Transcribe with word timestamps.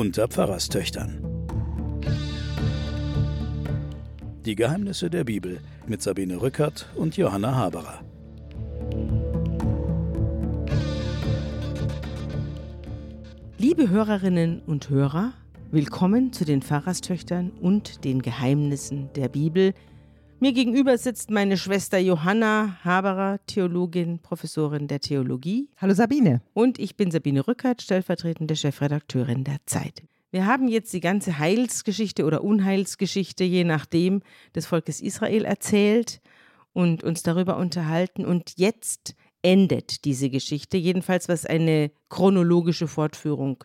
unter 0.00 0.28
Pfarrerstöchtern. 0.28 1.22
Die 4.46 4.54
Geheimnisse 4.54 5.10
der 5.10 5.24
Bibel 5.24 5.60
mit 5.86 6.00
Sabine 6.00 6.40
Rückert 6.40 6.88
und 6.94 7.18
Johanna 7.18 7.54
Haberer. 7.54 8.00
Liebe 13.58 13.90
Hörerinnen 13.90 14.62
und 14.66 14.88
Hörer, 14.88 15.34
willkommen 15.70 16.32
zu 16.32 16.46
den 16.46 16.62
Pfarrerstöchtern 16.62 17.50
und 17.60 18.02
den 18.02 18.22
Geheimnissen 18.22 19.12
der 19.12 19.28
Bibel. 19.28 19.74
Mir 20.42 20.54
gegenüber 20.54 20.96
sitzt 20.96 21.30
meine 21.30 21.58
Schwester 21.58 21.98
Johanna 21.98 22.78
Haberer, 22.82 23.40
Theologin, 23.44 24.20
Professorin 24.20 24.88
der 24.88 25.00
Theologie. 25.00 25.68
Hallo 25.76 25.92
Sabine. 25.92 26.40
Und 26.54 26.78
ich 26.78 26.96
bin 26.96 27.10
Sabine 27.10 27.46
Rückert, 27.46 27.82
stellvertretende 27.82 28.56
Chefredakteurin 28.56 29.44
der 29.44 29.58
Zeit. 29.66 30.02
Wir 30.30 30.46
haben 30.46 30.68
jetzt 30.68 30.94
die 30.94 31.00
ganze 31.00 31.38
Heilsgeschichte 31.38 32.24
oder 32.24 32.42
Unheilsgeschichte, 32.42 33.44
je 33.44 33.64
nachdem, 33.64 34.22
des 34.54 34.64
Volkes 34.64 35.02
Israel 35.02 35.44
erzählt 35.44 36.22
und 36.72 37.04
uns 37.04 37.22
darüber 37.22 37.58
unterhalten. 37.58 38.24
Und 38.24 38.54
jetzt 38.56 39.14
endet 39.42 40.06
diese 40.06 40.30
Geschichte, 40.30 40.78
jedenfalls 40.78 41.28
was 41.28 41.44
eine 41.44 41.90
chronologische 42.08 42.88
Fortführung 42.88 43.62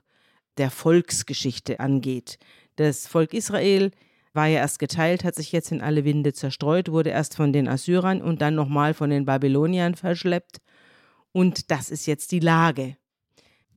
der 0.57 0.71
Volksgeschichte 0.71 1.79
angeht. 1.79 2.37
Das 2.75 3.07
Volk 3.07 3.33
Israel 3.33 3.91
war 4.35 4.47
ja 4.47 4.59
erst 4.59 4.79
geteilt, 4.79 5.23
hat 5.23 5.35
sich 5.35 5.51
jetzt 5.51 5.71
in 5.71 5.81
alle 5.81 6.05
Winde 6.05 6.33
zerstreut, 6.33 6.91
wurde 6.91 7.09
erst 7.09 7.35
von 7.35 7.53
den 7.53 7.67
Assyrern 7.67 8.21
und 8.21 8.41
dann 8.41 8.55
nochmal 8.55 8.93
von 8.93 9.09
den 9.09 9.25
Babyloniern 9.25 9.95
verschleppt. 9.95 10.57
Und 11.31 11.71
das 11.71 11.89
ist 11.89 12.05
jetzt 12.05 12.31
die 12.31 12.39
Lage. 12.39 12.97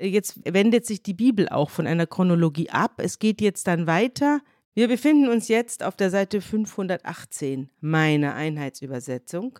Jetzt 0.01 0.41
wendet 0.45 0.87
sich 0.87 1.03
die 1.03 1.15
Bibel 1.15 1.49
auch 1.49 1.71
von 1.71 1.87
einer 1.87 2.07
Chronologie 2.07 2.71
ab. 2.71 2.95
Es 2.99 3.19
geht 3.19 3.41
jetzt 3.41 3.67
dann 3.67 3.87
weiter. 3.87 4.41
Wir 4.75 4.87
befinden 4.87 5.29
uns 5.29 5.49
jetzt 5.49 5.83
auf 5.83 5.97
der 5.97 6.11
Seite 6.11 6.41
518 6.41 7.69
meiner 7.81 8.35
Einheitsübersetzung. 8.35 9.59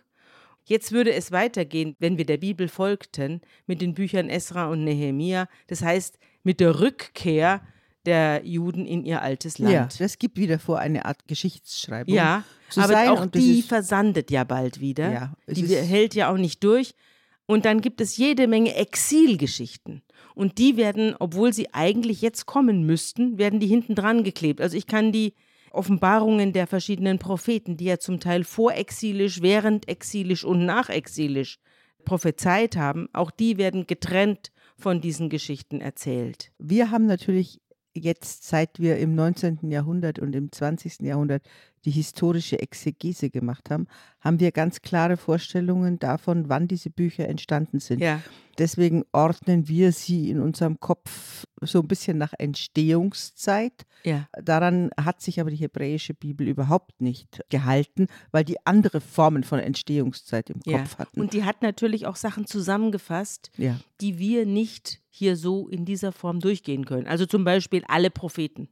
Jetzt 0.63 0.91
würde 0.91 1.11
es 1.13 1.31
weitergehen, 1.31 1.95
wenn 1.99 2.17
wir 2.17 2.25
der 2.25 2.37
Bibel 2.37 2.67
folgten, 2.67 3.41
mit 3.65 3.81
den 3.81 3.95
Büchern 3.95 4.29
Esra 4.29 4.67
und 4.67 4.83
Nehemia, 4.83 5.47
das 5.67 5.81
heißt 5.81 6.19
mit 6.43 6.59
der 6.59 6.79
Rückkehr 6.79 7.61
der 8.05 8.41
Juden 8.45 8.85
in 8.85 9.03
ihr 9.03 9.21
altes 9.21 9.59
Land. 9.59 9.73
Ja, 9.73 9.89
das 9.97 10.17
gibt 10.17 10.37
wieder 10.37 10.59
vor 10.59 10.79
eine 10.79 11.05
Art 11.05 11.27
Geschichtsschreibung. 11.27 12.13
Ja, 12.13 12.43
aber 12.75 13.11
auch 13.11 13.25
die 13.25 13.61
versandet 13.61 14.31
ja 14.31 14.43
bald 14.43 14.79
wieder. 14.79 15.11
Ja, 15.11 15.33
die 15.47 15.67
hält 15.75 16.15
ja 16.15 16.31
auch 16.31 16.37
nicht 16.37 16.63
durch. 16.63 16.93
Und 17.45 17.65
dann 17.65 17.81
gibt 17.81 17.99
es 17.99 18.15
jede 18.17 18.47
Menge 18.47 18.75
Exilgeschichten. 18.75 20.03
Und 20.35 20.59
die 20.59 20.77
werden, 20.77 21.15
obwohl 21.19 21.51
sie 21.51 21.73
eigentlich 21.73 22.21
jetzt 22.21 22.45
kommen 22.45 22.85
müssten, 22.85 23.37
werden 23.37 23.59
die 23.59 23.67
hinten 23.67 23.95
dran 23.95 24.23
geklebt. 24.23 24.61
Also 24.61 24.77
ich 24.77 24.85
kann 24.85 25.11
die 25.11 25.33
Offenbarungen 25.71 26.53
der 26.53 26.67
verschiedenen 26.67 27.19
Propheten, 27.19 27.75
die 27.75 27.85
ja 27.85 27.97
zum 27.99 28.19
Teil 28.19 28.43
vorexilisch, 28.43 29.41
währendexilisch 29.41 30.43
und 30.43 30.65
nachexilisch 30.65 31.59
prophezeit 32.05 32.75
haben, 32.75 33.09
auch 33.13 33.31
die 33.31 33.57
werden 33.57 33.85
getrennt 33.85 34.51
von 34.77 35.01
diesen 35.01 35.29
Geschichten 35.29 35.81
erzählt. 35.81 36.51
Wir 36.57 36.91
haben 36.91 37.05
natürlich 37.05 37.61
jetzt, 37.99 38.47
seit 38.47 38.79
wir 38.79 38.97
im 38.97 39.15
19. 39.15 39.69
Jahrhundert 39.69 40.19
und 40.19 40.35
im 40.35 40.51
20. 40.51 41.01
Jahrhundert 41.01 41.43
die 41.85 41.91
historische 41.91 42.59
Exegese 42.59 43.29
gemacht 43.29 43.69
haben, 43.69 43.87
haben 44.19 44.39
wir 44.39 44.51
ganz 44.51 44.81
klare 44.81 45.17
Vorstellungen 45.17 45.99
davon, 45.99 46.49
wann 46.49 46.67
diese 46.67 46.89
Bücher 46.89 47.27
entstanden 47.27 47.79
sind. 47.79 48.01
Ja. 48.01 48.21
Deswegen 48.57 49.03
ordnen 49.13 49.67
wir 49.67 49.91
sie 49.91 50.29
in 50.29 50.41
unserem 50.41 50.79
Kopf 50.79 51.45
so 51.61 51.79
ein 51.79 51.87
bisschen 51.87 52.17
nach 52.17 52.33
Entstehungszeit. 52.37 53.85
Ja. 54.03 54.27
Daran 54.41 54.91
hat 54.99 55.21
sich 55.21 55.39
aber 55.39 55.49
die 55.49 55.57
hebräische 55.57 56.13
Bibel 56.13 56.47
überhaupt 56.47 57.01
nicht 57.01 57.41
gehalten, 57.49 58.07
weil 58.31 58.43
die 58.43 58.57
andere 58.65 59.01
Formen 59.01 59.43
von 59.43 59.59
Entstehungszeit 59.59 60.49
im 60.49 60.61
ja. 60.65 60.79
Kopf 60.79 60.97
hatten. 60.97 61.19
Und 61.21 61.33
die 61.33 61.43
hat 61.43 61.61
natürlich 61.61 62.05
auch 62.05 62.15
Sachen 62.15 62.45
zusammengefasst, 62.45 63.51
ja. 63.57 63.79
die 64.01 64.17
wir 64.19 64.45
nicht 64.45 65.01
hier 65.09 65.35
so 65.35 65.67
in 65.67 65.85
dieser 65.85 66.11
Form 66.11 66.39
durchgehen 66.39 66.85
können. 66.85 67.07
Also 67.07 67.25
zum 67.25 67.43
Beispiel 67.43 67.83
alle 67.87 68.09
Propheten. 68.09 68.69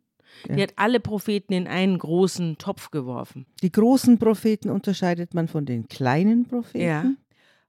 Ja. 0.47 0.55
Die 0.55 0.61
hat 0.63 0.73
alle 0.75 0.99
Propheten 0.99 1.53
in 1.53 1.67
einen 1.67 1.97
großen 1.97 2.57
Topf 2.57 2.91
geworfen. 2.91 3.45
Die 3.61 3.71
großen 3.71 4.19
Propheten 4.19 4.69
unterscheidet 4.69 5.33
man 5.33 5.47
von 5.47 5.65
den 5.65 5.87
kleinen 5.87 6.45
Propheten. 6.45 7.17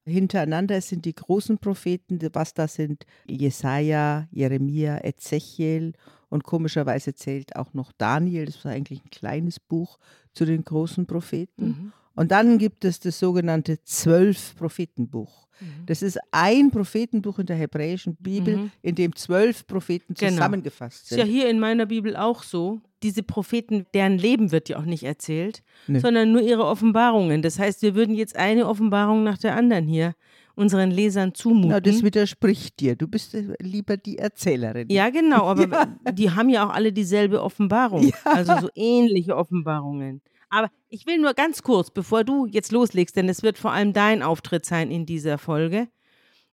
Hintereinander 0.08 0.80
sind 0.80 1.04
die 1.04 1.14
großen 1.14 1.58
Propheten, 1.58 2.18
was 2.32 2.54
da 2.54 2.66
sind 2.68 3.04
Jesaja, 3.28 4.26
Jeremia, 4.30 5.04
Ezechiel 5.04 5.92
und 6.28 6.44
komischerweise 6.44 7.14
zählt 7.14 7.56
auch 7.56 7.74
noch 7.74 7.92
Daniel, 7.92 8.46
das 8.46 8.64
war 8.64 8.72
eigentlich 8.72 9.02
ein 9.04 9.10
kleines 9.10 9.60
Buch 9.60 9.98
zu 10.34 10.44
den 10.44 10.64
großen 10.64 11.06
Propheten. 11.06 11.66
Mhm. 11.66 11.92
Und 12.14 12.32
dann 12.32 12.58
gibt 12.58 12.84
es 12.84 12.98
das 12.98 13.18
sogenannte 13.18 13.78
Zwölf-Prophetenbuch. 13.84 15.46
Mhm. 15.60 15.86
Das 15.86 16.02
ist 16.02 16.18
ein 16.30 16.70
Prophetenbuch 16.70 17.38
in 17.38 17.46
der 17.46 17.56
hebräischen 17.56 18.16
Bibel, 18.16 18.56
Mhm. 18.56 18.70
in 18.82 18.94
dem 18.94 19.14
zwölf 19.16 19.66
Propheten 19.66 20.14
Genau. 20.14 20.32
zusammengefasst 20.32 21.04
Ist 21.04 21.18
ja 21.18 21.24
sind. 21.24 21.32
hier 21.32 21.48
in 21.48 21.58
meiner 21.60 21.86
Bibel 21.86 22.16
auch 22.16 22.42
so. 22.42 22.80
Diese 23.02 23.22
Propheten, 23.22 23.86
deren 23.94 24.18
Leben 24.18 24.50
wird 24.50 24.68
ja 24.68 24.78
auch 24.78 24.84
nicht 24.84 25.04
erzählt, 25.04 25.62
Nö. 25.86 26.00
sondern 26.00 26.32
nur 26.32 26.40
ihre 26.40 26.64
Offenbarungen. 26.64 27.42
Das 27.42 27.58
heißt, 27.58 27.82
wir 27.82 27.94
würden 27.94 28.14
jetzt 28.14 28.36
eine 28.36 28.66
Offenbarung 28.66 29.22
nach 29.22 29.38
der 29.38 29.54
anderen 29.56 29.86
hier 29.86 30.14
unseren 30.58 30.90
Lesern 30.90 31.34
zumuten. 31.34 31.70
Na, 31.70 31.80
das 31.80 32.02
widerspricht 32.02 32.80
dir. 32.80 32.96
Du 32.96 33.06
bist 33.06 33.34
äh, 33.34 33.54
lieber 33.60 33.96
die 33.96 34.18
Erzählerin. 34.18 34.88
ja, 34.90 35.08
genau, 35.10 35.44
aber 35.44 35.86
die 36.12 36.30
haben 36.32 36.48
ja 36.48 36.66
auch 36.66 36.74
alle 36.74 36.92
dieselbe 36.92 37.42
Offenbarung. 37.42 38.12
Also 38.24 38.58
so 38.60 38.68
ähnliche 38.74 39.36
Offenbarungen. 39.36 40.20
Aber 40.50 40.70
ich 40.88 41.06
will 41.06 41.18
nur 41.18 41.34
ganz 41.34 41.62
kurz, 41.62 41.90
bevor 41.90 42.24
du 42.24 42.46
jetzt 42.46 42.72
loslegst, 42.72 43.16
denn 43.16 43.28
es 43.28 43.42
wird 43.42 43.58
vor 43.58 43.72
allem 43.72 43.92
dein 43.92 44.22
Auftritt 44.22 44.64
sein 44.66 44.90
in 44.90 45.06
dieser 45.06 45.38
Folge. 45.38 45.88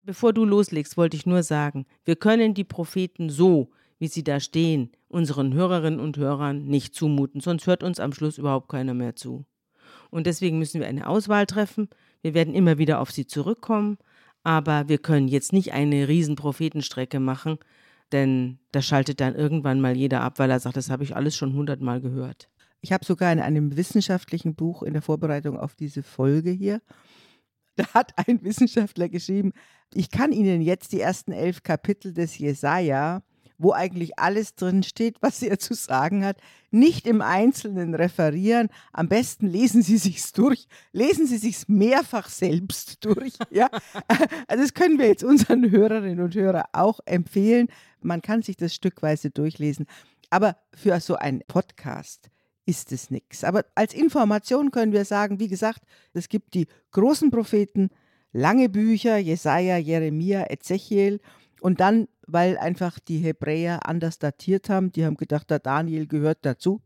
Bevor 0.03 0.33
du 0.33 0.45
loslegst, 0.45 0.97
wollte 0.97 1.17
ich 1.17 1.25
nur 1.25 1.41
sagen, 1.41 1.85
wir 2.03 2.15
können 2.15 2.53
die 2.53 2.63
Propheten 2.63 3.29
so, 3.29 3.71
wie 3.99 4.07
sie 4.07 4.23
da 4.23 4.39
stehen, 4.39 4.91
unseren 5.07 5.53
Hörerinnen 5.53 5.99
und 5.99 6.17
Hörern 6.17 6.65
nicht 6.65 6.95
zumuten, 6.95 7.41
sonst 7.41 7.67
hört 7.67 7.83
uns 7.83 7.99
am 7.99 8.13
Schluss 8.13 8.37
überhaupt 8.37 8.69
keiner 8.69 8.93
mehr 8.93 9.15
zu. 9.15 9.45
Und 10.09 10.27
deswegen 10.27 10.59
müssen 10.59 10.81
wir 10.81 10.87
eine 10.87 11.07
Auswahl 11.07 11.45
treffen. 11.45 11.89
Wir 12.21 12.33
werden 12.33 12.53
immer 12.53 12.77
wieder 12.77 12.99
auf 12.99 13.11
sie 13.11 13.27
zurückkommen, 13.27 13.97
aber 14.43 14.87
wir 14.87 14.97
können 14.97 15.27
jetzt 15.27 15.53
nicht 15.53 15.73
eine 15.73 16.07
riesen 16.07 16.35
Prophetenstrecke 16.35 17.19
machen, 17.19 17.57
denn 18.11 18.59
da 18.71 18.81
schaltet 18.81 19.19
dann 19.19 19.35
irgendwann 19.35 19.81
mal 19.81 19.95
jeder 19.95 20.21
ab, 20.21 20.39
weil 20.39 20.51
er 20.51 20.59
sagt, 20.59 20.77
das 20.77 20.89
habe 20.89 21.03
ich 21.03 21.15
alles 21.15 21.35
schon 21.35 21.53
hundertmal 21.53 22.01
gehört. 22.01 22.49
Ich 22.81 22.91
habe 22.91 23.05
sogar 23.05 23.31
in 23.33 23.39
einem 23.39 23.77
wissenschaftlichen 23.77 24.55
Buch 24.55 24.83
in 24.83 24.93
der 24.93 25.01
Vorbereitung 25.01 25.57
auf 25.57 25.75
diese 25.75 26.03
Folge 26.03 26.51
hier, 26.51 26.81
da 27.75 27.87
hat 27.93 28.13
ein 28.27 28.43
Wissenschaftler 28.43 29.09
geschrieben, 29.09 29.51
ich 29.93 30.09
kann 30.09 30.31
Ihnen 30.31 30.61
jetzt 30.61 30.91
die 30.91 31.01
ersten 31.01 31.31
elf 31.31 31.63
Kapitel 31.63 32.13
des 32.13 32.37
Jesaja, 32.37 33.23
wo 33.57 33.71
eigentlich 33.71 34.19
alles 34.19 34.55
drin 34.55 34.83
steht, 34.83 35.21
was 35.21 35.41
er 35.41 35.59
zu 35.59 35.73
sagen 35.73 36.25
hat, 36.25 36.37
nicht 36.71 37.07
im 37.07 37.21
Einzelnen 37.21 37.95
referieren. 37.95 38.69
Am 38.91 39.07
besten 39.07 39.47
lesen 39.47 39.81
Sie 39.81 39.97
sich's 39.97 40.31
durch, 40.33 40.67
lesen 40.91 41.25
Sie 41.27 41.37
sich's 41.37 41.67
mehrfach 41.67 42.29
selbst 42.29 43.03
durch. 43.05 43.33
Ja, 43.51 43.69
also 44.47 44.63
das 44.63 44.73
können 44.73 44.99
wir 44.99 45.07
jetzt 45.07 45.23
unseren 45.23 45.69
Hörerinnen 45.69 46.19
und 46.19 46.35
Hörern 46.35 46.65
auch 46.73 46.99
empfehlen. 47.05 47.67
Man 48.01 48.21
kann 48.21 48.41
sich 48.41 48.57
das 48.57 48.73
stückweise 48.73 49.29
durchlesen, 49.29 49.85
aber 50.29 50.57
für 50.73 50.99
so 50.99 51.15
einen 51.15 51.41
Podcast 51.47 52.29
ist 52.65 52.91
es 52.91 53.11
nichts. 53.11 53.43
Aber 53.43 53.65
als 53.75 53.93
Information 53.93 54.71
können 54.71 54.91
wir 54.91 55.05
sagen, 55.05 55.39
wie 55.39 55.47
gesagt, 55.47 55.81
es 56.13 56.27
gibt 56.27 56.53
die 56.53 56.67
großen 56.91 57.31
Propheten, 57.31 57.89
lange 58.33 58.69
Bücher, 58.69 59.17
Jesaja, 59.17 59.77
Jeremia, 59.77 60.49
Ezechiel 60.49 61.21
und 61.61 61.79
dann, 61.79 62.07
weil 62.27 62.57
einfach 62.57 62.99
die 62.99 63.17
Hebräer 63.17 63.87
anders 63.87 64.19
datiert 64.19 64.69
haben, 64.69 64.91
die 64.91 65.05
haben 65.05 65.17
gedacht, 65.17 65.49
der 65.49 65.59
Daniel 65.59 66.07
gehört 66.07 66.39
dazu, 66.41 66.81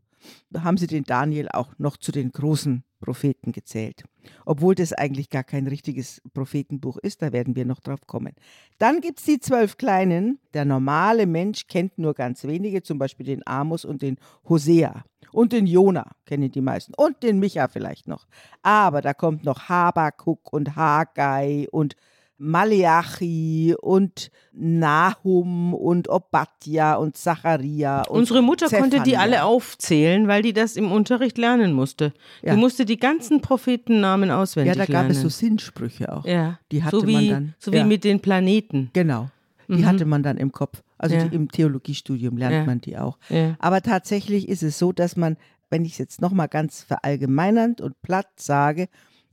haben 0.56 0.76
sie 0.76 0.86
den 0.86 1.04
Daniel 1.04 1.48
auch 1.48 1.72
noch 1.78 1.96
zu 1.96 2.12
den 2.12 2.32
großen 2.32 2.84
Propheten 3.00 3.52
gezählt. 3.52 4.04
Obwohl 4.44 4.74
das 4.74 4.92
eigentlich 4.92 5.30
gar 5.30 5.44
kein 5.44 5.66
richtiges 5.66 6.20
Prophetenbuch 6.34 6.98
ist, 6.98 7.22
da 7.22 7.32
werden 7.32 7.56
wir 7.56 7.64
noch 7.64 7.80
drauf 7.80 8.06
kommen. 8.06 8.34
Dann 8.78 9.00
gibt 9.00 9.18
es 9.18 9.24
die 9.24 9.40
zwölf 9.40 9.78
Kleinen. 9.78 10.38
Der 10.52 10.66
normale 10.66 11.26
Mensch 11.26 11.66
kennt 11.66 11.98
nur 11.98 12.14
ganz 12.14 12.44
wenige, 12.44 12.82
zum 12.82 12.98
Beispiel 12.98 13.26
den 13.26 13.46
Amos 13.46 13.84
und 13.84 14.02
den 14.02 14.18
Hosea. 14.48 15.04
Und 15.32 15.52
den 15.52 15.66
Jona 15.66 16.10
kennen 16.26 16.50
die 16.50 16.60
meisten. 16.60 16.92
Und 16.94 17.22
den 17.22 17.38
Micha 17.38 17.68
vielleicht 17.68 18.06
noch. 18.06 18.26
Aber 18.62 19.00
da 19.00 19.14
kommt 19.14 19.44
noch 19.44 19.68
Habakuk 19.68 20.52
und 20.52 20.76
Haggai 20.76 21.66
und 21.70 21.96
Maleachi 22.40 23.74
und 23.80 24.30
Nahum 24.52 25.74
und 25.74 26.08
Obadja 26.08 26.94
und 26.96 27.16
Zacharia. 27.16 28.02
Und 28.02 28.18
Unsere 28.20 28.42
Mutter 28.42 28.68
konnte 28.68 28.98
die 28.98 29.10
Zephania. 29.12 29.20
alle 29.20 29.44
aufzählen, 29.44 30.26
weil 30.28 30.42
die 30.42 30.52
das 30.52 30.76
im 30.76 30.90
Unterricht 30.90 31.38
lernen 31.38 31.72
musste. 31.72 32.12
Ja. 32.42 32.54
Die 32.54 32.60
musste 32.60 32.84
die 32.84 32.98
ganzen 32.98 33.40
Prophetennamen 33.40 34.30
auswendig 34.30 34.74
Ja, 34.76 34.84
da 34.86 34.90
lernen. 34.90 35.08
gab 35.08 35.16
es 35.16 35.22
so 35.22 35.28
Sinnsprüche 35.28 36.12
auch. 36.12 36.24
ja. 36.24 36.58
Die 36.72 36.82
hatte 36.82 37.00
so 37.00 37.06
wie, 37.06 37.12
man 37.12 37.28
dann. 37.28 37.54
So 37.58 37.72
wie 37.72 37.76
ja. 37.78 37.84
mit 37.84 38.04
den 38.04 38.20
Planeten. 38.20 38.90
Genau. 38.92 39.28
Die 39.68 39.74
Mhm. 39.74 39.86
hatte 39.86 40.04
man 40.04 40.22
dann 40.22 40.36
im 40.36 40.50
Kopf. 40.50 40.82
Also 40.98 41.14
Ja. 41.16 41.24
die, 41.24 41.34
im 41.36 41.50
Theologiestudium 41.50 42.36
lernt 42.36 42.66
man 42.66 42.80
die 42.80 42.98
auch. 42.98 43.18
Aber 43.58 43.82
tatsächlich 43.82 44.48
ist 44.48 44.62
es 44.62 44.78
so, 44.78 44.92
dass 44.92 45.16
man, 45.16 45.36
wenn 45.70 45.84
ich 45.84 45.92
es 45.92 45.98
jetzt 45.98 46.20
nochmal 46.20 46.48
ganz 46.48 46.82
verallgemeinernd 46.82 47.80
und 47.80 48.00
platt 48.02 48.26
sage, 48.36 48.88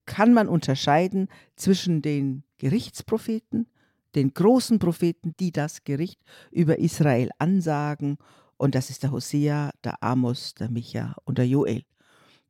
kann 0.08 0.34
man 0.34 0.48
unterscheiden 0.48 1.28
zwischen 1.56 2.02
den 2.02 2.44
Gerichtspropheten, 2.58 3.68
den 4.16 4.34
großen 4.34 4.80
Propheten, 4.80 5.36
die 5.40 5.52
das 5.52 5.84
Gericht 5.84 6.20
über 6.50 6.80
Israel 6.80 7.30
ansagen. 7.38 8.18
Und 8.58 8.74
das 8.74 8.90
ist 8.90 9.04
der 9.04 9.12
Hosea, 9.12 9.70
der 9.84 10.02
Amos, 10.02 10.56
der 10.56 10.72
Micha 10.72 11.16
und 11.26 11.38
der 11.38 11.48
Joel. 11.48 11.84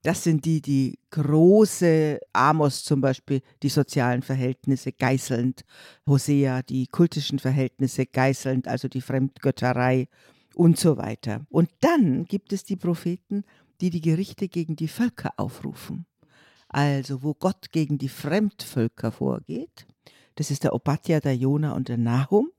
Das 0.04 0.24
sind 0.24 0.46
die, 0.46 0.62
die 0.62 1.00
große, 1.10 2.20
Amos 2.32 2.86
zum 2.86 3.02
Beispiel, 3.02 3.42
die 3.64 3.70
sozialen 3.70 4.22
Verhältnisse 4.22 4.94
geißelnd, 4.94 5.66
Hosea, 6.08 6.62
die 6.62 6.88
kultischen 6.88 7.40
Verhältnisse 7.40 8.06
geißelnd, 8.06 8.70
also 8.70 8.88
die 8.88 9.02
Fremdgötterei 9.02 10.08
und 10.56 10.80
so 10.80 10.96
weiter. 10.96 11.46
Und 11.50 11.70
dann 11.82 12.24
gibt 12.26 12.54
es 12.54 12.64
die 12.64 12.78
Propheten, 12.78 13.44
die 13.82 13.90
die 13.90 14.02
Gerichte 14.02 14.48
gegen 14.48 14.76
die 14.76 14.88
Völker 14.88 15.32
aufrufen. 15.36 16.06
Also 16.70 17.24
wo 17.24 17.34
Gott 17.34 17.72
gegen 17.72 17.98
die 17.98 18.10
Fremdvölker 18.10 19.12
vorgeht. 19.12 19.88
Das 20.36 20.52
ist 20.52 20.64
der 20.64 20.74
Obadja, 20.74 21.20
der 21.20 21.36
Jona 21.36 21.74
und 21.74 21.88
der 21.88 21.98
Nahum. 21.98 22.52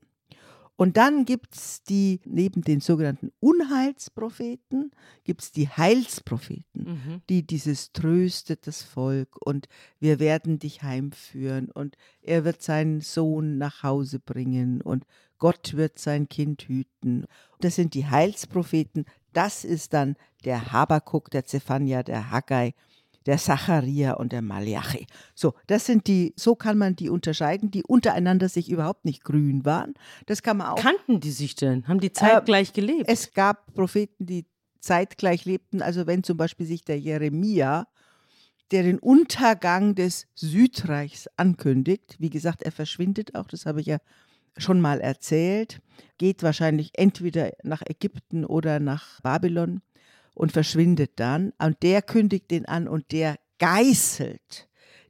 Und 0.75 0.95
dann 0.95 1.25
gibt 1.25 1.55
es 1.55 1.83
die, 1.83 2.21
neben 2.23 2.61
den 2.61 2.79
sogenannten 2.79 3.33
Unheilspropheten, 3.41 4.91
gibt 5.25 5.41
es 5.41 5.51
die 5.51 5.67
Heilspropheten 5.67 6.65
Mhm. 6.73 7.21
die 7.29 7.45
dieses 7.45 7.91
tröstet 7.91 8.65
das 8.65 8.81
Volk 8.81 9.35
und 9.45 9.67
wir 9.99 10.19
werden 10.19 10.57
dich 10.59 10.81
heimführen 10.81 11.69
und 11.69 11.97
er 12.21 12.45
wird 12.45 12.61
seinen 12.61 13.01
Sohn 13.01 13.57
nach 13.57 13.83
Hause 13.83 14.19
bringen 14.19 14.81
und 14.81 15.05
Gott 15.37 15.75
wird 15.75 15.99
sein 15.99 16.29
Kind 16.29 16.63
hüten. 16.63 17.25
Das 17.59 17.75
sind 17.75 17.93
die 17.93 18.07
Heilspropheten. 18.07 19.05
Das 19.33 19.65
ist 19.65 19.93
dann 19.93 20.15
der 20.45 20.71
Habakuk, 20.71 21.29
der 21.29 21.43
Zephania, 21.45 22.03
der 22.03 22.31
Haggai, 22.31 22.73
der 23.25 23.37
Zacharia 23.37 24.13
und 24.13 24.31
der 24.31 24.41
Malachi. 24.41 25.05
So, 25.35 25.53
das 25.67 25.85
sind 25.85 26.07
die, 26.07 26.33
so 26.35 26.55
kann 26.55 26.77
man 26.77 26.95
die 26.95 27.09
unterscheiden, 27.09 27.71
die 27.71 27.83
untereinander 27.83 28.49
sich 28.49 28.69
überhaupt 28.69 29.05
nicht 29.05 29.23
grün 29.23 29.65
waren. 29.65 29.93
Das 30.25 30.41
kann 30.41 30.57
man 30.57 30.67
auch 30.67 30.75
Kannten 30.75 31.19
die 31.19 31.31
sich 31.31 31.55
denn? 31.55 31.87
Haben 31.87 31.99
die 31.99 32.11
zeitgleich 32.11 32.73
gelebt? 32.73 33.05
es 33.07 33.33
gab 33.33 33.73
Propheten, 33.73 34.25
die 34.25 34.45
zeitgleich 34.79 35.45
lebten. 35.45 35.81
Also 35.81 36.07
wenn 36.07 36.23
zum 36.23 36.37
Beispiel 36.37 36.65
sich 36.65 36.83
der 36.83 36.99
Jeremia, 36.99 37.87
der 38.71 38.83
den 38.83 38.99
Untergang 38.99 39.95
des 39.95 40.27
Südreichs 40.35 41.27
ankündigt, 41.37 42.15
wie 42.19 42.29
gesagt, 42.29 42.63
er 42.63 42.71
verschwindet 42.71 43.35
auch, 43.35 43.47
das 43.47 43.65
habe 43.65 43.81
ich 43.81 43.87
ja 43.87 43.97
schon 44.57 44.81
mal 44.81 44.99
erzählt, 45.01 45.81
geht 46.17 46.43
wahrscheinlich 46.43 46.91
entweder 46.93 47.51
nach 47.63 47.81
Ägypten 47.85 48.45
oder 48.45 48.79
nach 48.79 49.21
Babylon 49.21 49.81
und 50.39 50.51
verschwindet 50.53 51.11
dann. 51.17 51.51
Und 51.59 51.83
der 51.83 52.01
kündigt 52.01 52.49
den 52.49 52.65
an 52.65 52.87
und 52.87 53.11
der 53.11 53.35
geißelt 53.59 54.67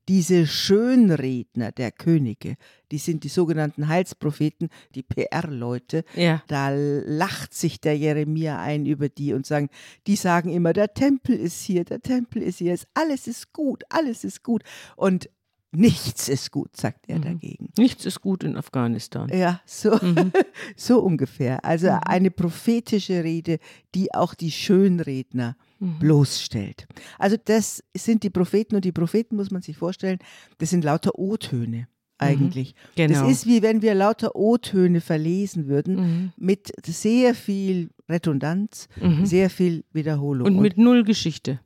diese 0.07 0.47
Schönredner 0.47 1.71
der 1.71 1.91
Könige, 1.91 2.55
die 2.91 2.97
sind 2.97 3.23
die 3.23 3.27
sogenannten 3.29 3.87
Heilspropheten, 3.89 4.69
die 4.95 5.03
PR-Leute, 5.03 6.03
ja. 6.15 6.41
da 6.47 6.69
lacht 6.71 7.53
sich 7.53 7.79
der 7.79 7.95
Jeremia 7.95 8.59
ein 8.59 8.87
über 8.87 9.07
die 9.07 9.33
und 9.33 9.45
sagen, 9.45 9.69
die 10.07 10.15
sagen 10.15 10.49
immer, 10.49 10.73
der 10.73 10.95
Tempel 10.95 11.35
ist 11.35 11.61
hier, 11.61 11.83
der 11.85 12.01
Tempel 12.01 12.41
ist 12.41 12.57
hier, 12.57 12.73
es- 12.73 12.87
alles 12.95 13.27
ist 13.27 13.53
gut, 13.53 13.83
alles 13.89 14.23
ist 14.23 14.41
gut. 14.43 14.63
Und 14.95 15.29
nichts 15.71 16.27
ist 16.29 16.51
gut, 16.51 16.75
sagt 16.75 17.05
er 17.07 17.17
Mhm. 17.19 17.23
dagegen. 17.23 17.69
Nichts 17.77 18.05
ist 18.05 18.21
gut 18.21 18.43
in 18.43 18.55
Afghanistan. 18.57 19.29
Ja, 19.31 19.61
so, 19.65 19.91
Mhm. 20.01 20.31
so 20.75 20.99
ungefähr. 21.01 21.63
Also 21.63 21.89
eine 22.05 22.31
prophetische 22.31 23.23
Rede, 23.23 23.59
die 23.95 24.13
auch 24.13 24.33
die 24.33 24.51
Schönredner 24.51 25.55
Mhm. 25.79 25.99
bloßstellt. 25.99 26.87
Also 27.17 27.37
das 27.43 27.83
sind 27.95 28.23
die 28.23 28.29
Propheten 28.29 28.75
und 28.75 28.85
die 28.85 28.91
Propheten 28.91 29.35
muss 29.35 29.51
man 29.51 29.61
sich 29.61 29.77
vorstellen, 29.77 30.19
das 30.57 30.69
sind 30.71 30.83
lauter 30.83 31.17
O-Töne 31.17 31.87
eigentlich. 32.17 32.75
Genau. 32.95 33.21
Das 33.21 33.31
ist 33.31 33.45
wie 33.47 33.61
wenn 33.61 33.81
wir 33.81 33.95
lauter 33.95 34.35
O-Töne 34.35 34.99
verlesen 35.01 35.67
würden 35.67 35.95
Mhm. 35.95 36.31
mit 36.35 36.71
sehr 36.85 37.33
viel 37.33 37.91
Redundanz, 38.09 38.89
Mhm. 38.99 39.25
sehr 39.25 39.49
viel 39.49 39.85
Wiederholung 39.93 40.47
Und 40.47 40.59
mit 40.59 40.77
null 40.77 41.03
Geschichte. 41.05 41.59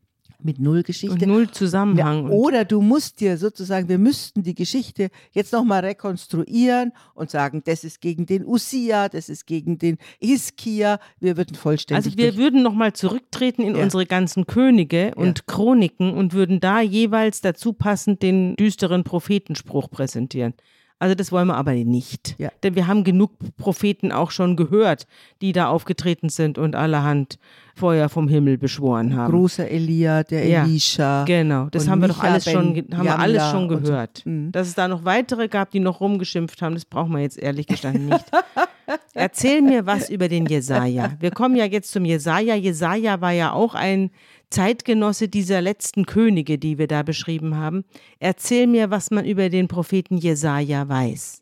Mit 0.46 0.60
null 0.60 0.78
Und 0.78 0.86
Geschichte. 0.86 1.28
null 1.28 1.46
Ja, 1.46 1.52
Zusammenhang. 1.52 2.26
und, 2.26 2.32
oder 2.32 2.66
du 2.66 2.82
musst 2.82 3.20
dir 3.20 3.38
sozusagen, 3.38 3.88
wir 3.90 3.98
müssten 3.98 4.44
die 4.44 4.56
Geschichte 4.56 5.10
jetzt 5.32 5.54
nochmal 5.54 5.82
rekonstruieren 5.86 6.92
und 7.14 7.30
sagen, 7.30 7.62
das 7.66 7.84
ist 7.84 8.02
gegen 8.02 8.26
den 8.26 8.46
Usia, 8.46 9.10
das 9.10 9.30
ist 9.30 9.46
gegen 9.46 9.78
den 9.78 9.98
Hiskia. 10.20 11.00
Wir 11.20 11.38
würden 11.38 11.56
vollständig. 11.56 12.06
also 12.06 12.18
wir 12.18 12.32
durch- 12.32 12.38
würden 12.38 12.64
nochmal 12.64 12.94
zurücktreten 12.94 13.62
in 13.64 13.76
Ja. 13.76 13.84
unsere 13.84 14.06
ganzen 14.06 14.46
Könige 14.48 15.14
und 15.16 15.48
Chroniken 15.48 16.14
und 16.14 16.34
würden 16.34 16.60
da 16.60 16.82
jeweils 16.82 17.42
dazu 17.42 17.74
passend 17.74 18.22
den 18.22 18.56
düsteren 18.56 19.04
Prophetenspruch 19.04 19.90
präsentieren. 19.90 20.54
Also 21.00 21.16
das 21.16 21.32
wollen 21.32 21.48
wir 21.48 21.56
aber 21.58 21.74
nicht. 21.74 22.36
Ja. 22.38 22.50
Denn 22.64 22.76
wir 22.76 22.88
haben 22.88 23.04
genug 23.04 23.32
Propheten 23.58 24.12
auch 24.12 24.32
schon 24.32 24.56
gehört, 24.56 25.06
die 25.42 25.52
da 25.52 25.68
aufgetreten 25.68 26.30
sind 26.30 26.58
und 26.58 26.76
allerhand 26.76 27.38
Feuer 27.76 28.08
vom 28.08 28.28
Himmel 28.28 28.58
beschworen 28.58 29.16
haben. 29.16 29.32
großer 29.32 29.68
Elia, 29.68 30.24
der 30.24 30.48
Ja, 30.48 30.64
Elisha. 30.64 31.26
Genau, 31.26 31.68
das 31.72 31.88
haben 31.90 32.02
wir 32.02 32.08
doch 32.08 32.22
alles 32.24 32.50
schon, 32.50 32.74
ben 32.76 32.98
haben 32.98 33.06
wir 33.06 33.20
alles 33.20 33.50
schon 33.50 33.64
und 33.70 33.86
so. 33.86 33.92
gehört. 33.92 34.26
Mhm. 34.26 34.52
Dass 34.52 34.68
es 34.68 34.76
da 34.76 34.88
noch 34.88 35.04
weitere 35.06 35.48
gab, 35.48 35.72
die 35.72 35.80
noch 35.80 36.00
rumgeschimpft 36.00 36.62
haben, 36.62 36.76
das 36.76 36.86
brauchen 36.86 37.12
wir 37.14 37.20
jetzt 37.22 37.38
ehrlich 37.38 37.68
gestanden 37.68 38.06
nicht. 38.06 38.26
Erzähl 39.14 39.62
mir 39.62 39.86
was 39.86 40.10
über 40.10 40.28
den 40.28 40.46
Jesaja. 40.46 41.14
Wir 41.20 41.32
kommen 41.32 41.56
ja 41.56 41.66
jetzt 41.66 41.92
zum 41.92 42.06
Jesaja. 42.06 42.56
Jesaja 42.56 43.22
war 43.22 43.32
ja 43.32 43.54
auch 43.54 43.76
ein 43.76 44.12
Zeitgenosse 44.54 45.30
dieser 45.30 45.62
letzten 45.62 46.06
Könige, 46.06 46.60
die 46.60 46.78
wir 46.78 46.86
da 46.86 47.02
beschrieben 47.02 47.58
haben. 47.58 47.86
Erzähl 48.20 48.68
mir, 48.68 48.92
was 48.92 49.10
man 49.10 49.26
über 49.26 49.50
den 49.50 49.68
Propheten 49.68 50.16
Jesaja 50.16 50.88
weiß. 50.88 51.42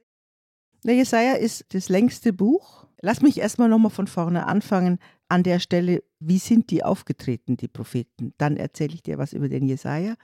Der 0.85 0.95
Jesaja 0.95 1.33
ist 1.33 1.65
das 1.73 1.89
längste 1.89 2.31
Buch. 2.31 2.87
Lass 3.01 3.21
mich 3.21 3.37
erstmal 3.37 3.67
nochmal 3.67 3.91
von 3.91 4.07
vorne 4.07 4.47
anfangen. 4.47 4.97
An 5.27 5.43
der 5.43 5.59
Stelle, 5.59 6.03
wie 6.21 6.37
sind 6.37 6.71
die 6.71 6.85
aufgetreten, 6.85 7.57
die 7.57 7.67
Propheten? 7.67 8.33
Dann 8.37 8.55
erzähle 8.55 8.93
ich 8.93 9.03
dir 9.03 9.17
was 9.17 9.33
über 9.33 9.49
den 9.49 9.67
Jesaja. 9.67 10.15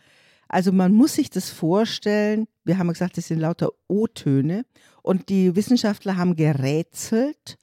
Also 0.47 0.71
man 0.71 0.93
muss 0.93 1.15
sich 1.15 1.29
das 1.29 1.49
vorstellen. 1.49 2.47
Wir 2.63 2.77
haben 2.77 2.87
gesagt, 2.87 3.17
das 3.17 3.27
sind 3.27 3.41
lauter 3.41 3.69
O-Töne. 3.89 4.63
Und 5.03 5.27
die 5.27 5.57
Wissenschaftler 5.57 6.15
haben 6.15 6.37
gerätselt, 6.37 7.57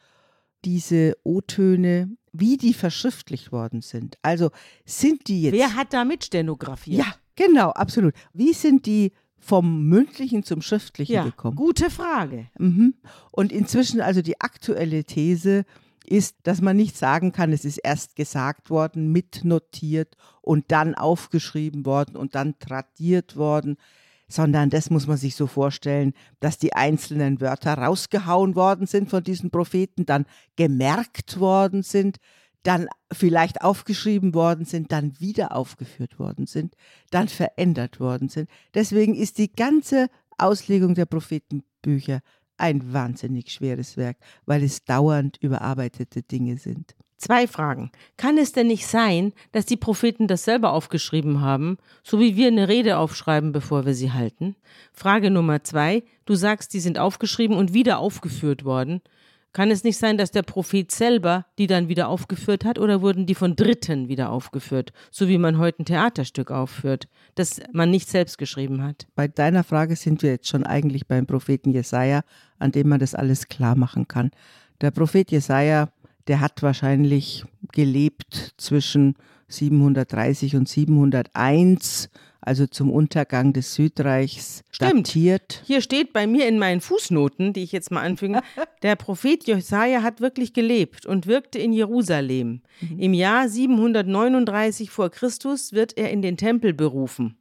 diese 0.67 1.17
O-Töne, 1.25 2.15
wie 2.35 2.57
die 2.57 2.75
verschriftlicht 2.75 3.53
worden 3.53 3.81
sind. 3.81 4.19
Also 4.21 4.51
sind 4.85 5.29
die 5.29 5.43
jetzt. 5.43 5.55
Wer 5.55 5.75
hat 5.75 5.93
da 5.93 6.05
mitstenografiert? 6.05 6.99
Ja, 6.99 7.15
genau, 7.37 7.71
absolut. 7.71 8.13
Wie 8.33 8.53
sind 8.53 8.87
die 8.87 9.13
vom 9.39 9.89
Mündlichen 9.89 10.43
zum 10.43 10.61
Schriftlichen 10.61 11.13
ja 11.13 11.25
gekommen? 11.25 11.57
gute 11.57 11.91
Frage. 11.91 12.49
Mhm. 12.59 12.95
Und 13.31 13.53
inzwischen 13.53 14.01
also 14.01 14.21
die 14.21 14.41
aktuelle 14.41 15.05
These 15.05 15.65
ist, 16.05 16.37
dass 16.43 16.61
man 16.61 16.77
nicht 16.77 16.97
sagen 16.97 17.33
kann, 17.33 17.53
es 17.53 17.65
ist 17.65 17.79
erst 17.79 18.17
gesagt 18.17 18.69
worden, 18.69 19.13
mitnotiert 19.13 20.17
und 20.43 20.73
dann 20.73 20.95
aufgeschrieben 20.95 21.87
worden 21.87 22.17
und 22.17 22.35
dann 22.35 22.59
tradiert 22.59 23.37
worden, 23.37 23.77
sondern 24.35 24.69
das 24.69 24.91
muss 24.91 25.07
man 25.07 25.17
sich 25.17 25.37
so 25.37 25.47
vorstellen, 25.47 26.13
dass 26.41 26.59
die 26.59 26.75
einzelnen 26.75 27.41
Wörter 27.41 27.75
rausgehauen 27.75 28.57
worden 28.57 28.87
sind 28.87 29.09
von 29.09 29.23
diesen 29.23 29.51
Propheten, 29.51 30.07
dann 30.07 30.27
gemerkt 30.57 31.39
worden 31.39 31.83
sind, 31.83 32.19
dann 32.65 32.89
vielleicht 33.13 33.63
aufgeschrieben 33.63 34.35
worden 34.35 34.65
sind, 34.65 34.91
dann 34.91 35.21
wieder 35.21 35.55
aufgeführt 35.55 36.19
worden 36.19 36.47
sind, 36.47 36.75
dann 37.11 37.29
verändert 37.29 38.01
worden 38.01 38.29
sind. 38.29 38.51
Deswegen 38.75 39.15
ist 39.15 39.39
die 39.39 39.53
ganze 39.53 40.09
Auslegung 40.37 40.95
der 40.95 41.07
Prophetenbücher 41.07 42.21
ein 42.57 42.93
wahnsinnig 42.93 43.53
schweres 43.53 43.97
Werk, 43.97 44.17
weil 44.47 44.65
es 44.65 44.85
dauernd 44.85 45.37
überarbeitete 45.41 46.23
Dinge 46.23 46.57
sind. 46.57 46.97
Zwei 47.25 47.47
Fragen. 47.47 47.91
Kann 48.19 48.37
es 48.37 48.53
denn 48.53 48.67
nicht 48.67 48.87
sein, 48.87 49.33
dass 49.53 49.65
die 49.65 49.79
Propheten 49.79 50.27
das 50.27 50.45
selber 50.45 50.75
aufgeschrieben 50.75 51.41
haben, 51.41 51.79
so 52.03 52.21
wie 52.21 52.37
wir 52.37 52.49
eine 52.49 52.69
Rede 52.69 52.99
aufschreiben, 52.99 53.51
bevor 53.51 53.87
wir 53.87 53.95
sie 53.95 54.13
halten? 54.13 54.57
Frage 54.93 55.31
Nummer 55.31 55.65
zwei. 55.65 56.03
Du 56.27 56.35
sagst, 56.35 56.75
die 56.75 56.81
sind 56.81 56.99
aufgeschrieben 56.99 57.57
und 57.57 57.73
wieder 57.73 57.97
aufgeführt 57.97 58.67
worden. 58.67 59.01
Kann 59.55 59.71
es 59.71 59.85
nicht 59.85 59.97
sein, 59.97 60.19
dass 60.19 60.33
der 60.33 60.43
Prophet 60.43 60.93
selber 60.93 61.47
die 61.57 61.67
dann 61.67 61.89
wieder 61.89 62.09
aufgeführt 62.09 62.63
hat 62.63 62.79
oder 62.79 63.01
wurden 63.01 63.25
die 63.25 63.35
von 63.35 63.57
Dritten 63.57 64.09
wieder 64.09 64.29
aufgeführt, 64.29 64.93
so 65.11 65.27
wie 65.27 65.39
man 65.39 65.57
heute 65.57 65.83
ein 65.83 65.87
Theaterstück 65.87 66.51
aufführt, 66.51 67.09
das 67.37 67.63
man 67.73 67.91
nicht 67.91 68.11
selbst 68.11 68.37
geschrieben 68.37 68.83
hat? 68.83 69.07
Bei 69.15 69.29
deiner 69.29 69.65
Frage 69.65 69.97
sind 69.97 70.23
wir 70.23 70.33
jetzt 70.33 70.49
schon 70.49 70.65
eigentlich 70.65 71.07
beim 71.07 71.25
Propheten 71.25 71.71
Jesaja, 71.71 72.21
an 72.59 72.71
dem 72.71 72.91
man 72.91 73.01
das 73.01 73.15
alles 73.15 73.49
klar 73.49 73.77
machen 73.77 74.09
kann. 74.09 74.31
Der 74.83 74.91
Prophet 74.91 75.31
Jesaja, 75.31 75.89
der 76.27 76.41
hat 76.41 76.63
wahrscheinlich 76.63 77.45
gelebt 77.73 78.55
zwischen 78.57 79.17
730 79.49 80.57
und 80.57 80.69
701, 80.69 82.11
also 82.41 82.67
zum 82.67 82.91
Untergang 82.91 83.53
des 83.53 83.75
Südreichs 83.75 84.65
Stimmt. 84.71 85.09
datiert. 85.09 85.63
Hier 85.65 85.81
steht 85.81 86.13
bei 86.13 86.27
mir 86.27 86.47
in 86.47 86.59
meinen 86.59 86.81
Fußnoten, 86.81 87.53
die 87.53 87.63
ich 87.63 87.73
jetzt 87.73 87.91
mal 87.91 88.03
anfüge, 88.03 88.43
der 88.83 88.97
Prophet 88.97 89.47
Jesaja 89.47 90.03
hat 90.03 90.21
wirklich 90.21 90.53
gelebt 90.53 91.07
und 91.07 91.27
wirkte 91.27 91.59
in 91.59 91.73
Jerusalem. 91.73 92.63
Im 92.99 93.15
Jahr 93.15 93.49
739 93.49 94.91
vor 94.91 95.11
Christus 95.11 95.73
wird 95.73 95.97
er 95.97 96.11
in 96.11 96.23
den 96.23 96.37
Tempel 96.37 96.75
berufen. 96.75 97.37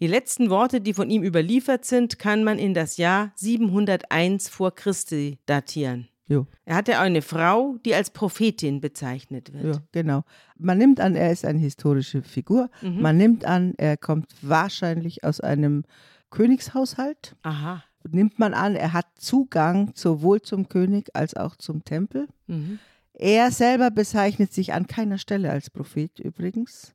Die 0.00 0.08
letzten 0.08 0.50
Worte, 0.50 0.80
die 0.80 0.94
von 0.94 1.10
ihm 1.10 1.22
überliefert 1.22 1.84
sind, 1.84 2.18
kann 2.18 2.42
man 2.42 2.58
in 2.58 2.74
das 2.74 2.96
Jahr 2.96 3.30
701 3.36 4.48
vor 4.48 4.74
Christi 4.74 5.38
datieren. 5.46 6.08
Jo. 6.32 6.46
Er 6.64 6.76
hatte 6.76 6.98
eine 6.98 7.20
Frau, 7.20 7.76
die 7.84 7.94
als 7.94 8.10
Prophetin 8.10 8.80
bezeichnet 8.80 9.52
wird. 9.52 9.76
Ja, 9.76 9.82
genau. 9.92 10.24
Man 10.56 10.78
nimmt 10.78 11.00
an, 11.00 11.14
er 11.14 11.30
ist 11.30 11.44
eine 11.44 11.58
historische 11.58 12.22
Figur. 12.22 12.70
Mhm. 12.80 13.00
Man 13.02 13.16
nimmt 13.16 13.44
an, 13.44 13.74
er 13.76 13.96
kommt 13.96 14.32
wahrscheinlich 14.40 15.24
aus 15.24 15.40
einem 15.40 15.84
Königshaushalt. 16.30 17.36
Aha. 17.42 17.84
Nimmt 18.08 18.38
man 18.38 18.54
an, 18.54 18.74
er 18.74 18.92
hat 18.94 19.06
Zugang 19.16 19.92
sowohl 19.94 20.40
zum 20.40 20.68
König 20.68 21.14
als 21.14 21.34
auch 21.36 21.56
zum 21.56 21.84
Tempel. 21.84 22.28
Mhm. 22.46 22.78
Er 23.12 23.50
selber 23.50 23.90
bezeichnet 23.90 24.52
sich 24.52 24.72
an 24.72 24.86
keiner 24.86 25.18
Stelle 25.18 25.50
als 25.50 25.68
Prophet 25.68 26.18
übrigens. 26.18 26.94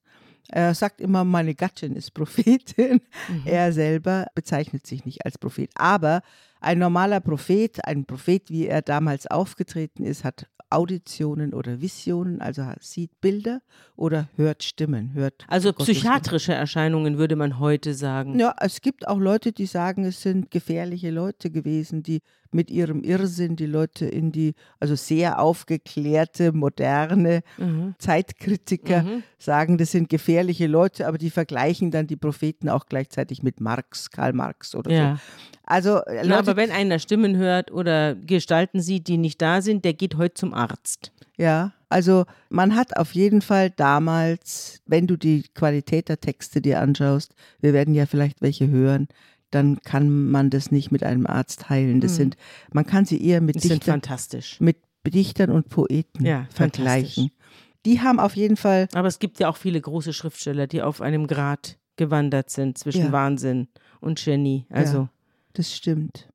Er 0.50 0.74
sagt 0.74 1.02
immer, 1.02 1.24
meine 1.24 1.56
Gattin 1.56 1.96
ist 1.96 2.14
Prophetin. 2.14 3.02
Er 3.46 3.74
selber 3.74 4.28
bezeichnet 4.34 4.88
sich 4.88 5.06
nicht 5.06 5.26
als 5.26 5.38
Prophet. 5.38 5.70
Aber 5.76 6.22
ein 6.62 6.80
normaler 6.80 7.20
Prophet, 7.20 7.84
ein 7.86 8.06
Prophet, 8.06 8.50
wie 8.50 8.68
er 8.68 8.82
damals 8.82 9.28
aufgetreten 9.28 10.04
ist, 10.04 10.24
hat 10.24 10.48
Auditionen 10.70 11.54
oder 11.54 11.82
Visionen, 11.82 12.42
also 12.42 12.64
sieht 12.82 13.22
Bilder 13.22 13.62
oder 13.96 14.28
hört 14.36 14.64
Stimmen, 14.64 15.14
hört 15.14 15.46
Also 15.48 15.72
Gottes 15.72 15.86
Stimme. 15.86 16.00
psychiatrische 16.00 16.54
Erscheinungen 16.54 17.18
würde 17.18 17.36
man 17.36 17.60
heute 17.60 17.94
sagen. 17.94 18.38
Ja, 18.40 18.54
es 18.60 18.82
gibt 18.82 19.08
auch 19.08 19.20
Leute, 19.20 19.52
die 19.52 19.66
sagen, 19.66 20.04
es 20.06 20.22
sind 20.22 20.52
gefährliche 20.52 21.10
Leute 21.12 21.50
gewesen, 21.52 22.04
die 22.04 22.22
mit 22.52 22.72
ihrem 22.72 23.04
Irrsinn 23.04 23.56
die 23.56 23.66
Leute 23.66 24.06
in 24.06 24.32
die, 24.32 24.54
also 24.80 24.96
sehr 24.96 25.40
aufgeklärte, 25.40 26.52
moderne 26.54 27.42
Mhm. 27.58 27.96
Zeitkritiker 28.00 29.04
Mhm. 29.04 29.24
sagen, 29.38 29.78
das 29.78 29.92
sind 29.92 30.10
gefährliche 30.10 30.68
Leute, 30.68 31.08
aber 31.08 31.18
die 31.18 31.30
vergleichen 31.30 31.92
dann 31.92 32.08
die 32.08 32.16
Propheten 32.16 32.70
auch 32.70 32.86
gleichzeitig 32.88 33.44
mit 33.44 33.60
Marx, 33.62 34.10
Karl 34.10 34.34
Marx 34.34 34.76
oder 34.76 34.92
Ja. 34.92 35.16
so. 35.16 35.57
Also 35.68 35.98
äh, 36.06 36.16
Na, 36.24 36.38
Leute, 36.38 36.38
aber 36.52 36.56
wenn 36.56 36.72
einer 36.72 36.98
Stimmen 36.98 37.36
hört 37.38 37.72
oder 37.72 38.16
Gestalten 38.16 38.82
sieht, 38.82 39.08
die 39.08 39.18
nicht 39.18 39.42
da 39.42 39.62
sind, 39.62 39.86
der 39.86 39.94
geht 39.94 40.16
heute 40.18 40.34
zum 40.34 40.54
Arzt. 40.54 41.12
ja, 41.38 41.74
also 41.90 42.26
man 42.50 42.76
hat 42.76 42.98
auf 42.98 43.14
jeden 43.14 43.42
Fall 43.42 43.70
damals, 43.70 44.82
wenn 44.88 45.08
du 45.08 45.16
die 45.16 45.44
Qualität 45.54 46.10
der 46.10 46.20
Texte 46.20 46.60
dir 46.62 46.82
anschaust, 46.82 47.34
wir 47.62 47.72
werden 47.74 47.94
ja 47.94 48.06
vielleicht 48.06 48.42
welche 48.42 48.68
hören, 48.68 49.08
dann 49.52 49.80
kann 49.84 50.30
man 50.30 50.50
das 50.50 50.70
nicht 50.72 50.92
mit 50.92 51.04
einem 51.04 51.26
Arzt 51.26 51.70
heilen. 51.70 52.02
Das 52.02 52.12
Mhm. 52.14 52.16
sind, 52.18 52.38
man 52.74 52.86
kann 52.86 53.06
sie 53.06 53.24
eher 53.26 53.40
mit 53.40 53.62
sind 53.62 53.72
Dichtern, 53.72 53.94
fantastisch. 54.02 54.60
mit 54.60 54.78
Dichtern 55.06 55.50
und 55.50 55.70
Poeten 55.70 56.26
Ja, 56.26 56.46
vergleichen. 56.50 57.32
Die 57.86 58.02
haben 58.02 58.20
auf 58.20 58.36
jeden 58.36 58.58
Fall, 58.58 58.90
Aber 58.94 59.08
es 59.08 59.20
gibt 59.20 59.40
ja 59.40 59.48
auch 59.48 59.56
viele 59.56 59.80
große 59.80 60.12
Schriftsteller, 60.12 60.68
die 60.68 60.82
auf 60.82 61.00
einem 61.00 61.26
Grad 61.28 61.78
gewandert 61.96 62.50
sind 62.50 62.78
zwischen 62.78 63.06
Ja. 63.06 63.12
Wahnsinn 63.14 63.70
und 64.02 64.22
Genie. 64.22 64.66
Also, 64.70 65.08
das 65.58 65.76
stimmt. 65.76 66.30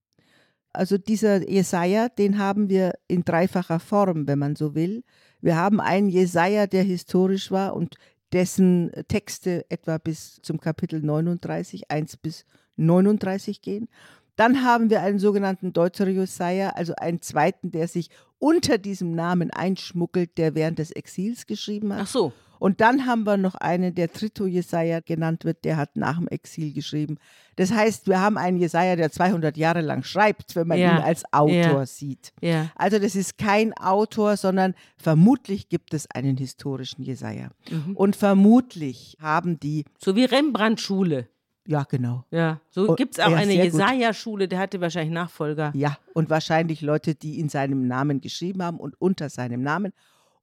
Also 0.72 0.96
dieser 0.98 1.48
Jesaja, 1.48 2.08
den 2.08 2.38
haben 2.38 2.68
wir 2.70 2.94
in 3.06 3.24
dreifacher 3.24 3.78
Form, 3.78 4.26
wenn 4.26 4.38
man 4.38 4.56
so 4.56 4.74
will. 4.74 5.04
Wir 5.40 5.56
haben 5.56 5.80
einen 5.80 6.08
Jesaja, 6.08 6.66
der 6.66 6.82
historisch 6.82 7.50
war 7.50 7.76
und 7.76 7.96
dessen 8.32 8.90
Texte 9.08 9.66
etwa 9.70 9.98
bis 9.98 10.40
zum 10.42 10.58
Kapitel 10.58 11.02
39, 11.02 11.90
1 11.90 12.16
bis 12.16 12.46
39 12.76 13.60
gehen. 13.60 13.88
Dann 14.36 14.64
haben 14.64 14.90
wir 14.90 15.02
einen 15.02 15.18
sogenannten 15.18 15.72
Deuter 15.72 16.08
Jesaja, 16.08 16.70
also 16.70 16.94
einen 16.96 17.20
zweiten, 17.20 17.70
der 17.70 17.88
sich 17.88 18.08
unter 18.38 18.78
diesem 18.78 19.14
Namen 19.14 19.50
einschmuggelt, 19.50 20.36
der 20.38 20.54
während 20.54 20.78
des 20.78 20.90
Exils 20.90 21.46
geschrieben 21.46 21.92
hat. 21.92 22.02
ach 22.02 22.06
so. 22.06 22.32
Und 22.62 22.80
dann 22.80 23.06
haben 23.06 23.24
wir 23.24 23.36
noch 23.36 23.56
einen, 23.56 23.92
der 23.92 24.12
Trito 24.12 24.46
Jesaja 24.46 25.00
genannt 25.00 25.44
wird, 25.44 25.64
der 25.64 25.76
hat 25.76 25.96
nach 25.96 26.18
dem 26.18 26.28
Exil 26.28 26.72
geschrieben. 26.72 27.18
Das 27.56 27.72
heißt, 27.72 28.06
wir 28.06 28.20
haben 28.20 28.38
einen 28.38 28.56
Jesaja, 28.56 28.94
der 28.94 29.10
200 29.10 29.56
Jahre 29.56 29.80
lang 29.80 30.04
schreibt, 30.04 30.54
wenn 30.54 30.68
man 30.68 30.78
Ja, 30.78 30.92
ihn 30.96 31.02
als 31.02 31.24
Autor 31.32 31.54
ja. 31.54 31.86
sieht. 31.86 32.32
Ja. 32.40 32.70
Also 32.76 33.00
das 33.00 33.16
ist 33.16 33.36
kein 33.36 33.72
Autor, 33.72 34.36
sondern 34.36 34.76
vermutlich 34.96 35.70
gibt 35.70 35.92
es 35.92 36.08
einen 36.12 36.36
historischen 36.36 37.02
Jesaja. 37.02 37.50
Mhm. 37.68 37.96
Und 37.96 38.14
vermutlich 38.14 39.16
haben 39.20 39.58
die, 39.58 39.84
So 39.98 40.14
wie 40.14 40.24
Rembrandt-Schule. 40.24 41.26
Ja 41.66 41.84
genau, 41.84 42.24
Ja. 42.30 42.60
So 42.70 42.90
Oh, 42.90 42.94
gibt 42.94 43.14
es 43.18 43.24
auch 43.24 43.30
ja, 43.30 43.36
eine. 43.36 43.52
Jesaja-Schule, 43.54 44.48
der 44.48 44.58
hatte 44.58 44.80
wahrscheinlich 44.80 45.12
Nachfolger. 45.14 45.72
ja, 45.74 45.96
und 46.14 46.28
wahrscheinlich 46.30 46.80
Leute, 46.80 47.14
die 47.14 47.38
in 47.38 47.48
seinem 47.48 47.86
Namen 47.86 48.20
geschrieben 48.20 48.62
haben 48.62 48.78
und 48.80 49.00
unter 49.00 49.28
seinem 49.30 49.62
Namen. 49.62 49.92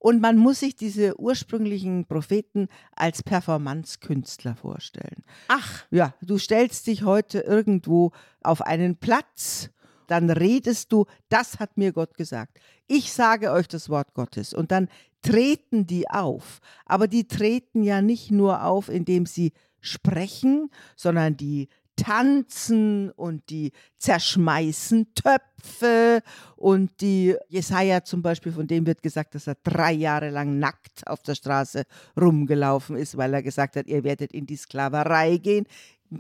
Und 0.02 0.22
man 0.22 0.38
muss 0.38 0.62
sich 0.62 0.78
diese 0.78 1.20
ursprünglichen 1.20 2.06
Propheten 2.06 2.70
als 2.96 3.22
Performanzkünstler 3.22 4.56
vorstellen. 4.56 5.24
Ach, 5.50 5.84
Ja, 5.92 6.14
du 6.22 6.38
stellst 6.38 6.88
dich 6.88 7.04
heute 7.04 7.40
irgendwo 7.40 8.12
auf 8.42 8.62
einen 8.62 8.96
Platz, 8.96 9.70
dann 10.08 10.30
redest 10.30 10.92
du, 10.94 11.06
das 11.28 11.60
hat 11.60 11.78
mir 11.78 11.92
Gott 11.92 12.16
gesagt. 12.16 12.60
Ich 12.88 13.12
sage 13.12 13.52
euch 13.52 13.68
das 13.68 13.90
Wort 13.90 14.14
Gottes. 14.14 14.54
Und 14.54 14.72
dann 14.72 14.88
treten 15.22 15.86
die 15.86 16.10
auf. 16.10 16.62
Aber 16.86 17.08
die 17.08 17.28
treten 17.28 17.84
ja 17.84 18.02
nicht 18.02 18.32
nur 18.32 18.64
auf, 18.64 18.88
indem 18.90 19.26
sie 19.26 19.52
sprechen, 19.82 20.70
sondern 20.96 21.38
die 21.38 21.70
tanzen 21.96 23.12
und 23.12 23.50
die 23.50 23.72
zerschmeißen 23.98 25.14
Töpfe 25.14 26.22
und 26.56 27.02
die 27.02 27.36
Jesaja 27.50 28.04
zum 28.04 28.22
Beispiel, 28.22 28.52
von 28.52 28.68
dem 28.68 28.86
wird 28.86 29.04
gesagt, 29.04 29.36
dass 29.36 29.48
er 29.48 29.58
drei 29.64 29.92
Jahre 29.92 30.30
lang 30.30 30.60
nackt 30.60 31.06
auf 31.08 31.22
der 31.24 31.36
Straße 31.36 31.84
rumgelaufen 32.20 32.96
ist, 32.96 33.18
weil 33.18 33.34
er 33.34 33.44
gesagt 33.44 33.76
hat, 33.76 33.88
ihr 33.88 34.04
werdet 34.04 34.32
in 34.32 34.46
die 34.46 34.56
Sklaverei 34.56 35.38
gehen. 35.38 35.66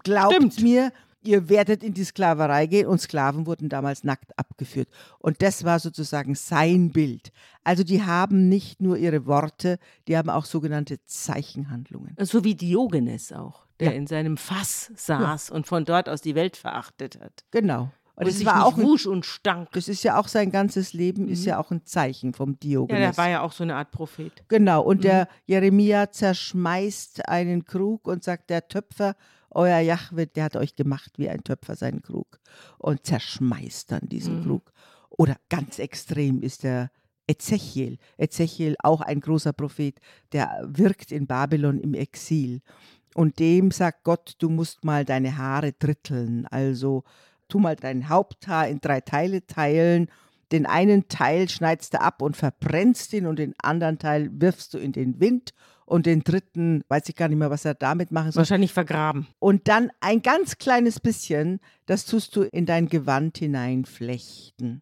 Glaubt 0.03 0.35
Stimmt. 0.35 0.61
mir, 0.61 0.91
ihr 1.23 1.49
werdet 1.49 1.83
in 1.83 1.93
die 1.93 2.03
Sklaverei 2.03 2.65
gehen 2.67 2.87
und 2.87 2.99
Sklaven 3.01 3.45
wurden 3.45 3.69
damals 3.69 4.03
nackt 4.03 4.37
abgeführt. 4.37 4.87
Und 5.19 5.41
das 5.41 5.63
war 5.63 5.79
sozusagen 5.79 6.35
sein 6.35 6.91
Bild. 6.91 7.31
Also 7.63 7.83
die 7.83 8.03
haben 8.03 8.47
nicht 8.49 8.81
nur 8.81 8.97
ihre 8.97 9.25
Worte, 9.25 9.77
die 10.07 10.17
haben 10.17 10.29
auch 10.29 10.45
sogenannte 10.45 11.03
Zeichenhandlungen. 11.05 12.15
so 12.21 12.43
wie 12.43 12.55
Diogenes 12.55 13.31
auch, 13.33 13.65
der 13.79 13.89
Ja. 13.91 13.93
in 13.97 14.07
seinem 14.07 14.37
Fass 14.37 14.91
saß 14.95 15.49
und 15.51 15.67
von 15.67 15.85
dort 15.85 16.09
aus 16.09 16.21
die 16.21 16.35
Welt 16.35 16.55
verachtet 16.57 17.19
hat. 17.21 17.43
Genau. 17.51 17.91
Und 18.15 18.25
Und 18.25 18.35
das 18.35 18.43
war 18.45 18.65
auch 18.65 18.77
wusch 18.77 19.05
und 19.05 19.25
stank. 19.25 19.71
das 19.71 19.87
ist 19.87 20.03
ja 20.03 20.19
auch 20.19 20.27
sein 20.27 20.51
ganzes 20.51 20.91
Leben, 20.91 21.29
ist 21.29 21.45
ja 21.45 21.57
auch 21.57 21.71
ein 21.71 21.85
Zeichen 21.85 22.33
vom 22.33 22.51
Ja, 22.51 22.57
Diogenes. 22.61 23.15
der 23.15 23.17
war 23.17 23.29
ja 23.29 23.41
auch 23.41 23.53
so 23.53 23.63
eine 23.63 23.75
Art 23.75 23.91
Prophet. 23.91 24.43
Genau, 24.49 24.81
und 24.83 25.05
der 25.05 25.23
Mhm. 25.23 25.27
Jeremia 25.45 26.11
zerschmeißt 26.11 27.29
einen 27.29 27.63
Krug 27.63 28.07
und 28.07 28.23
sagt, 28.23 28.49
der 28.49 28.67
Töpfer, 28.67 29.15
euer 29.51 29.79
Jahwe, 29.79 30.27
der 30.27 30.45
hat 30.45 30.55
euch 30.55 30.75
gemacht 30.75 31.13
wie 31.17 31.29
ein 31.29 31.43
Töpfer 31.43 31.75
seinen 31.75 32.01
Krug 32.01 32.39
und 32.77 33.05
zerschmeißt 33.05 33.91
dann 33.91 34.07
diesen 34.09 34.39
Mhm. 34.39 34.43
Krug. 34.43 34.71
Oder 35.09 35.35
ganz 35.49 35.79
extrem 35.79 36.41
ist 36.41 36.63
der 36.63 36.91
Ezechiel. 37.27 37.97
Ezechiel, 38.17 38.75
auch 38.79 39.01
ein 39.01 39.19
großer 39.19 39.53
Prophet, 39.53 39.99
der 40.31 40.61
wirkt 40.65 41.11
in 41.11 41.27
Babylon 41.27 41.79
im 41.79 41.93
Exil. 41.93 42.61
Und 43.15 43.39
dem 43.39 43.71
sagt 43.71 44.03
Gott, 44.03 44.35
du 44.39 44.49
musst 44.49 44.83
mal 44.83 45.05
deine 45.05 45.37
Haare 45.37 45.73
dritteln, 45.73 46.45
also 46.47 47.03
tu 47.47 47.59
mal 47.59 47.75
dein 47.75 48.07
Haupthaar 48.09 48.67
in 48.67 48.79
drei 48.79 49.01
Teile 49.01 49.45
teilen 49.45 50.09
den 50.51 50.65
einen 50.65 51.07
Teil 51.07 51.47
schneidest 51.47 51.93
du 51.93 52.01
ab 52.01 52.21
und 52.21 52.35
verbrennst 52.35 53.13
ihn 53.13 53.27
und 53.27 53.39
den 53.39 53.53
anderen 53.61 53.99
Teil 53.99 54.29
wirfst 54.33 54.73
du 54.73 54.77
in 54.77 54.91
den 54.91 55.19
Wind 55.19 55.53
und 55.89 56.05
den 56.05 56.23
dritten, 56.23 56.83
weiß 56.87 57.09
ich 57.09 57.15
gar 57.15 57.27
nicht 57.27 57.37
mehr, 57.37 57.49
was 57.49 57.65
er 57.65 57.73
damit 57.73 58.11
machen 58.11 58.31
soll. 58.31 58.39
Wahrscheinlich 58.41 58.73
vergraben. 58.73 59.27
Und 59.39 59.67
dann 59.67 59.91
ein 59.99 60.21
ganz 60.21 60.57
kleines 60.57 60.99
bisschen, 60.99 61.59
das 61.85 62.05
tust 62.05 62.35
du 62.35 62.43
in 62.43 62.65
dein 62.65 62.87
Gewand 62.87 63.37
hineinflechten. 63.39 64.81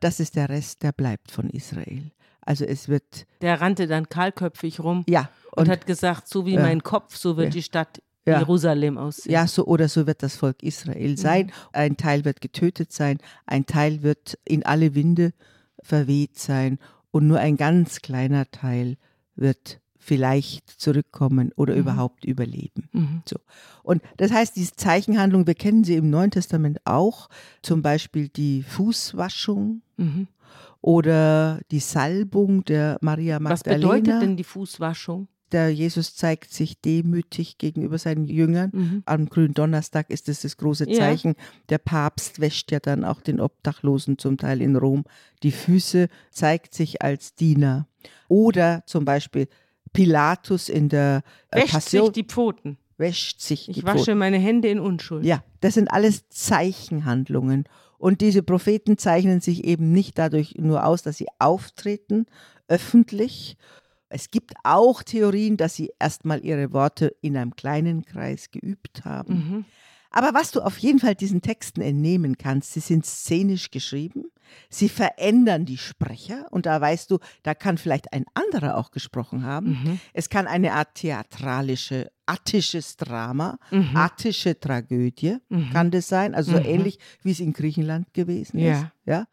Das 0.00 0.20
ist 0.20 0.36
der 0.36 0.48
Rest, 0.48 0.82
der 0.82 0.92
bleibt 0.92 1.30
von 1.30 1.48
Israel. 1.50 2.10
Also 2.40 2.64
es 2.64 2.88
wird, 2.88 3.26
Der 3.40 3.60
rannte 3.60 3.86
dann 3.86 4.08
kahlköpfig 4.08 4.80
rum 4.80 5.04
ja, 5.08 5.28
und, 5.52 5.64
und, 5.64 5.68
hat 5.68 5.86
gesagt, 5.86 6.28
so 6.28 6.46
wie 6.46 6.54
Ja. 6.54 6.62
mein 6.62 6.82
Kopf, 6.82 7.16
so 7.16 7.36
wird 7.36 7.46
Ja. 7.46 7.50
die 7.50 7.62
Stadt 7.62 8.02
Ja. 8.24 8.38
Jerusalem 8.38 8.98
aussehen. 8.98 9.32
ja, 9.32 9.46
so 9.46 9.66
oder 9.66 9.88
so 9.88 10.06
wird 10.06 10.22
das 10.22 10.36
Volk 10.36 10.62
Israel 10.62 11.16
sein. 11.18 11.52
Ein 11.72 11.96
Teil 11.96 12.24
wird 12.24 12.40
getötet 12.40 12.92
sein, 12.92 13.18
ein 13.46 13.66
Teil 13.66 14.02
wird 14.02 14.38
in 14.44 14.64
alle 14.64 14.94
Winde 14.94 15.32
verweht 15.82 16.38
sein 16.38 16.78
und 17.10 17.26
nur 17.26 17.38
ein 17.38 17.56
ganz 17.56 18.00
kleiner 18.00 18.50
Teil 18.50 18.96
wird 19.34 19.80
vielleicht 20.06 20.70
zurückkommen 20.80 21.50
oder 21.56 21.74
überhaupt 21.74 22.24
überleben. 22.24 22.88
Mhm. 22.92 23.22
So. 23.28 23.36
Und 23.82 24.02
das 24.18 24.30
heißt, 24.30 24.54
diese 24.54 24.76
Zeichenhandlung, 24.76 25.48
wir 25.48 25.54
kennen 25.54 25.82
sie 25.82 25.96
im 25.96 26.10
Neuen 26.10 26.30
Testament 26.30 26.78
auch, 26.84 27.28
zum 27.62 27.82
Beispiel 27.82 28.28
die 28.28 28.62
Fußwaschung 28.62 29.82
Mhm. 29.96 30.28
oder 30.80 31.60
die 31.70 31.80
Salbung 31.80 32.64
der 32.64 32.98
Maria 33.00 33.36
Was 33.36 33.64
Magdalena. 33.66 33.94
bedeutet 33.94 34.22
denn 34.22 34.36
die 34.36 34.44
Fußwaschung? 34.44 35.26
Der 35.52 35.70
Jesus 35.70 36.14
zeigt 36.16 36.52
sich 36.52 36.80
demütig 36.80 37.56
gegenüber 37.58 37.98
seinen 37.98 38.24
Jüngern. 38.26 38.70
Mhm. 38.72 39.02
Am 39.06 39.26
grünen 39.28 39.54
Donnerstag 39.54 40.10
ist 40.10 40.28
es 40.28 40.42
das 40.42 40.56
große 40.56 40.88
Ja. 40.90 40.98
Zeichen. 40.98 41.34
Der 41.68 41.78
Papst 41.78 42.40
wäscht 42.40 42.70
ja 42.72 42.80
dann 42.80 43.04
auch 43.04 43.20
den 43.20 43.40
Obdachlosen 43.40 44.18
zum 44.18 44.38
Teil 44.38 44.60
in 44.60 44.76
Rom 44.76 45.04
die 45.44 45.52
Füße, 45.52 46.08
zeigt 46.30 46.74
sich 46.74 47.02
als 47.02 47.34
Diener. 47.36 47.86
Oder 48.28 48.82
zum 48.86 49.04
Beispiel 49.04 49.46
Pilatus 49.96 50.68
in 50.68 50.88
der 50.88 51.22
äh, 51.50 51.62
Wäscht 51.62 51.72
Passion 51.72 52.06
sich 52.06 52.12
die 52.12 52.24
Pfoten. 52.24 52.78
wäscht 52.98 53.40
sich 53.40 53.68
Ich 53.68 53.76
die 53.76 53.84
wasche 53.84 54.04
Pfoten. 54.04 54.18
meine 54.18 54.38
Hände 54.38 54.68
in 54.68 54.78
Unschuld. 54.78 55.24
Ja, 55.24 55.42
das 55.60 55.74
sind 55.74 55.88
alles 55.88 56.28
Zeichenhandlungen. 56.28 57.64
Und 57.98 58.20
diese 58.20 58.42
Propheten 58.42 58.98
zeichnen 58.98 59.40
sich 59.40 59.64
eben 59.64 59.90
nicht 59.92 60.18
dadurch 60.18 60.54
nur 60.58 60.84
aus, 60.84 61.02
dass 61.02 61.16
sie 61.16 61.28
auftreten, 61.38 62.26
öffentlich. 62.68 63.56
Es 64.08 64.30
gibt 64.30 64.52
auch 64.64 65.02
Theorien, 65.02 65.56
dass 65.56 65.74
sie 65.74 65.90
erstmal 65.98 66.44
ihre 66.44 66.72
Worte 66.72 67.14
in 67.22 67.36
einem 67.36 67.56
kleinen 67.56 68.04
Kreis 68.04 68.50
geübt 68.50 69.04
haben. 69.04 69.34
Mhm. 69.34 69.64
Aber 70.10 70.34
was 70.34 70.50
du 70.50 70.60
auf 70.60 70.78
jeden 70.78 70.98
Fall 70.98 71.14
diesen 71.14 71.42
Texten 71.42 71.80
entnehmen 71.80 72.38
kannst, 72.38 72.72
sie 72.72 72.80
sind 72.80 73.04
szenisch 73.04 73.70
geschrieben, 73.70 74.26
sie 74.70 74.88
verändern 74.88 75.64
die 75.64 75.78
Sprecher 75.78 76.46
und 76.50 76.66
da 76.66 76.80
weißt 76.80 77.10
du, 77.10 77.18
da 77.42 77.54
kann 77.54 77.78
vielleicht 77.78 78.12
ein 78.12 78.24
anderer 78.34 78.76
auch 78.76 78.90
gesprochen 78.90 79.44
haben. 79.44 79.68
Mhm. 79.84 80.00
Es 80.12 80.28
kann 80.28 80.46
eine 80.46 80.72
Art 80.74 80.94
theatralische, 80.94 82.10
attisches 82.26 82.96
Drama, 82.96 83.58
Mhm. 83.70 83.96
attische 83.96 84.58
Tragödie 84.58 85.38
Mhm. 85.48 85.70
kann 85.70 85.90
das 85.90 86.08
sein, 86.08 86.34
also 86.34 86.52
so 86.52 86.58
Mhm. 86.58 86.64
ähnlich 86.66 86.98
wie 87.22 87.30
es 87.32 87.40
in 87.40 87.52
Griechenland 87.52 88.12
gewesen 88.14 88.58
Ja. 88.58 88.72
ist. 88.80 88.86
Ja? 89.04 89.26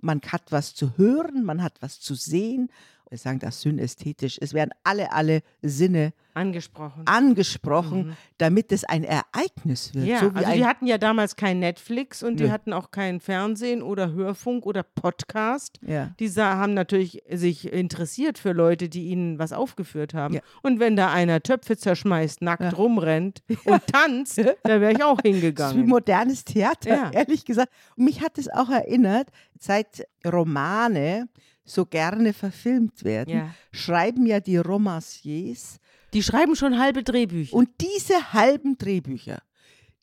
Man 0.00 0.20
hat 0.30 0.52
was 0.52 0.74
zu 0.74 0.96
hören, 0.96 1.44
man 1.44 1.62
hat 1.62 1.80
was 1.80 2.00
zu 2.00 2.14
sehen. 2.14 2.68
Wir 3.08 3.18
sagen 3.18 3.38
das 3.38 3.60
synästhetisch. 3.60 4.36
Es 4.40 4.52
werden 4.52 4.70
alle, 4.82 5.12
alle 5.12 5.42
Sinne 5.62 6.12
Angesprochen. 6.34 7.02
angesprochen, 7.06 8.08
Mhm. 8.08 8.16
damit 8.38 8.72
es 8.72 8.82
ein 8.84 9.04
Ereignis 9.04 9.94
wird. 9.94 10.06
Ja, 10.06 10.18
so 10.20 10.30
also 10.34 10.52
die 10.52 10.64
hatten 10.66 10.86
ja 10.86 10.98
damals 10.98 11.36
kein 11.36 11.60
Netflix 11.60 12.22
und 12.24 12.40
die 12.40 12.44
Nö. 12.44 12.50
hatten 12.50 12.72
auch 12.72 12.90
kein 12.90 13.20
Fernsehen 13.20 13.80
oder 13.82 14.12
Hörfunk 14.12 14.66
oder 14.66 14.82
Podcast. 14.82 15.78
ja. 15.86 16.14
Die 16.18 16.28
haben 16.30 16.74
natürlich 16.74 17.22
sich 17.30 17.72
interessiert 17.72 18.38
für 18.38 18.52
Leute, 18.52 18.88
die 18.88 19.06
ihnen 19.06 19.38
was 19.38 19.52
aufgeführt 19.52 20.12
haben. 20.12 20.34
Ja. 20.34 20.40
Und 20.62 20.80
wenn 20.80 20.96
da 20.96 21.12
einer 21.12 21.40
Töpfe 21.42 21.76
zerschmeißt, 21.76 22.42
nackt 22.42 22.62
Ja. 22.64 22.70
rumrennt 22.70 23.42
und 23.64 23.86
tanzt, 23.86 24.38
da 24.64 24.80
wäre 24.80 24.92
ich 24.92 25.02
auch 25.04 25.16
Das 25.22 25.24
ist 25.24 25.24
wie 25.24 25.32
hingegangen. 25.40 25.86
modernes 25.88 26.44
Theater, 26.44 26.90
Ja. 26.90 27.10
ehrlich 27.12 27.44
gesagt. 27.44 27.72
Und 27.96 28.04
mich 28.04 28.20
hat 28.20 28.36
es 28.36 28.48
auch 28.48 28.68
erinnert, 28.68 29.28
seit 29.58 30.06
Romane 30.26 31.28
so 31.66 31.84
gerne 31.84 32.32
verfilmt 32.32 33.04
werden, 33.04 33.34
Ja. 33.34 33.54
schreiben 33.72 34.24
ja 34.26 34.40
die 34.40 34.56
Romanciers 34.56 35.78
Die 36.14 36.22
schreiben 36.22 36.56
schon 36.56 36.78
halbe 36.78 37.02
Drehbücher. 37.02 37.54
und 37.54 37.68
diese 37.80 38.32
halben 38.32 38.78
Drehbücher, 38.78 39.42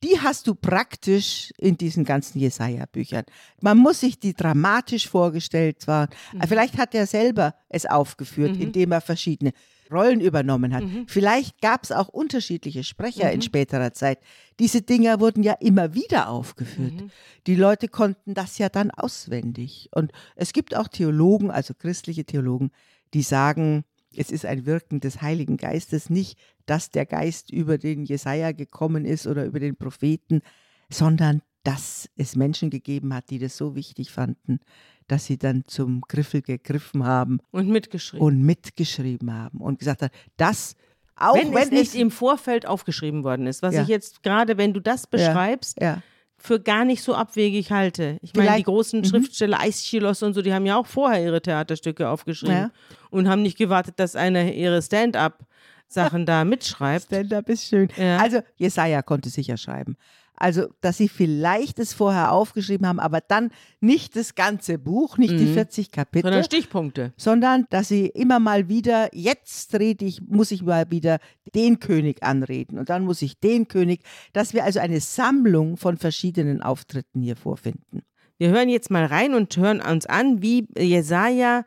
die 0.03 0.19
hast 0.19 0.47
du 0.47 0.53
praktisch 0.55 1.51
in 1.57 1.77
diesen 1.77 2.03
ganzen 2.03 2.37
Jesaja-Büchern. 2.39 3.23
Man 3.61 3.77
muss 3.77 4.01
sich 4.01 4.19
die 4.19 4.33
dramatisch 4.33 5.07
vorgestellt 5.07 5.87
waren. 5.87 6.09
Vielleicht 6.45 6.77
hat 6.77 6.93
er 6.93 7.07
selber 7.07 7.55
es 7.69 7.85
aufgeführt, 7.85 8.55
Mhm. 8.57 8.61
indem 8.61 8.91
er 8.91 8.99
verschiedene 9.01 9.53
Rollen 9.93 10.19
übernommen 10.19 10.73
hat. 10.73 10.83
Mhm. 10.83 11.05
Vielleicht 11.07 11.61
gab 11.61 11.83
es 11.83 11.91
auch 11.91 12.07
unterschiedliche 12.09 12.83
Sprecher 12.83 13.31
in 13.31 13.37
Mhm. 13.39 13.43
späterer 13.43 13.93
Zeit. 13.93 14.19
Diese 14.59 14.81
Dinger 14.81 15.19
wurden 15.19 15.43
ja 15.43 15.53
immer 15.53 15.93
wieder 15.93 16.29
aufgeführt. 16.29 16.93
Mhm. 16.93 17.11
Die 17.47 17.55
Leute 17.55 17.87
konnten 17.87 18.33
das 18.33 18.57
ja 18.57 18.69
dann 18.69 18.91
auswendig. 18.91 19.89
Und 19.91 20.11
es 20.35 20.53
gibt 20.53 20.75
auch 20.75 20.87
Theologen, 20.87 21.51
also 21.51 21.73
christliche 21.73 22.25
Theologen, 22.25 22.71
die 23.13 23.21
sagen, 23.23 23.85
es 24.15 24.31
ist 24.31 24.45
ein 24.45 24.65
Wirken 24.65 24.99
des 24.99 25.21
Heiligen 25.21 25.57
Geistes, 25.57 26.09
nicht, 26.09 26.37
dass 26.65 26.89
der 26.89 27.05
Geist 27.05 27.51
über 27.51 27.77
den 27.77 28.05
Jesaja 28.05 28.51
gekommen 28.51 29.05
ist 29.05 29.27
oder 29.27 29.45
über 29.45 29.59
den 29.59 29.75
Propheten, 29.75 30.41
sondern 30.89 31.41
dass 31.63 32.09
es 32.15 32.35
Menschen 32.35 32.69
gegeben 32.69 33.13
hat, 33.13 33.29
die 33.29 33.39
das 33.39 33.55
so 33.57 33.73
wichtig 33.75 34.11
fanden, 34.11 34.59
dass 35.07 35.25
sie 35.25 35.37
dann 35.37 35.63
zum 35.67 36.01
Griffel 36.01 36.41
gegriffen 36.41 37.05
haben 37.05 37.39
und 37.51 37.69
mitgeschrieben. 37.69 38.25
und 38.25 38.41
mitgeschrieben 38.41 39.33
haben 39.33 39.59
und 39.59 39.79
gesagt 39.79 40.01
haben, 40.01 40.11
das, 40.37 40.75
auch 41.15 41.35
wenn, 41.35 41.53
wenn, 41.53 41.63
es 41.63 41.71
nicht 41.71 41.95
im 41.95 42.11
Vorfeld 42.11 42.65
aufgeschrieben 42.65 43.23
worden 43.23 43.47
ist, 43.47 43.61
was 43.61 43.75
Ja. 43.75 43.81
ich 43.83 43.87
jetzt 43.87 44.23
gerade, 44.23 44.57
wenn 44.57 44.73
du 44.73 44.79
das 44.79 45.07
beschreibst, 45.07 45.79
ja, 45.81 46.01
für 46.43 46.59
gar 46.59 46.83
nicht 46.83 47.01
so 47.01 47.15
abwegig 47.15 47.71
halte. 47.71 48.17
Ich 48.21 48.35
meine, 48.35 48.57
die 48.57 48.63
großen 48.63 48.99
mhm. 48.99 49.05
Schriftsteller, 49.05 49.61
Aeschylus 49.61 50.21
und 50.23 50.33
so, 50.33 50.41
die 50.41 50.53
haben 50.53 50.65
ja 50.65 50.75
auch 50.75 50.85
vorher 50.85 51.23
ihre 51.23 51.41
Theaterstücke 51.41 52.09
aufgeschrieben 52.09 52.55
Ja. 52.55 52.71
und 53.11 53.29
haben 53.29 53.43
nicht 53.43 53.57
gewartet, 53.57 53.93
dass 53.97 54.17
einer 54.17 54.51
ihre 54.51 54.81
Stand-up-Sachen 54.81 56.25
da 56.25 56.43
mitschreibt. 56.43 57.05
Stand-up 57.05 57.47
ist 57.47 57.63
schön. 57.65 57.87
Ja. 57.95 58.17
Also 58.17 58.41
Jesaja 58.57 59.01
konnte 59.01 59.29
sicher 59.29 59.55
schreiben. 59.55 59.95
Also, 60.43 60.67
dass 60.81 60.97
sie 60.97 61.07
vielleicht 61.07 61.79
es 61.79 61.93
vorher 61.93 62.33
aufgeschrieben 62.33 62.85
haben, 62.85 62.99
aber 62.99 63.21
dann 63.21 63.49
nicht 63.79 64.17
das 64.17 64.35
ganze 64.35 64.77
Buch, 64.77 65.17
nicht 65.17 65.39
die 65.39 65.45
Mhm. 65.45 65.53
40 65.53 65.89
Kapitel, 65.91 66.23
Sondern 66.27 66.43
Stichpunkte. 66.43 67.13
sondern 67.15 67.65
dass 67.69 67.87
sie 67.87 68.07
immer 68.07 68.39
mal 68.41 68.67
wieder, 68.67 69.07
jetzt 69.15 69.73
rede 69.79 70.03
ich, 70.03 70.21
muss 70.21 70.51
ich 70.51 70.61
mal 70.61 70.91
wieder 70.91 71.19
den 71.55 71.79
König 71.79 72.23
anreden 72.23 72.77
und 72.77 72.89
dann 72.89 73.05
muss 73.05 73.21
ich 73.21 73.39
den 73.39 73.69
König, 73.69 74.01
dass 74.33 74.53
wir 74.53 74.65
also 74.65 74.81
eine 74.81 74.99
Sammlung 74.99 75.77
von 75.77 75.95
verschiedenen 75.95 76.61
Auftritten 76.61 77.21
hier 77.21 77.37
vorfinden. 77.37 78.01
Wir 78.37 78.49
hören 78.49 78.67
jetzt 78.67 78.91
mal 78.91 79.05
rein 79.05 79.35
und 79.35 79.55
hören 79.55 79.79
uns 79.79 80.05
an, 80.07 80.41
wie 80.41 80.67
Jesaja 80.77 81.63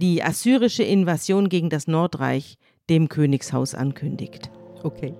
die 0.00 0.22
assyrische 0.22 0.84
Invasion 0.84 1.48
gegen 1.48 1.68
das 1.68 1.88
Nordreich 1.88 2.58
dem 2.88 3.08
Königshaus 3.08 3.74
ankündigt. 3.74 4.50
Okay. 4.84 5.14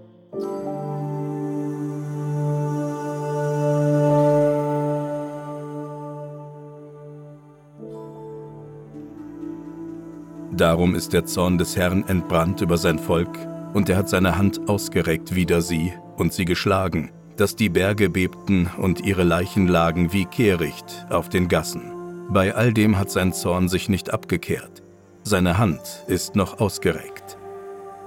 Darum 10.61 10.94
ist 10.94 11.14
der 11.14 11.25
Zorn 11.25 11.57
des 11.57 11.75
Herrn 11.75 12.07
entbrannt 12.07 12.61
über 12.61 12.77
sein 12.77 12.99
Volk, 12.99 13.31
und 13.73 13.88
er 13.88 13.96
hat 13.96 14.11
seine 14.11 14.37
Hand 14.37 14.68
ausgereckt 14.68 15.35
wider 15.35 15.62
sie 15.62 15.94
und 16.18 16.35
sie 16.35 16.44
geschlagen, 16.44 17.12
dass 17.38 17.57
die 17.57 17.70
Berge 17.70 18.11
bebten 18.11 18.68
und 18.77 19.01
ihre 19.01 19.23
Leichen 19.23 19.68
lagen 19.68 20.12
wie 20.12 20.27
Kehricht 20.27 21.07
auf 21.09 21.31
den 21.31 21.49
Gassen. 21.49 21.81
Bei 22.29 22.55
all 22.55 22.75
dem 22.75 22.99
hat 22.99 23.11
sein 23.11 23.33
Zorn 23.33 23.70
sich 23.70 23.88
nicht 23.88 24.12
abgekehrt, 24.12 24.83
seine 25.23 25.57
Hand 25.57 26.05
ist 26.09 26.37
noch 26.37 26.61
ausgereckt. 26.61 27.38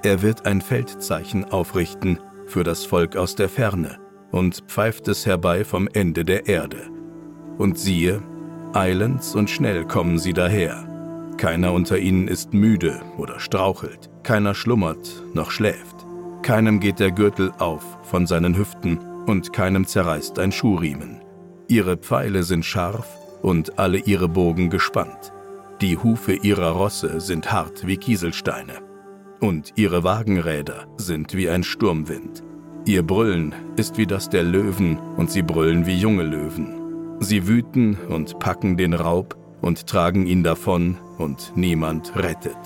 Er 0.03 0.21
wird 0.21 0.45
ein 0.45 0.61
Feldzeichen 0.61 1.45
aufrichten 1.45 2.19
für 2.45 2.63
das 2.63 2.85
Volk 2.85 3.15
aus 3.15 3.33
der 3.33 3.49
Ferne 3.49 3.97
und 4.29 4.61
pfeift 4.67 5.07
es 5.07 5.25
herbei 5.25 5.63
vom 5.63 5.87
Ende 5.91 6.23
der 6.23 6.47
Erde. 6.47 6.83
Und 7.57 7.79
siehe, 7.79 8.21
eilends 8.73 9.33
und 9.33 9.49
schnell 9.49 9.85
kommen 9.85 10.19
sie 10.19 10.33
daher. 10.33 10.92
Keiner 11.43 11.73
unter 11.73 11.99
ihnen 11.99 12.29
ist 12.29 12.53
müde 12.53 13.01
oder 13.17 13.37
strauchelt, 13.37 14.09
keiner 14.23 14.55
schlummert 14.55 15.25
noch 15.33 15.51
schläft. 15.51 16.05
Keinem 16.41 16.79
geht 16.79 17.01
der 17.01 17.11
Gürtel 17.11 17.51
auf 17.59 17.83
von 18.03 18.25
seinen 18.27 18.57
Hüften 18.57 18.97
und 19.25 19.51
keinem 19.51 19.85
zerreißt 19.85 20.39
ein 20.39 20.53
Schuhriemen. 20.53 21.21
Ihre 21.67 21.97
Pfeile 21.97 22.43
sind 22.43 22.63
scharf 22.63 23.09
und 23.41 23.77
alle 23.77 23.97
ihre 23.97 24.29
Bogen 24.29 24.69
gespannt. 24.69 25.33
Die 25.81 25.97
Hufe 25.97 26.31
ihrer 26.31 26.69
Rosse 26.69 27.19
sind 27.19 27.51
hart 27.51 27.85
wie 27.85 27.97
Kieselsteine 27.97 28.75
und 29.41 29.73
ihre 29.75 30.05
Wagenräder 30.05 30.87
sind 30.95 31.35
wie 31.35 31.49
ein 31.49 31.63
Sturmwind. 31.63 32.41
Ihr 32.85 33.03
Brüllen 33.03 33.53
ist 33.75 33.97
wie 33.97 34.07
das 34.07 34.29
der 34.29 34.43
Löwen 34.43 34.97
und 35.17 35.29
sie 35.29 35.41
brüllen 35.41 35.85
wie 35.85 35.97
junge 35.97 36.23
Löwen. 36.23 37.19
Sie 37.19 37.49
wüten 37.49 37.97
und 38.07 38.39
packen 38.39 38.77
den 38.77 38.93
Raub 38.93 39.35
und 39.59 39.87
tragen 39.87 40.25
ihn 40.25 40.43
davon 40.43 40.97
und 41.17 41.53
niemand 41.55 42.15
rettet. 42.15 42.57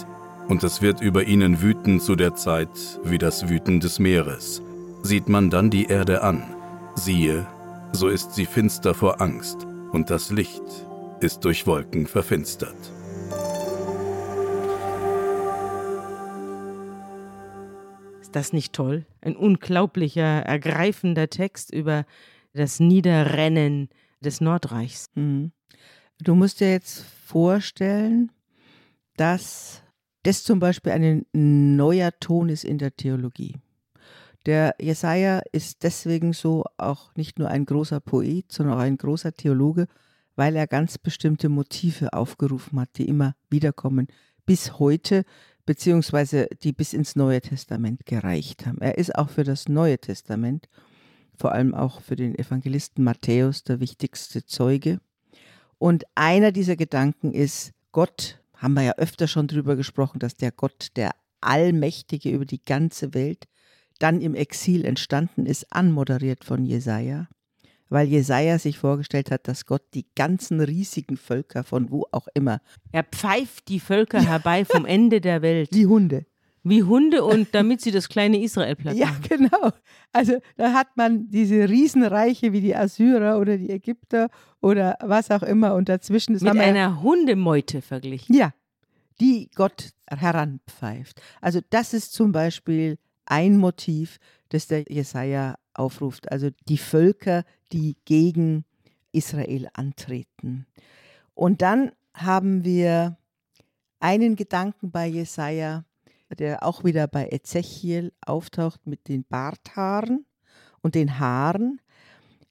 Und 0.47 0.63
es 0.63 0.81
wird 0.81 1.01
über 1.01 1.23
ihnen 1.23 1.61
wüten 1.61 1.99
zu 1.99 2.15
der 2.15 2.35
Zeit 2.35 2.69
wie 3.03 3.17
das 3.17 3.49
Wüten 3.49 3.79
des 3.79 3.99
Meeres. 3.99 4.61
Sieht 5.03 5.27
man 5.29 5.49
dann 5.49 5.69
die 5.69 5.85
Erde 5.85 6.23
an, 6.23 6.43
siehe, 6.95 7.45
so 7.91 8.07
ist 8.07 8.33
sie 8.33 8.45
finster 8.45 8.93
vor 8.93 9.21
Angst 9.21 9.65
und 9.91 10.09
das 10.09 10.31
Licht 10.31 10.63
ist 11.19 11.45
durch 11.45 11.67
Wolken 11.67 12.07
verfinstert. 12.07 12.75
Ist 18.21 18.35
das 18.35 18.53
nicht 18.53 18.73
toll? 18.73 19.05
Ein 19.21 19.35
unglaublicher, 19.35 20.41
ergreifender 20.43 21.29
Text 21.29 21.73
über 21.73 22.05
das 22.53 22.79
Niederrennen 22.79 23.89
des 24.21 24.41
Nordreichs. 24.41 25.09
Mhm. 25.15 25.51
Du 26.19 26.35
musst 26.35 26.59
dir 26.59 26.71
jetzt 26.71 27.05
vorstellen, 27.25 28.31
dass 29.17 29.83
das 30.23 30.43
zum 30.43 30.59
Beispiel 30.59 30.93
ein 30.93 31.25
neuer 31.31 32.11
Ton 32.19 32.49
ist 32.49 32.63
in 32.63 32.77
der 32.77 32.95
Theologie. 32.95 33.55
Der 34.45 34.75
Jesaja 34.79 35.41
ist 35.51 35.83
deswegen 35.83 36.31
so 36.31 36.63
auch 36.77 37.13
nicht 37.15 37.37
nur 37.37 37.49
ein 37.49 37.65
großer 37.65 37.99
Poet, 37.99 38.51
sondern 38.51 38.77
auch 38.77 38.81
ein 38.81 38.97
großer 38.97 39.33
Theologe, 39.33 39.87
weil 40.37 40.55
er 40.55 40.67
ganz 40.67 40.97
bestimmte 40.97 41.49
Motive 41.49 42.13
aufgerufen 42.13 42.79
hat, 42.79 42.89
die 42.97 43.07
immer 43.07 43.35
wiederkommen. 43.49 44.07
Bis 44.45 44.79
heute 44.79 45.25
beziehungsweise 45.65 46.47
die 46.63 46.71
bis 46.71 46.93
ins 46.93 47.15
Neue 47.15 47.41
Testament 47.41 48.05
gereicht 48.05 48.65
haben. 48.65 48.79
Er 48.79 48.97
ist 48.97 49.13
auch 49.15 49.29
für 49.29 49.43
das 49.43 49.67
Neue 49.67 49.99
Testament, 49.99 50.69
vor 51.35 51.51
allem 51.51 51.75
auch 51.75 52.01
für 52.01 52.15
den 52.15 52.33
Evangelisten 52.39 53.03
Matthäus, 53.03 53.63
der 53.63 53.79
wichtigste 53.81 54.45
Zeuge. 54.45 54.99
Und 55.77 56.05
einer 56.15 56.51
dieser 56.51 56.75
Gedanken 56.77 57.33
ist, 57.33 57.73
Gott, 57.91 58.39
haben 58.57 58.73
wir 58.73 58.83
ja 58.83 58.93
öfter 58.97 59.27
schon 59.27 59.47
drüber 59.47 59.75
gesprochen, 59.75 60.19
dass 60.19 60.35
der 60.35 60.51
Gott, 60.51 60.89
der 60.95 61.11
Allmächtige 61.41 62.29
über 62.29 62.45
die 62.45 62.63
ganze 62.63 63.13
Welt, 63.13 63.47
dann 63.99 64.21
im 64.21 64.35
Exil 64.35 64.85
entstanden 64.85 65.45
ist, 65.45 65.71
anmoderiert 65.71 66.43
von 66.43 66.65
Jesaja 66.65 67.27
weil 67.89 68.07
Jesaja 68.07 68.59
sich 68.59 68.77
vorgestellt 68.77 69.31
hat, 69.31 69.47
dass 69.47 69.65
Gott 69.65 69.83
die 69.93 70.05
ganzen 70.15 70.59
riesigen 70.61 71.17
Völker 71.17 71.63
von 71.63 71.89
wo 71.91 72.05
auch 72.11 72.27
immer. 72.33 72.61
Er 72.91 73.03
pfeift 73.03 73.67
die 73.69 73.79
Völker 73.79 74.21
herbei 74.21 74.65
vom 74.65 74.85
Ende 74.85 75.21
der 75.21 75.41
Welt. 75.41 75.69
Wie 75.71 75.85
Hunde. 75.85 76.25
Wie 76.69 76.83
Hunde 76.83 77.23
und 77.23 77.53
damit 77.53 77.81
sie 77.81 77.91
das 77.91 78.09
kleine 78.09 78.41
Israel 78.41 78.75
platt 78.75 78.95
Ja, 78.95 79.15
genau. 79.27 79.71
Also 80.11 80.39
da 80.55 80.73
hat 80.73 80.95
man 80.95 81.29
diese 81.29 81.69
Riesenreiche 81.69 82.53
wie 82.53 82.61
die 82.61 82.75
Assyrer 82.75 83.39
oder 83.39 83.57
die 83.57 83.69
Ägypter 83.69 84.29
oder 84.61 84.97
was 85.01 85.31
auch 85.31 85.43
immer 85.43 85.75
und 85.75 85.89
dazwischen. 85.89 86.33
Das 86.33 86.41
Mit 86.41 86.57
einer 86.57 87.01
Hundemeute 87.01 87.81
verglichen. 87.81 88.35
Ja, 88.35 88.53
die 89.19 89.49
Gott 89.55 89.91
heranpfeift. 90.09 91.21
Also 91.41 91.59
das 91.69 91.93
ist 91.93 92.13
zum 92.13 92.31
Beispiel 92.31 92.97
ein 93.25 93.57
Motiv, 93.57 94.17
das 94.49 94.67
der 94.67 94.83
Jesaja 94.89 95.55
aufruft. 95.73 96.31
Also 96.31 96.49
die 96.67 96.77
Völker, 96.77 97.43
die 97.71 97.97
gegen 98.05 98.65
Israel 99.11 99.67
antreten. 99.73 100.65
Und 101.33 101.61
dann 101.61 101.91
haben 102.13 102.63
wir 102.63 103.17
einen 103.99 104.35
Gedanken 104.35 104.91
bei 104.91 105.07
Jesaja, 105.07 105.85
der 106.35 106.63
auch 106.63 106.83
wieder 106.83 107.07
bei 107.07 107.29
Ezechiel 107.29 108.11
auftaucht 108.25 108.85
mit 108.85 109.07
den 109.07 109.23
Barthaaren 109.23 110.25
und 110.81 110.95
den 110.95 111.19
Haaren. 111.19 111.79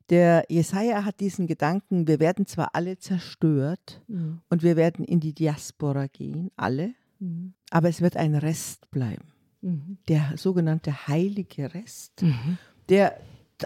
Der 0.09 0.45
Jesaja 0.49 1.05
hat 1.05 1.21
diesen 1.21 1.47
Gedanken, 1.47 2.07
wir 2.07 2.21
werden 2.21 2.47
zwar 2.47 2.75
alle 2.75 2.99
zerstört 2.99 4.03
mhm. 4.07 4.41
und 4.51 4.63
wir 4.63 4.77
werden 4.77 5.05
in 5.05 5.21
die 5.21 5.33
Diaspora 5.33 6.07
gehen, 6.07 6.51
alle, 6.57 6.95
mhm. 7.19 7.55
aber 7.71 7.89
es 7.89 8.01
wird 8.01 8.17
ein 8.17 8.37
Rest 8.37 8.91
bleiben. 8.91 9.33
Mhm. 9.63 9.99
Der 10.09 10.35
sogenannte 10.37 11.09
heilige 11.09 11.75
Rest, 11.75 12.23
mhm. 12.23 12.59
der 12.89 13.19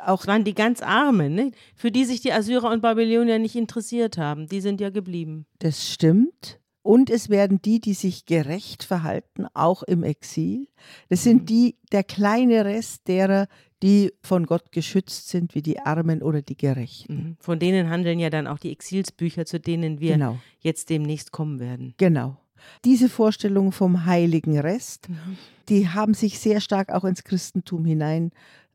auch. 0.05 0.21
Das 0.21 0.29
waren 0.29 0.45
die 0.45 0.55
ganz 0.55 0.83
Armen, 0.83 1.35
ne? 1.35 1.53
für 1.75 1.91
die 1.91 2.05
sich 2.05 2.21
die 2.21 2.33
Assyrer 2.33 2.71
und 2.71 2.81
Babylonier 2.81 3.39
nicht 3.39 3.57
interessiert 3.57 4.19
haben. 4.19 4.47
Die 4.47 4.61
sind 4.61 4.81
ja 4.81 4.91
geblieben. 4.91 5.47
Das 5.59 5.91
stimmt. 5.91 6.60
Und 6.83 7.11
es 7.11 7.29
werden 7.29 7.61
die, 7.61 7.81
die 7.81 7.93
sich 7.95 8.25
gerecht 8.25 8.85
verhalten, 8.85 9.47
auch 9.53 9.83
im 9.83 10.03
Exil. 10.03 10.69
Das 11.09 11.23
sind 11.23 11.43
mhm. 11.43 11.47
die, 11.47 11.77
der 11.93 12.05
kleine 12.05 12.65
Rest 12.65 13.07
derer, 13.07 13.49
die 13.83 14.13
von 14.23 14.47
Gott 14.47 14.73
geschützt 14.73 15.29
sind, 15.29 15.55
wie 15.55 15.63
die 15.63 15.79
Armen 15.81 16.23
oder 16.23 16.43
die 16.43 16.57
Gerechten. 16.57 17.15
Mhm. 17.15 17.37
Von 17.41 17.59
denen 17.59 17.91
handeln 17.91 18.19
ja 18.19 18.31
dann 18.31 18.47
auch 18.47 18.59
die 18.59 18.73
Exilsbücher, 18.73 19.45
zu 19.45 19.61
denen 19.61 20.01
wir 20.01 20.15
genau. 20.15 20.39
jetzt 20.61 20.91
demnächst 20.91 21.33
kommen 21.33 21.61
werden. 21.61 21.95
Genau. 21.99 22.37
Diese 22.85 23.09
Vorstellung 23.09 23.73
vom 23.73 24.05
heiligen 24.05 24.59
Rest, 24.59 25.09
mhm. 25.09 25.37
die 25.69 25.89
haben 25.89 26.15
sich 26.15 26.39
sehr 26.39 26.61
stark 26.61 26.93
auch 26.93 27.05
ins 27.05 27.25
Christentum 27.25 27.85
hinein 27.85 28.33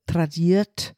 tradiert 0.07 0.95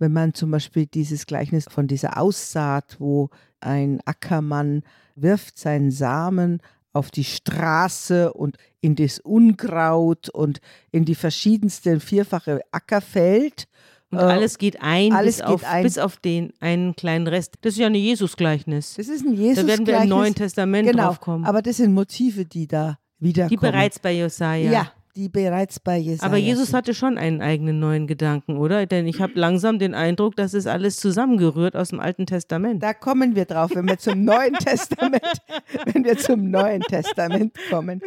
wenn 0.00 0.12
man 0.12 0.34
zum 0.34 0.50
Beispiel 0.50 0.86
dieses 0.86 1.26
Gleichnis 1.26 1.66
von 1.70 1.86
dieser 1.86 2.16
Aussaat, 2.18 2.96
wo 2.98 3.28
ein 3.60 4.00
Ackermann 4.04 4.82
wirft 5.14 5.58
seinen 5.58 5.90
Samen 5.90 6.60
auf 6.92 7.10
die 7.10 7.24
Straße 7.24 8.32
und 8.32 8.56
in 8.80 8.96
das 8.96 9.20
Unkraut 9.20 10.28
und 10.28 10.60
in 10.90 11.04
die 11.04 11.14
verschiedensten 11.14 12.00
vierfache 12.00 12.60
Ackerfeld. 12.72 13.66
Und 14.10 14.18
äh, 14.18 14.22
alles 14.22 14.58
geht 14.58 14.82
ein, 14.82 15.12
alles 15.12 15.36
bis, 15.36 15.44
geht 15.44 15.54
auf, 15.54 15.64
ein. 15.64 15.82
bis 15.84 15.98
auf 15.98 16.16
den 16.16 16.52
einen 16.58 16.96
kleinen 16.96 17.28
Rest. 17.28 17.54
Das 17.60 17.74
ist 17.74 17.78
ja 17.78 17.86
ein 17.86 17.94
Jesus-Gleichnis. 17.94 18.94
Das 18.96 19.06
ist 19.08 19.24
ein 19.24 19.34
Jesus-Gleichnis. 19.34 19.56
Da 19.56 19.66
werden 19.68 19.86
wir 19.86 20.02
im 20.02 20.08
Neuen 20.08 20.34
Testament 20.34 20.88
genau, 20.88 21.06
drauf 21.06 21.20
kommen. 21.20 21.44
Aber 21.44 21.62
das 21.62 21.76
sind 21.76 21.94
Motive, 21.94 22.44
die 22.44 22.66
da 22.66 22.98
wiederkommen. 23.20 23.50
Die 23.50 23.56
bereits 23.56 23.98
bei 24.00 24.12
Josaja. 24.12 24.72
Ja, 24.72 24.92
die 25.20 25.28
bereits 25.28 25.78
bei 25.78 25.98
Jesaja 25.98 26.26
Aber 26.26 26.38
Jesus 26.38 26.68
sind. 26.68 26.76
hatte 26.76 26.94
schon 26.94 27.18
einen 27.18 27.42
eigenen 27.42 27.78
neuen 27.78 28.06
Gedanken, 28.06 28.56
oder? 28.56 28.86
Denn 28.86 29.06
ich 29.06 29.20
habe 29.20 29.38
langsam 29.38 29.78
den 29.78 29.94
Eindruck, 29.94 30.34
das 30.34 30.54
ist 30.54 30.66
alles 30.66 30.96
zusammengerührt 30.96 31.76
aus 31.76 31.90
dem 31.90 32.00
Alten 32.00 32.24
Testament. 32.24 32.82
Da 32.82 32.94
kommen 32.94 33.36
wir 33.36 33.44
drauf, 33.44 33.72
wenn 33.74 33.86
wir 33.86 33.98
zum 33.98 34.24
Neuen 34.24 34.54
Testament, 34.58 35.42
wenn 35.84 36.04
wir 36.04 36.16
zum 36.16 36.50
Neuen 36.50 36.80
Testament 36.80 37.54
kommen. 37.68 38.00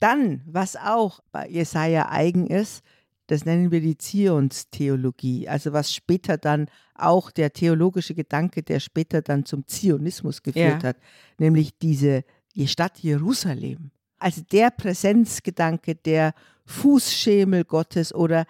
Dann, 0.00 0.42
was 0.46 0.74
auch 0.74 1.20
bei 1.30 1.48
Jesaja 1.48 2.08
eigen 2.10 2.48
ist, 2.48 2.82
das 3.28 3.44
nennen 3.44 3.70
wir 3.70 3.80
die 3.80 3.96
Zionstheologie, 3.96 5.48
also 5.48 5.72
was 5.72 5.94
später 5.94 6.38
dann 6.38 6.66
auch 6.94 7.30
der 7.30 7.52
theologische 7.52 8.16
Gedanke, 8.16 8.64
der 8.64 8.80
später 8.80 9.22
dann 9.22 9.44
zum 9.44 9.64
Zionismus 9.66 10.42
geführt 10.42 10.82
ja. 10.82 10.88
hat, 10.88 10.96
nämlich 11.38 11.78
diese 11.78 12.24
Stadt 12.66 12.98
Jerusalem 12.98 13.92
also 14.18 14.42
der 14.52 14.70
Präsenzgedanke, 14.70 15.94
der 15.94 16.34
Fußschemel 16.66 17.64
Gottes 17.64 18.14
oder 18.14 18.44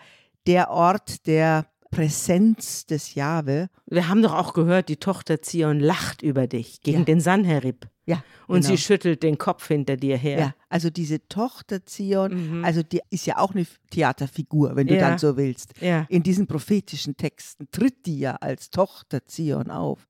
der 0.47 0.71
Ort 0.71 1.27
der 1.27 1.67
Präsenz 1.91 2.87
des 2.87 3.15
Jahwe. 3.15 3.71
Wir 3.87 4.09
haben 4.09 4.23
doch 4.23 4.35
auch 4.35 4.53
gehört, 4.53 4.89
die 4.89 4.97
Tochter 4.97 5.41
Zion 5.41 5.81
lacht 5.81 6.23
über 6.23 6.47
dich 6.47 6.83
gegen 6.83 7.01
ja. 7.01 7.05
den 7.05 7.21
Sanherib. 7.21 7.89
Ja. 8.05 8.23
Und 8.47 8.61
genau. 8.61 8.69
sie 8.69 8.79
schüttelt 8.79 9.23
den 9.23 9.39
Kopf 9.39 9.69
hinter 9.69 9.97
dir 9.97 10.17
her. 10.17 10.39
Ja, 10.39 10.55
also 10.69 10.91
diese 10.91 11.27
Tochter 11.29 11.85
Zion, 11.85 12.59
mhm. 12.59 12.65
also 12.65 12.83
die 12.83 13.01
ist 13.11 13.27
ja 13.27 13.39
auch 13.39 13.55
eine 13.55 13.67
Theaterfigur, 13.91 14.77
wenn 14.77 14.87
du 14.87 14.97
ja. 14.97 15.01
dann 15.01 15.19
so 15.19 15.37
willst. 15.37 15.75
Ja. 15.81 16.07
In 16.09 16.23
diesen 16.23 16.47
prophetischen 16.47 17.17
Texten 17.17 17.69
tritt 17.71 18.07
die 18.07 18.19
ja 18.19 18.37
als 18.37 18.71
Tochter 18.71 19.27
Zion 19.27 19.71
auf 19.71 20.09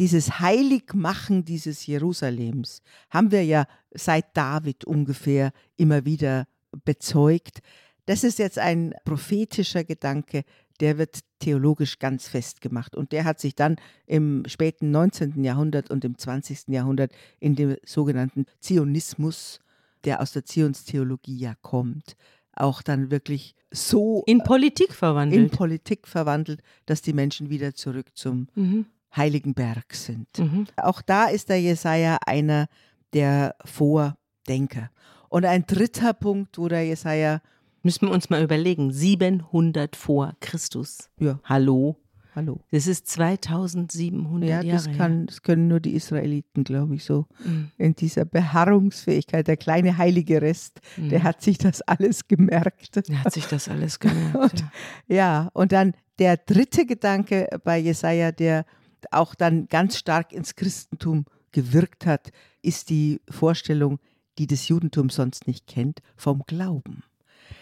dieses 0.00 0.40
Heiligmachen 0.40 1.44
dieses 1.44 1.86
Jerusalems 1.86 2.80
haben 3.10 3.30
wir 3.30 3.44
ja 3.44 3.66
seit 3.90 4.34
David 4.34 4.86
ungefähr 4.86 5.52
immer 5.76 6.06
wieder 6.06 6.46
bezeugt. 6.86 7.60
Das 8.06 8.24
ist 8.24 8.38
jetzt 8.38 8.58
ein 8.58 8.94
prophetischer 9.04 9.84
Gedanke, 9.84 10.44
der 10.80 10.96
wird 10.96 11.18
theologisch 11.38 11.98
ganz 11.98 12.28
festgemacht. 12.28 12.96
Und 12.96 13.12
der 13.12 13.24
hat 13.24 13.40
sich 13.40 13.54
dann 13.54 13.76
im 14.06 14.44
späten 14.46 14.90
19. 14.90 15.44
Jahrhundert 15.44 15.90
und 15.90 16.02
im 16.06 16.16
20. 16.16 16.68
Jahrhundert 16.68 17.12
in 17.38 17.54
dem 17.54 17.76
sogenannten 17.84 18.46
Zionismus, 18.58 19.60
der 20.04 20.22
aus 20.22 20.32
der 20.32 20.46
Zionstheologie 20.46 21.36
ja 21.36 21.54
kommt, 21.60 22.16
auch 22.54 22.80
dann 22.80 23.10
wirklich 23.10 23.54
so 23.70 24.22
in 24.26 24.42
Politik 24.44 24.94
verwandelt. 24.94 25.42
In 25.42 25.50
Politik 25.50 26.08
verwandelt, 26.08 26.62
dass 26.86 27.02
die 27.02 27.12
Menschen 27.12 27.50
wieder 27.50 27.74
zurück 27.74 28.12
zum 28.14 28.48
mhm. 28.54 28.86
Heiligen 29.16 29.54
Berg 29.54 29.94
sind. 29.94 30.28
Mhm. 30.38 30.66
Auch 30.76 31.02
da 31.02 31.26
ist 31.26 31.48
der 31.48 31.60
Jesaja 31.60 32.18
einer 32.26 32.68
der 33.12 33.56
Vordenker. 33.64 34.90
Und 35.28 35.44
ein 35.44 35.64
dritter 35.66 36.12
Punkt, 36.12 36.58
wo 36.58 36.68
der 36.68 36.84
Jesaja. 36.84 37.40
Müssen 37.82 38.08
wir 38.08 38.12
uns 38.12 38.28
mal 38.28 38.42
überlegen, 38.42 38.92
700 38.92 39.96
vor 39.96 40.34
Christus. 40.40 41.08
Ja. 41.18 41.40
Hallo. 41.44 41.96
Hallo. 42.36 42.60
Das 42.70 42.86
ist 42.86 43.08
2700 43.08 44.48
ja, 44.48 44.56
Jahre. 44.56 44.66
Ja, 44.66 44.74
das, 45.08 45.26
das 45.26 45.42
können 45.42 45.68
nur 45.68 45.80
die 45.80 45.94
Israeliten, 45.94 46.62
glaube 46.62 46.94
ich, 46.94 47.04
so. 47.04 47.26
Mhm. 47.44 47.70
In 47.78 47.94
dieser 47.96 48.24
Beharrungsfähigkeit. 48.24 49.48
Der 49.48 49.56
kleine 49.56 49.96
heilige 49.98 50.40
Rest, 50.42 50.80
mhm. 50.96 51.08
der 51.08 51.22
hat 51.22 51.42
sich 51.42 51.58
das 51.58 51.82
alles 51.82 52.28
gemerkt. 52.28 53.08
Der 53.08 53.24
hat 53.24 53.32
sich 53.32 53.46
das 53.46 53.68
alles 53.68 53.98
gemerkt. 53.98 54.34
und, 54.52 54.60
ja. 55.08 55.16
ja, 55.16 55.50
und 55.54 55.72
dann 55.72 55.94
der 56.18 56.36
dritte 56.36 56.86
Gedanke 56.86 57.48
bei 57.64 57.78
Jesaja, 57.78 58.30
der 58.30 58.64
auch 59.12 59.34
dann 59.34 59.68
ganz 59.68 59.96
stark 59.96 60.32
ins 60.32 60.56
Christentum 60.56 61.24
gewirkt 61.52 62.06
hat, 62.06 62.30
ist 62.62 62.90
die 62.90 63.20
Vorstellung, 63.28 63.98
die 64.38 64.46
das 64.46 64.68
Judentum 64.68 65.10
sonst 65.10 65.46
nicht 65.46 65.66
kennt, 65.66 66.00
vom 66.16 66.42
Glauben. 66.46 67.02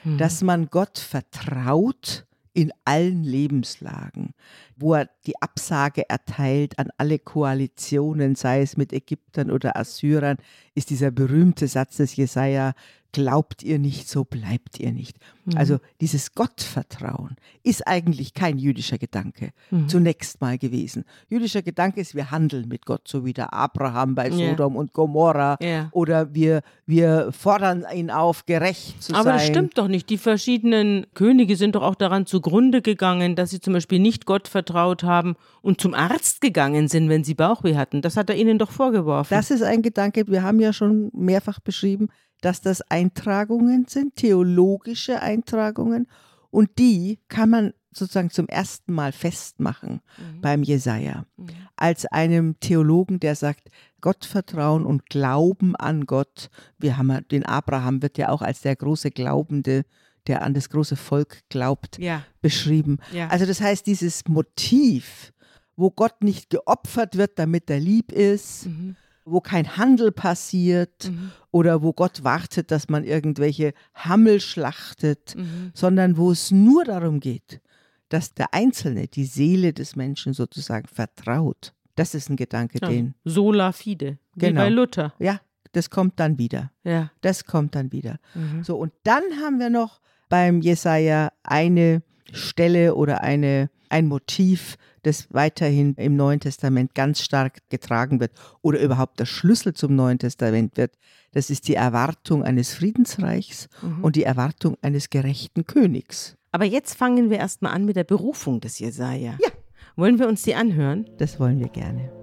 Mhm. 0.05 0.19
Dass 0.19 0.43
man 0.43 0.69
Gott 0.71 0.99
vertraut 0.99 2.27
in 2.55 2.73
allen 2.85 3.23
Lebenslagen, 3.23 4.35
wo 4.77 4.95
er 4.95 5.09
die 5.27 5.41
Absage 5.41 6.09
erteilt 6.09 6.79
an 6.79 6.89
alle 6.97 7.19
Koalitionen, 7.19 8.35
sei 8.35 8.63
es 8.63 8.77
mit 8.77 8.93
Ägyptern 8.93 9.51
oder 9.51 9.77
Assyrern, 9.77 10.39
ist 10.75 10.91
dieser 10.91 11.11
berühmte 11.11 11.69
Satz 11.69 11.99
des 11.99 12.17
Jesaja, 12.17 12.75
glaubt 13.13 13.63
ihr 13.63 13.79
nicht, 13.79 14.09
so 14.09 14.25
bleibt 14.25 14.79
ihr 14.79 14.93
nicht. 14.93 15.17
Mhm. 15.45 15.57
Also 15.57 15.79
dieses 16.01 16.35
Gottvertrauen 16.35 17.37
ist 17.63 17.87
eigentlich 17.87 18.35
kein 18.35 18.59
jüdischer 18.59 18.99
Gedanke 18.99 19.51
mhm. 19.71 19.89
zunächst 19.89 20.41
mal 20.41 20.59
gewesen. 20.59 21.05
Jüdischer 21.29 21.63
Gedanke 21.63 22.01
ist, 22.01 22.15
wir 22.15 22.31
handeln 22.31 22.69
mit 22.69 22.85
Gott, 22.85 23.09
so 23.09 23.25
wie 23.25 23.33
der 23.33 23.55
Abraham 23.55 24.15
bei 24.15 24.31
Sodom 24.31 24.73
yeah. 24.73 24.81
und 24.81 24.93
Gomorra 24.93 25.57
yeah. 25.63 25.89
oder 25.93 26.35
wir, 26.35 26.61
wir 26.87 27.33
fordern 27.33 27.85
ihn 27.95 28.11
auf, 28.11 28.45
gerecht 28.45 29.03
zu 29.03 29.15
Aber 29.15 29.25
sein. 29.25 29.33
Aber 29.33 29.39
das 29.39 29.47
stimmt 29.47 29.79
doch 29.79 29.89
nicht. 29.89 30.11
Die 30.11 30.19
verschiedenen 30.19 31.07
Könige 31.15 31.57
sind 31.57 31.75
doch 31.75 31.83
auch 31.83 31.95
daran 31.95 32.27
zugrunde 32.27 32.83
gegangen, 32.83 33.37
dass 33.37 33.51
sie 33.51 33.61
zum 33.61 33.73
Beispiel 33.73 34.01
nicht 34.01 34.27
Gott 34.27 34.49
vertraut 34.49 35.03
haben 35.03 35.37
und 35.63 35.81
zum 35.81 35.95
Arzt 35.95 36.41
gegangen 36.41 36.89
sind, 36.89 37.09
wenn 37.09 37.25
sie 37.25 37.35
Bauchweh 37.35 37.77
hatten. 37.77 38.03
Das 38.03 38.17
hat 38.17 38.29
er 38.29 38.37
ihnen 38.37 38.59
doch 38.59 38.71
vorgeworfen. 38.71 39.35
Das 39.35 39.51
ist 39.51 39.63
ein 39.63 39.83
Gedanke, 39.83 40.27
wir 40.29 40.43
haben 40.43 40.61
ja 40.61 40.73
schon 40.73 41.11
mehrfach 41.15 41.61
beschrieben, 41.61 42.09
dass 42.41 42.61
das 42.61 42.83
Eintragungen 42.83 43.87
sind, 43.89 44.17
theologische 44.17 45.21
Eintragungen. 45.21 46.07
Und 46.51 46.71
die 46.79 47.19
kann 47.29 47.51
man 47.51 47.73
sozusagen 47.93 48.31
zum 48.31 48.47
ersten 48.49 48.93
Mal 48.93 49.13
festmachen 49.13 50.01
mhm. 50.17 50.41
beim 50.41 50.63
Jesaja. 50.63 51.25
Mhm. 51.37 51.49
Als 51.77 52.07
einem 52.07 52.59
Theologen, 52.61 53.21
der 53.21 53.35
sagt, 53.35 53.71
Gottvertrauen 54.01 54.85
und 54.85 55.07
Glauben 55.07 55.75
an 55.77 56.07
Gott. 56.07 56.51
Wir 56.79 56.97
haben 56.97 57.27
den 57.31 57.45
Abraham 57.45 58.03
wird 58.03 58.19
ja 58.19 58.29
auch 58.29 58.43
als 58.43 58.61
der 58.61 58.77
große 58.77 59.11
Glaubende, 59.11 59.85
der 60.27 60.43
an 60.43 60.55
das 60.55 60.71
große 60.71 60.97
Volk 60.97 61.43
glaubt, 61.49 61.99
ja. 61.99 62.23
beschrieben. 62.41 62.99
Ja. 63.13 63.29
Also 63.29 63.47
das 63.47 63.61
heißt, 63.61 63.87
dieses 63.87 64.29
Motiv, 64.29 65.33
wo 65.77 65.91
Gott 65.91 66.23
nicht 66.23 66.51
geopfert 66.51 67.17
wird, 67.17 67.39
damit 67.39 67.71
er 67.71 67.81
lieb 67.81 68.13
ist, 68.13 68.67
mhm. 68.67 68.97
Wo 69.31 69.41
kein 69.41 69.77
Handel 69.77 70.13
passiert 70.13 71.11
mhm. 71.11 71.31
oder 71.51 71.83
wo 71.83 71.93
Gott 71.93 72.25
wartet, 72.25 72.71
dass 72.71 72.89
man 72.89 73.05
irgendwelche 73.05 73.73
Hammel 73.95 74.41
schlachtet, 74.41 75.35
mhm. 75.37 75.71
sondern 75.75 76.17
wo 76.17 76.31
es 76.31 76.51
nur 76.51 76.85
darum 76.85 77.21
geht, 77.21 77.61
dass 78.09 78.35
der 78.35 78.55
Einzelne 78.55 79.09
die 79.09 79.25
Seele 79.25 79.73
des 79.73 79.97
Menschen 79.97 80.33
sozusagen 80.33 80.89
vertraut. 80.89 81.75
Das 81.95 82.15
ist 82.15 82.31
ein 82.31 82.37
Gedanke, 82.37 82.79
ja, 82.81 82.89
den. 82.89 83.15
Sola 83.25 83.73
fide, 83.73 84.19
wie 84.35 84.47
genau. 84.47 84.63
bei 84.63 84.69
Luther. 84.69 85.15
Ja, 85.19 85.41
das 85.73 85.91
kommt 85.91 86.19
dann 86.21 86.39
wieder. 86.39 86.71
Ja. 86.85 87.11
Das 87.21 87.45
kommt 87.45 87.75
dann 87.75 87.93
wieder. 87.93 88.19
Mhm. 88.35 88.63
So, 88.63 88.77
und 88.77 88.93
dann 89.03 89.23
haben 89.43 89.59
wir 89.59 89.71
noch 89.71 90.01
beim 90.29 90.61
Jesaja 90.61 91.33
eine 91.43 92.03
Stelle 92.33 92.95
oder 92.95 93.23
eine, 93.23 93.71
ein 93.91 94.07
Motiv, 94.07 94.77
das 95.03 95.29
weiterhin 95.31 95.95
im 95.95 96.17
Neuen 96.17 96.41
Testament 96.41 96.95
ganz 96.95 97.23
stark 97.23 97.59
getragen 97.71 98.21
wird 98.21 98.33
oder 98.63 98.81
überhaupt 98.81 99.21
der 99.21 99.27
Schlüssel 99.27 99.75
zum 99.75 99.95
Neuen 99.95 100.19
Testament 100.19 100.77
wird. 100.77 100.99
Das 101.33 101.51
ist 101.51 101.69
die 101.69 101.75
Erwartung 101.75 102.43
eines 102.43 102.75
Friedensreichs 102.75 103.69
mhm. 103.83 104.05
und 104.05 104.17
die 104.17 104.25
Erwartung 104.25 104.77
eines 104.83 105.11
gerechten 105.11 105.67
Königs. 105.67 106.37
Aber 106.53 106.65
jetzt 106.65 106.95
fangen 106.95 107.31
wir 107.31 107.39
erstmal 107.39 107.73
an 107.73 107.85
mit 107.85 107.97
der 107.97 108.05
Berufung 108.05 108.61
des 108.61 108.79
Jesaja. 108.79 109.37
Ja. 109.41 109.49
Wollen 109.97 110.19
wir 110.19 110.29
uns 110.29 110.43
die 110.43 110.55
anhören? 110.55 111.09
Das 111.19 111.39
wollen 111.41 111.59
wir 111.59 111.69
gerne. 111.69 112.18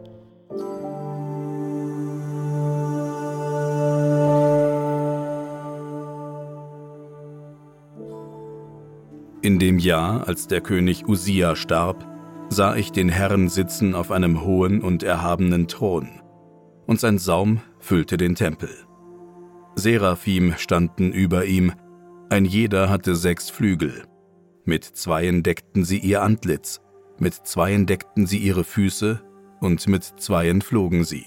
In 9.46 9.60
dem 9.60 9.78
Jahr, 9.78 10.28
als 10.28 10.48
der 10.48 10.60
König 10.60 11.08
Usia 11.08 11.56
starb, 11.56 12.04
sah 12.50 12.76
ich 12.76 12.92
den 12.92 13.10
Herrn 13.10 13.48
sitzen 13.48 13.94
auf 13.94 14.10
einem 14.10 14.42
hohen 14.42 14.82
und 14.82 15.04
erhabenen 15.04 15.68
Thron, 15.68 16.10
und 16.88 17.00
sein 17.00 17.20
Saum 17.20 17.62
füllte 17.78 18.18
den 18.18 18.34
Tempel. 18.34 18.72
Seraphim 19.76 20.56
standen 20.58 21.12
über 21.12 21.46
ihm, 21.46 21.74
ein 22.32 22.46
jeder 22.46 22.90
hatte 22.90 23.16
sechs 23.16 23.52
Flügel. 23.52 24.06
Mit 24.64 24.84
zweien 24.84 25.44
deckten 25.44 25.86
sie 25.86 26.00
ihr 26.00 26.24
Antlitz, 26.24 26.82
mit 27.20 27.36
zweien 27.36 27.86
deckten 27.86 28.26
sie 28.26 28.40
ihre 28.40 28.64
Füße, 28.64 29.22
und 29.62 29.88
mit 29.88 30.06
zweien 30.18 30.64
flogen 30.64 31.04
sie. 31.04 31.26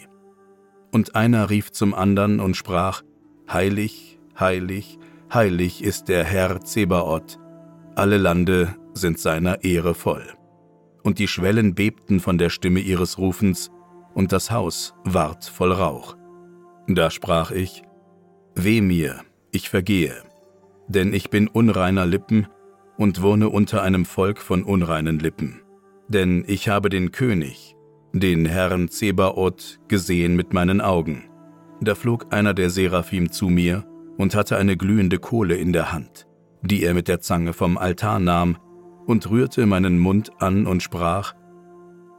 Und 0.90 1.14
einer 1.14 1.50
rief 1.50 1.70
zum 1.70 1.94
andern 1.94 2.40
und 2.40 2.56
sprach, 2.56 3.02
Heilig, 3.48 4.18
heilig, 4.36 4.98
heilig 5.32 5.84
ist 5.84 6.08
der 6.08 6.24
Herr 6.24 6.62
Zebaoth, 6.62 7.38
alle 7.98 8.18
Lande 8.18 8.76
sind 8.94 9.18
seiner 9.18 9.64
Ehre 9.64 9.94
voll. 9.94 10.24
Und 11.02 11.18
die 11.18 11.28
Schwellen 11.28 11.74
bebten 11.74 12.20
von 12.20 12.38
der 12.38 12.50
Stimme 12.50 12.80
ihres 12.80 13.18
Rufens, 13.18 13.70
und 14.14 14.32
das 14.32 14.50
Haus 14.50 14.94
ward 15.04 15.44
voll 15.44 15.72
Rauch. 15.72 16.16
Da 16.86 17.10
sprach 17.10 17.50
ich, 17.50 17.82
Weh 18.54 18.80
mir, 18.80 19.20
ich 19.52 19.68
vergehe, 19.68 20.14
denn 20.88 21.12
ich 21.12 21.30
bin 21.30 21.48
unreiner 21.48 22.06
Lippen 22.06 22.48
und 22.96 23.22
wohne 23.22 23.48
unter 23.48 23.82
einem 23.82 24.04
Volk 24.04 24.38
von 24.38 24.64
unreinen 24.64 25.18
Lippen. 25.18 25.60
Denn 26.08 26.44
ich 26.46 26.68
habe 26.68 26.88
den 26.88 27.12
König, 27.12 27.76
den 28.12 28.46
Herrn 28.46 28.88
Zebaoth, 28.88 29.78
gesehen 29.88 30.34
mit 30.34 30.52
meinen 30.52 30.80
Augen. 30.80 31.24
Da 31.80 31.94
flog 31.94 32.32
einer 32.32 32.54
der 32.54 32.70
Seraphim 32.70 33.30
zu 33.30 33.48
mir 33.48 33.84
und 34.16 34.34
hatte 34.34 34.56
eine 34.56 34.76
glühende 34.76 35.18
Kohle 35.18 35.56
in 35.56 35.72
der 35.72 35.92
Hand, 35.92 36.26
die 36.62 36.84
er 36.84 36.94
mit 36.94 37.08
der 37.08 37.20
Zange 37.20 37.52
vom 37.52 37.78
Altar 37.78 38.18
nahm 38.18 38.58
und 39.06 39.30
rührte 39.30 39.66
meinen 39.66 39.98
Mund 39.98 40.30
an 40.40 40.66
und 40.66 40.82
sprach, 40.82 41.34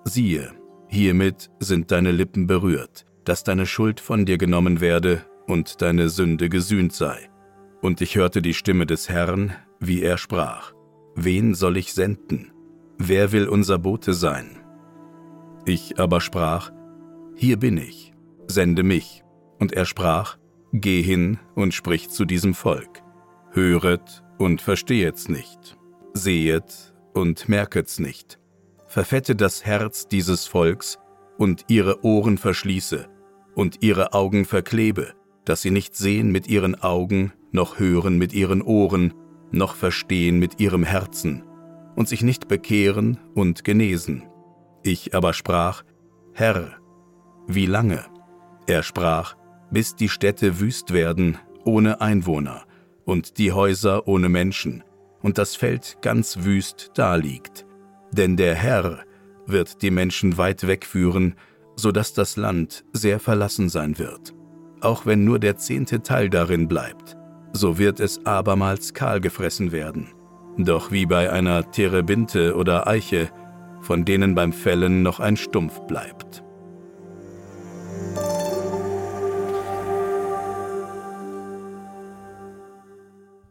Siehe, 0.05 0.51
hiermit 0.87 1.51
sind 1.59 1.91
deine 1.91 2.11
Lippen 2.11 2.47
berührt, 2.47 3.05
dass 3.25 3.43
deine 3.43 3.65
Schuld 3.65 3.99
von 3.99 4.25
dir 4.25 4.37
genommen 4.37 4.81
werde 4.81 5.21
und 5.47 5.81
deine 5.81 6.09
Sünde 6.09 6.49
gesühnt 6.49 6.93
sei. 6.93 7.29
Und 7.81 8.01
ich 8.01 8.15
hörte 8.15 8.41
die 8.41 8.53
Stimme 8.53 8.85
des 8.85 9.09
Herrn, 9.09 9.53
wie 9.79 10.01
er 10.01 10.17
sprach, 10.17 10.73
Wen 11.15 11.53
soll 11.53 11.77
ich 11.77 11.93
senden? 11.93 12.51
Wer 12.97 13.31
will 13.31 13.47
unser 13.47 13.77
Bote 13.77 14.13
sein? 14.13 14.57
Ich 15.65 15.99
aber 15.99 16.21
sprach, 16.21 16.71
Hier 17.35 17.57
bin 17.57 17.77
ich, 17.77 18.13
sende 18.47 18.83
mich. 18.83 19.23
Und 19.59 19.73
er 19.73 19.85
sprach, 19.85 20.37
Geh 20.71 21.01
hin 21.01 21.39
und 21.55 21.73
sprich 21.73 22.09
zu 22.09 22.25
diesem 22.25 22.53
Volk. 22.53 23.01
Höret 23.51 24.23
und 24.39 24.61
verstehet's 24.61 25.29
nicht. 25.29 25.77
Sehet 26.13 26.95
und 27.13 27.47
merket's 27.47 27.99
nicht. 27.99 28.39
Verfette 28.87 29.35
das 29.35 29.65
Herz 29.65 30.07
dieses 30.07 30.47
Volks 30.47 30.97
und 31.37 31.65
ihre 31.67 32.03
Ohren 32.03 32.39
verschließe 32.39 33.07
und 33.53 33.83
ihre 33.83 34.13
Augen 34.13 34.45
verklebe, 34.45 35.13
dass 35.45 35.61
sie 35.61 35.71
nicht 35.71 35.95
sehen 35.95 36.31
mit 36.31 36.47
ihren 36.47 36.81
Augen, 36.81 37.33
noch 37.51 37.79
hören 37.79 38.17
mit 38.17 38.33
ihren 38.33 38.61
Ohren, 38.61 39.13
noch 39.51 39.75
verstehen 39.75 40.39
mit 40.39 40.59
ihrem 40.59 40.83
Herzen 40.83 41.43
und 41.95 42.07
sich 42.07 42.23
nicht 42.23 42.47
bekehren 42.47 43.19
und 43.35 43.63
genesen. 43.63 44.23
Ich 44.83 45.13
aber 45.13 45.33
sprach, 45.33 45.83
Herr, 46.33 46.77
wie 47.47 47.65
lange? 47.65 48.05
Er 48.67 48.83
sprach, 48.83 49.35
bis 49.71 49.95
die 49.95 50.09
Städte 50.09 50.59
wüst 50.59 50.93
werden, 50.93 51.37
ohne 51.65 52.01
Einwohner, 52.01 52.63
und 53.09 53.39
die 53.39 53.51
Häuser 53.51 54.07
ohne 54.07 54.29
Menschen, 54.29 54.83
und 55.21 55.37
das 55.37 55.55
Feld 55.55 55.97
ganz 56.01 56.39
wüst 56.43 56.91
daliegt. 56.93 57.65
Denn 58.11 58.37
der 58.37 58.55
Herr 58.55 58.99
wird 59.45 59.81
die 59.81 59.91
Menschen 59.91 60.37
weit 60.37 60.67
wegführen, 60.67 61.35
so 61.75 61.91
dass 61.91 62.13
das 62.13 62.37
Land 62.37 62.85
sehr 62.93 63.19
verlassen 63.19 63.67
sein 63.67 63.97
wird. 63.97 64.33
Auch 64.81 65.05
wenn 65.05 65.25
nur 65.25 65.39
der 65.39 65.57
zehnte 65.57 66.03
Teil 66.03 66.29
darin 66.29 66.67
bleibt, 66.67 67.17
so 67.51 67.77
wird 67.77 67.99
es 67.99 68.25
abermals 68.25 68.93
kahl 68.93 69.19
gefressen 69.19 69.71
werden. 69.71 70.09
Doch 70.57 70.91
wie 70.91 71.05
bei 71.05 71.31
einer 71.31 71.71
Terebinte 71.71 72.55
oder 72.55 72.87
Eiche, 72.87 73.29
von 73.81 74.05
denen 74.05 74.35
beim 74.35 74.53
Fällen 74.53 75.01
noch 75.01 75.19
ein 75.19 75.35
Stumpf 75.35 75.79
bleibt. 75.87 76.43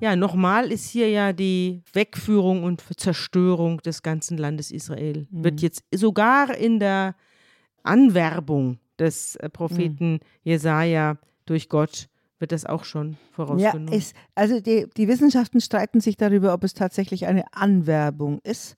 Ja, 0.01 0.17
nochmal 0.17 0.71
ist 0.71 0.89
hier 0.89 1.11
ja 1.11 1.33
die 1.33 1.83
Wegführung 1.93 2.63
und 2.63 2.85
Zerstörung 2.97 3.79
des 3.79 4.03
ganzen 4.03 4.39
Landes 4.39 4.71
Israel. 4.71 5.27
Mhm. 5.31 5.45
Wird 5.45 5.61
jetzt 5.61 5.83
sogar 5.95 6.57
in 6.57 6.79
der 6.79 7.17
Anwerbung 7.83 8.79
des 8.99 9.37
äh, 9.37 9.49
Propheten 9.49 10.13
mhm. 10.13 10.21
Jesaja 10.43 11.19
durch 11.47 11.69
Gott 11.69 12.09
wird 12.39 12.53
das 12.53 12.67
auch 12.67 12.85
schon 12.85 13.17
vorausgenommen. 13.33 13.89
Ja, 13.89 13.99
ist, 13.99 14.15
also 14.35 14.61
die, 14.61 14.87
die 14.97 15.09
Wissenschaften 15.09 15.61
streiten 15.61 16.01
sich 16.01 16.17
darüber, 16.17 16.53
ob 16.53 16.63
es 16.65 16.75
tatsächlich 16.75 17.27
eine 17.27 17.53
Anwerbung 17.53 18.41
ist, 18.45 18.77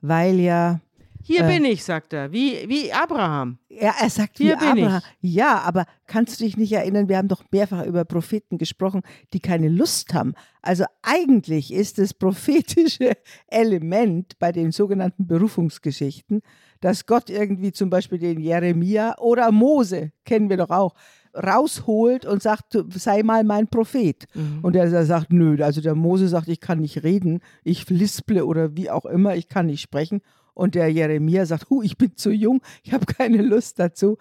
weil 0.00 0.40
ja 0.40 0.80
hier 1.22 1.44
äh, 1.44 1.48
bin 1.48 1.64
ich, 1.64 1.84
sagt 1.84 2.12
er, 2.12 2.32
wie, 2.32 2.68
wie 2.68 2.92
Abraham. 2.92 3.58
Ja, 3.68 3.94
er 4.00 4.10
sagt 4.10 4.38
Hier 4.38 4.60
wie 4.60 4.82
Abraham. 4.82 5.02
Ich. 5.20 5.34
Ja, 5.34 5.58
aber 5.60 5.86
kannst 6.06 6.40
du 6.40 6.44
dich 6.44 6.56
nicht 6.56 6.72
erinnern, 6.72 7.08
wir 7.08 7.16
haben 7.16 7.28
doch 7.28 7.44
mehrfach 7.50 7.84
über 7.86 8.04
Propheten 8.04 8.58
gesprochen, 8.58 9.02
die 9.32 9.40
keine 9.40 9.68
Lust 9.68 10.12
haben. 10.14 10.34
Also 10.60 10.84
eigentlich 11.02 11.72
ist 11.72 11.98
das 11.98 12.12
prophetische 12.14 13.12
Element 13.46 14.38
bei 14.38 14.52
den 14.52 14.72
sogenannten 14.72 15.26
Berufungsgeschichten, 15.26 16.42
dass 16.80 17.06
Gott 17.06 17.30
irgendwie 17.30 17.72
zum 17.72 17.90
Beispiel 17.90 18.18
den 18.18 18.40
Jeremia 18.40 19.16
oder 19.18 19.52
Mose, 19.52 20.12
kennen 20.24 20.50
wir 20.50 20.56
doch 20.56 20.70
auch, 20.70 20.94
rausholt 21.34 22.26
und 22.26 22.42
sagt, 22.42 22.76
sei 22.90 23.22
mal 23.22 23.44
mein 23.44 23.68
Prophet. 23.68 24.26
Mhm. 24.34 24.58
Und 24.62 24.76
er 24.76 25.04
sagt, 25.06 25.32
nö, 25.32 25.56
also 25.62 25.80
der 25.80 25.94
Mose 25.94 26.28
sagt, 26.28 26.48
ich 26.48 26.60
kann 26.60 26.80
nicht 26.80 27.02
reden, 27.04 27.40
ich 27.64 27.88
lisple 27.88 28.44
oder 28.44 28.76
wie 28.76 28.90
auch 28.90 29.06
immer, 29.06 29.34
ich 29.34 29.48
kann 29.48 29.66
nicht 29.66 29.80
sprechen. 29.80 30.20
Und 30.54 30.74
der 30.74 30.88
Jeremia 30.88 31.46
sagt, 31.46 31.70
hu, 31.70 31.82
ich 31.82 31.96
bin 31.96 32.16
zu 32.16 32.30
jung, 32.30 32.62
ich 32.82 32.92
habe 32.92 33.06
keine 33.06 33.42
Lust 33.42 33.78
dazu. 33.78 34.18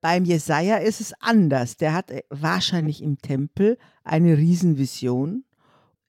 Beim 0.00 0.24
Jesaja 0.24 0.76
ist 0.76 1.00
es 1.00 1.12
anders. 1.20 1.76
Der 1.76 1.92
hat 1.92 2.10
äh, 2.10 2.22
wahrscheinlich 2.30 3.02
im 3.02 3.20
Tempel 3.20 3.78
eine 4.04 4.36
Riesenvision 4.36 5.44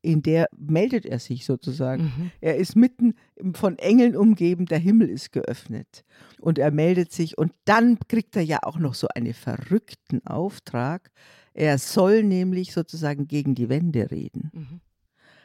in 0.01 0.23
der 0.23 0.49
meldet 0.57 1.05
er 1.05 1.19
sich 1.19 1.45
sozusagen. 1.45 2.03
Mhm. 2.03 2.31
Er 2.41 2.57
ist 2.57 2.75
mitten 2.75 3.15
von 3.53 3.77
Engeln 3.77 4.15
umgeben, 4.15 4.65
der 4.65 4.79
Himmel 4.79 5.09
ist 5.09 5.31
geöffnet. 5.31 6.03
Und 6.39 6.57
er 6.57 6.71
meldet 6.71 7.11
sich 7.11 7.37
und 7.37 7.53
dann 7.65 7.99
kriegt 8.07 8.35
er 8.35 8.41
ja 8.41 8.59
auch 8.63 8.79
noch 8.79 8.95
so 8.95 9.07
einen 9.13 9.33
verrückten 9.33 10.25
Auftrag. 10.25 11.11
Er 11.53 11.77
soll 11.77 12.23
nämlich 12.23 12.73
sozusagen 12.73 13.27
gegen 13.27 13.53
die 13.53 13.69
Wände 13.69 14.09
reden. 14.09 14.51
Mhm. 14.53 14.81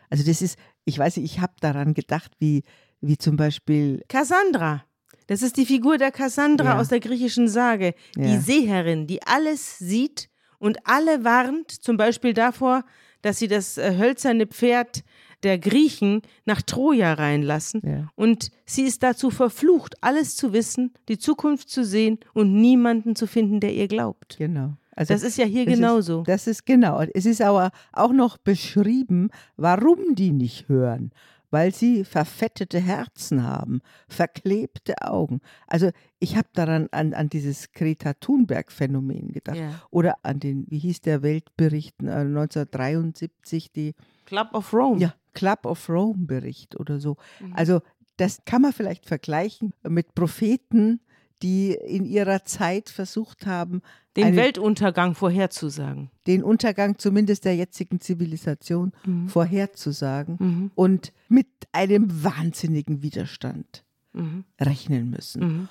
Also 0.08 0.24
das 0.24 0.40
ist, 0.40 0.58
ich 0.84 0.98
weiß 0.98 1.16
nicht, 1.16 1.32
ich 1.32 1.40
habe 1.40 1.54
daran 1.60 1.92
gedacht, 1.92 2.32
wie, 2.38 2.62
wie 3.00 3.18
zum 3.18 3.36
Beispiel, 3.36 4.02
Cassandra. 4.08 4.84
Das 5.28 5.42
ist 5.42 5.56
die 5.56 5.66
Figur 5.66 5.98
der 5.98 6.12
Cassandra 6.12 6.74
Ja. 6.74 6.78
aus 6.80 6.88
der 6.88 7.00
griechischen 7.00 7.48
Sage. 7.48 7.94
Die 8.16 8.20
Ja. 8.34 8.40
Seherin, 8.40 9.06
die 9.06 9.22
alles 9.24 9.78
sieht 9.78 10.28
und 10.58 10.78
alle 10.84 11.24
warnt, 11.24 11.70
zum 11.70 11.96
Beispiel 11.96 12.32
davor, 12.32 12.84
dass 13.22 13.38
sie 13.38 13.48
das 13.48 13.76
äh, 13.76 13.96
hölzerne 13.98 14.46
Pferd 14.46 15.02
der 15.42 15.58
Griechen 15.58 16.22
nach 16.44 16.62
Troja 16.62 17.12
reinlassen. 17.14 17.82
Ja. 17.84 18.08
Und 18.14 18.50
sie 18.64 18.82
ist 18.84 19.02
dazu 19.02 19.30
verflucht, 19.30 19.96
alles 20.00 20.36
zu 20.36 20.52
wissen, 20.52 20.94
die 21.08 21.18
Zukunft 21.18 21.68
zu 21.68 21.84
sehen 21.84 22.18
und 22.32 22.54
niemanden 22.54 23.16
zu 23.16 23.26
finden, 23.26 23.60
der 23.60 23.74
ihr 23.74 23.88
glaubt. 23.88 24.36
genau. 24.38 24.74
Also 24.98 25.12
Das 25.12 25.22
ist 25.22 25.36
ja 25.36 25.44
hier 25.44 25.66
genauso. 25.66 26.20
Ist, 26.20 26.28
das 26.28 26.46
ist 26.46 26.64
genau. 26.64 27.02
Es 27.12 27.26
ist 27.26 27.42
aber 27.42 27.70
auch 27.92 28.12
noch 28.12 28.38
beschrieben, 28.38 29.28
warum 29.58 30.14
die 30.14 30.30
nicht 30.32 30.68
hören. 30.70 31.10
Weil 31.56 31.72
sie 31.72 32.04
verfettete 32.04 32.78
Herzen 32.78 33.42
haben, 33.42 33.80
verklebte 34.08 35.00
Augen. 35.00 35.40
Also 35.66 35.90
ich 36.18 36.36
habe 36.36 36.48
daran 36.52 36.88
an, 36.90 37.14
an 37.14 37.30
dieses 37.30 37.72
Greta 37.72 38.12
Thunberg-Phänomen 38.12 39.32
gedacht. 39.32 39.56
Ja. 39.56 39.80
Oder 39.90 40.18
an 40.22 40.38
den, 40.38 40.66
wie 40.68 40.78
hieß 40.78 41.00
der 41.00 41.22
Weltbericht 41.22 41.94
äh, 42.02 42.10
1973, 42.10 43.72
die 43.72 43.94
Club 44.26 44.50
of 44.52 44.70
Rome. 44.74 45.00
ja, 45.00 45.14
Club 45.32 45.64
of 45.64 45.88
Rome-Bericht 45.88 46.78
oder 46.78 47.00
so. 47.00 47.16
Mhm. 47.40 47.54
Also 47.54 47.80
das 48.18 48.44
kann 48.44 48.60
man 48.60 48.74
vielleicht 48.74 49.06
vergleichen 49.06 49.72
mit 49.82 50.14
Propheten, 50.14 51.00
die 51.42 51.72
in 51.72 52.04
ihrer 52.06 52.44
Zeit 52.44 52.88
versucht 52.88 53.46
haben, 53.46 53.82
Den 54.16 54.24
eine- 54.24 54.36
Weltuntergang 54.36 55.14
vorherzusagen. 55.14 56.10
den 56.26 56.42
Untergang 56.42 56.98
zumindest 56.98 57.44
der 57.44 57.54
jetzigen 57.56 58.00
Zivilisation 58.00 58.92
Mhm. 59.04 59.28
vorherzusagen 59.28 60.36
Mhm. 60.38 60.70
und 60.74 61.12
mit 61.28 61.48
einem 61.72 62.24
wahnsinnigen 62.24 63.02
Widerstand 63.02 63.84
Mhm. 64.14 64.44
rechnen 64.60 65.10
müssen. 65.10 65.42
Mhm. 65.42 65.68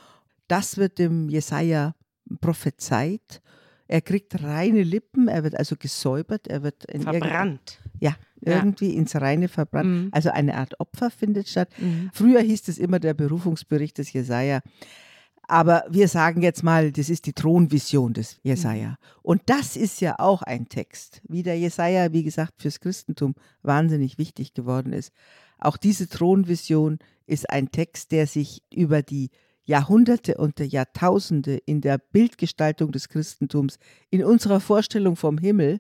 Das 0.48 0.78
wird 0.78 1.00
dem 1.00 1.30
Jesaja 1.30 1.96
prophezeit. 2.42 3.42
Er 3.88 4.02
kriegt 4.02 4.42
reine 4.44 4.82
Lippen, 4.84 5.28
er 5.28 5.44
wird 5.44 5.56
also 5.58 5.76
gesäubert, 5.78 6.48
er 6.48 6.64
wird 6.64 6.86
Verbrannt. 6.90 7.80
ja, 8.00 8.16
Ja. 8.42 8.56
irgendwie 8.58 8.96
ins 8.96 9.16
Reine 9.16 9.48
verbrannt. 9.48 9.90
Mhm. 10.06 10.10
Also 10.12 10.30
eine 10.32 10.56
Art 10.58 10.80
Opfer 10.80 11.10
findet 11.12 11.48
statt. 11.50 11.70
Mhm. 11.80 12.10
Früher 12.14 12.42
hieß 12.42 12.68
es 12.68 12.78
immer 12.80 13.00
der 13.00 13.14
Berufungsbericht 13.14 13.98
des 14.00 14.12
Jesaja. 14.14 14.62
Aber 15.48 15.86
wir 15.90 16.08
sagen 16.08 16.42
jetzt 16.42 16.64
mal, 16.64 16.92
das 16.92 17.10
ist 17.10 17.26
die 17.26 17.34
Thronvision 17.34 18.14
des 18.14 18.40
Jesaja. 18.44 18.98
Und 19.22 19.42
das 19.46 19.76
ist 19.76 20.02
ja 20.02 20.16
auch 20.18 20.42
ein 20.42 20.70
Text, 20.70 21.22
wie 21.28 21.44
der 21.44 21.58
Jesaja, 21.58 22.12
wie 22.14 22.24
gesagt, 22.24 22.54
fürs 22.62 22.80
Christentum 22.80 23.36
wahnsinnig 23.62 24.18
wichtig 24.18 24.54
geworden 24.54 24.94
ist. 24.94 25.12
Auch 25.60 25.78
diese 25.78 26.10
Thronvision 26.10 27.00
ist 27.28 27.50
ein 27.50 27.72
Text, 27.72 28.12
der 28.12 28.28
sich 28.28 28.64
über 28.74 29.02
die 29.02 29.30
Jahrhunderte 29.64 30.38
und 30.38 30.60
der 30.60 30.68
Jahrtausende 30.68 31.58
in 31.58 31.82
der 31.82 31.98
Bildgestaltung 31.98 32.92
des 32.92 33.10
Christentums, 33.10 33.80
in 34.12 34.24
unserer 34.24 34.60
Vorstellung 34.60 35.16
vom 35.16 35.38
Himmel, 35.38 35.80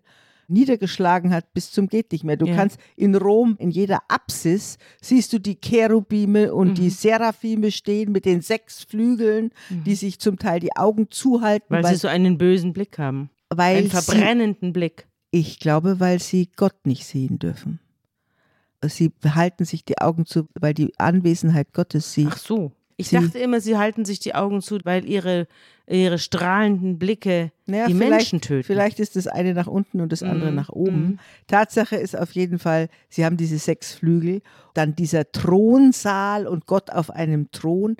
niedergeschlagen 0.49 1.33
hat 1.33 1.53
bis 1.53 1.71
zum 1.71 1.87
geht 1.87 2.11
nicht 2.11 2.23
mehr. 2.23 2.37
Du 2.37 2.45
Ja. 2.47 2.55
kannst 2.55 2.79
in 2.95 3.15
Rom 3.15 3.55
in 3.59 3.71
jeder 3.71 3.99
Apsis 4.07 4.77
siehst 5.01 5.31
du 5.33 5.39
die 5.39 5.55
Cherubime 5.55 6.53
und 6.53 6.69
Mhm. 6.69 6.73
die 6.75 6.89
Seraphime 6.89 7.71
stehen 7.71 8.11
mit 8.11 8.25
den 8.25 8.41
sechs 8.41 8.83
Flügeln, 8.83 9.51
die 9.69 9.95
sich 9.95 10.19
zum 10.19 10.37
Teil 10.39 10.59
die 10.59 10.75
Augen 10.75 11.09
zuhalten, 11.09 11.67
Weil, 11.73 11.85
sie 11.85 11.95
so 11.95 12.07
einen 12.07 12.37
bösen 12.37 12.73
Blick 12.73 12.97
haben. 12.97 13.29
weil 13.49 13.77
Einen 13.77 13.89
sie, 13.89 13.91
verbrennenden 13.91 14.73
Blick. 14.73 15.07
ich 15.31 15.59
glaube, 15.59 15.99
weil 15.99 16.19
sie 16.19 16.49
Gott 16.55 16.85
nicht 16.85 17.05
sehen 17.05 17.39
dürfen. 17.39 17.79
Sie 18.83 19.09
behalten 19.09 19.65
sich 19.65 19.83
die 19.85 19.97
Augen 19.99 20.25
zu, 20.25 20.47
weil 20.59 20.73
die 20.73 20.93
Anwesenheit 20.99 21.73
Gottes 21.73 22.13
sie 22.13 22.27
Ach 22.29 22.37
so. 22.37 22.71
Ich 22.97 23.09
Sie- 23.09 23.17
dachte 23.17 23.39
immer, 23.39 23.59
sie 23.59 23.77
halten 23.77 24.05
sich 24.05 24.19
die 24.19 24.35
Augen 24.35 24.61
zu, 24.61 24.77
weil 24.85 25.03
ihre, 25.05 25.47
ihre 25.85 26.17
strahlenden 26.17 26.97
Blicke 26.97 27.51
Naja, 27.65 27.87
die 27.87 27.93
Menschen 27.93 28.39
töten. 28.39 28.63
Vielleicht 28.63 28.99
ist 29.01 29.15
das 29.17 29.27
eine 29.27 29.53
nach 29.53 29.67
unten 29.67 29.99
und 29.99 30.11
das 30.13 30.23
andere 30.23 30.49
Mhm, 30.51 30.55
nach 30.55 30.69
oben. 30.69 31.01
mhm. 31.01 31.19
Tatsache 31.47 31.97
ist 31.97 32.17
auf 32.17 32.31
jeden 32.31 32.57
Fall, 32.57 32.87
sie 33.09 33.25
haben 33.25 33.35
diese 33.37 33.57
sechs 33.57 33.93
Flügel, 33.95 34.41
dann 34.73 34.95
dieser 34.95 35.29
Thronsaal 35.31 36.47
und 36.47 36.67
Gott 36.67 36.89
auf 36.89 37.09
einem 37.11 37.51
Thron. 37.51 37.97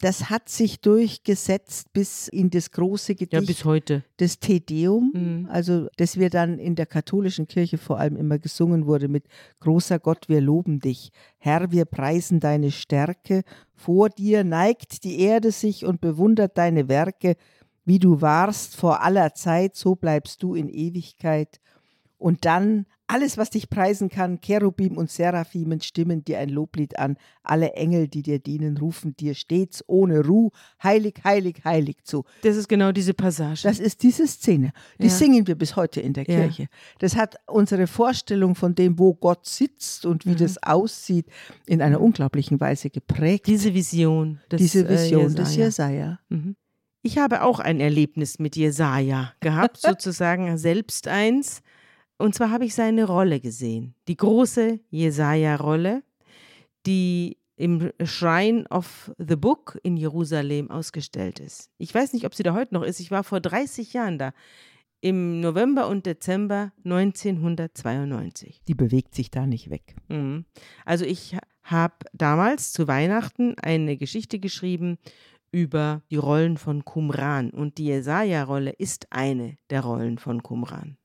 Das 0.00 0.28
hat 0.28 0.50
sich 0.50 0.80
durchgesetzt 0.80 1.90
bis 1.94 2.28
in 2.28 2.50
das 2.50 2.70
große 2.70 3.12
Ja, 3.12 3.18
Gedicht 3.26 3.46
bis 3.46 3.64
heute. 3.64 4.04
des 4.20 4.38
Te 4.38 4.60
Deum, 4.60 5.10
Mhm. 5.14 5.48
also 5.50 5.88
das 5.96 6.18
wir 6.18 6.28
dann 6.28 6.58
in 6.58 6.74
der 6.74 6.84
katholischen 6.84 7.46
Kirche 7.46 7.78
vor 7.78 7.98
allem 7.98 8.16
immer 8.16 8.38
gesungen 8.38 8.84
wurde 8.86 9.08
mit 9.08 9.24
großer 9.60 9.98
Gott, 9.98 10.28
wir 10.28 10.42
loben 10.42 10.80
dich. 10.80 11.10
Herr, 11.38 11.72
wir 11.72 11.86
preisen 11.86 12.40
deine 12.40 12.70
Stärke. 12.72 13.42
Vor 13.74 14.10
dir 14.10 14.44
neigt 14.44 15.04
die 15.04 15.18
Erde 15.20 15.50
sich 15.50 15.86
und 15.86 16.00
bewundert 16.02 16.58
deine 16.58 16.88
Werke. 16.88 17.36
Wie 17.86 17.98
du 17.98 18.20
warst 18.20 18.76
vor 18.76 19.02
aller 19.02 19.32
Zeit, 19.34 19.76
so 19.76 19.94
bleibst 19.94 20.42
du 20.42 20.54
in 20.54 20.68
Ewigkeit. 20.68 21.58
Und 22.18 22.44
dann 22.44 22.86
alles, 23.08 23.38
was 23.38 23.50
dich 23.50 23.70
preisen 23.70 24.08
kann, 24.08 24.40
Cherubim 24.40 24.96
und 24.96 25.10
Seraphimen 25.10 25.80
stimmen 25.80 26.24
dir 26.24 26.40
ein 26.40 26.48
Loblied 26.48 26.98
an. 26.98 27.16
Alle 27.44 27.74
Engel, 27.74 28.08
die 28.08 28.22
dir 28.22 28.40
dienen, 28.40 28.78
rufen 28.78 29.14
dir 29.16 29.34
stets 29.34 29.84
ohne 29.86 30.24
Ruhe, 30.26 30.50
heilig, 30.82 31.20
heilig, 31.22 31.58
heilig 31.64 31.98
zu. 32.02 32.24
Das 32.42 32.56
ist 32.56 32.68
genau 32.68 32.90
diese 32.90 33.14
Passage. 33.14 33.60
Das 33.62 33.78
ist 33.78 34.02
diese 34.02 34.26
Szene. 34.26 34.72
Die 34.98 35.04
Ja. 35.04 35.10
singen 35.10 35.46
wir 35.46 35.54
bis 35.54 35.76
heute 35.76 36.00
in 36.00 36.14
der 36.14 36.24
Ja. 36.24 36.40
Kirche. 36.40 36.66
Das 36.98 37.14
hat 37.14 37.36
unsere 37.46 37.86
Vorstellung 37.86 38.56
von 38.56 38.74
dem, 38.74 38.98
wo 38.98 39.14
Gott 39.14 39.46
sitzt 39.46 40.04
und 40.04 40.26
wie 40.26 40.30
Mhm. 40.30 40.38
das 40.38 40.60
aussieht, 40.64 41.26
in 41.66 41.82
einer 41.82 42.00
unglaublichen 42.00 42.58
Weise 42.60 42.90
geprägt. 42.90 43.46
diese 43.46 43.72
Vision 43.72 44.40
des 44.50 44.58
Diese 44.60 44.88
Vision 44.88 45.30
äh, 45.32 45.34
des 45.34 45.54
Jesaja. 45.54 45.66
Jesaja. 45.66 46.18
Mhm. 46.30 46.56
Ich 47.02 47.18
habe 47.18 47.42
auch 47.44 47.60
ein 47.60 47.78
Erlebnis 47.78 48.40
mit 48.40 48.56
Jesaja 48.56 49.32
gehabt, 49.38 49.76
sozusagen 49.80 50.58
selbst 50.58 51.06
eins. 51.06 51.62
Und 52.18 52.34
zwar 52.34 52.50
habe 52.50 52.64
ich 52.64 52.74
seine 52.74 53.04
Rolle 53.04 53.40
gesehen. 53.40 53.94
Die 54.08 54.16
große 54.16 54.80
Jesaja-Rolle, 54.90 56.02
die 56.86 57.36
im 57.56 57.90
Shrine 58.04 58.64
of 58.68 59.12
the 59.18 59.36
Book 59.36 59.78
in 59.82 59.96
Jerusalem 59.96 60.70
ausgestellt 60.70 61.40
ist. 61.40 61.70
Ich 61.78 61.94
weiß 61.94 62.12
nicht, 62.12 62.26
ob 62.26 62.34
sie 62.34 62.42
da 62.42 62.54
heute 62.54 62.74
noch 62.74 62.82
ist. 62.82 63.00
Ich 63.00 63.10
war 63.10 63.24
vor 63.24 63.40
30 63.40 63.92
Jahren 63.92 64.18
da. 64.18 64.32
Im 65.00 65.40
November 65.40 65.88
und 65.88 66.06
Dezember 66.06 66.72
1992. 66.84 68.62
Die 68.66 68.74
bewegt 68.74 69.14
sich 69.14 69.30
da 69.30 69.46
nicht 69.46 69.70
weg. 69.70 69.94
Mhm. 70.08 70.46
Also 70.84 71.04
ich 71.04 71.36
habe 71.62 71.94
damals 72.12 72.72
zu 72.72 72.88
Weihnachten 72.88 73.54
eine 73.58 73.96
Geschichte 73.96 74.38
geschrieben 74.38 74.98
über 75.52 76.02
die 76.10 76.16
Rollen 76.16 76.56
von 76.56 76.84
Qumran 76.84 77.50
und 77.50 77.78
die 77.78 77.86
Jesaja-Rolle 77.86 78.70
ist 78.70 79.06
eine 79.10 79.58
der 79.70 79.82
Rollen 79.82 80.18
von 80.18 80.42
Qumran. 80.42 80.96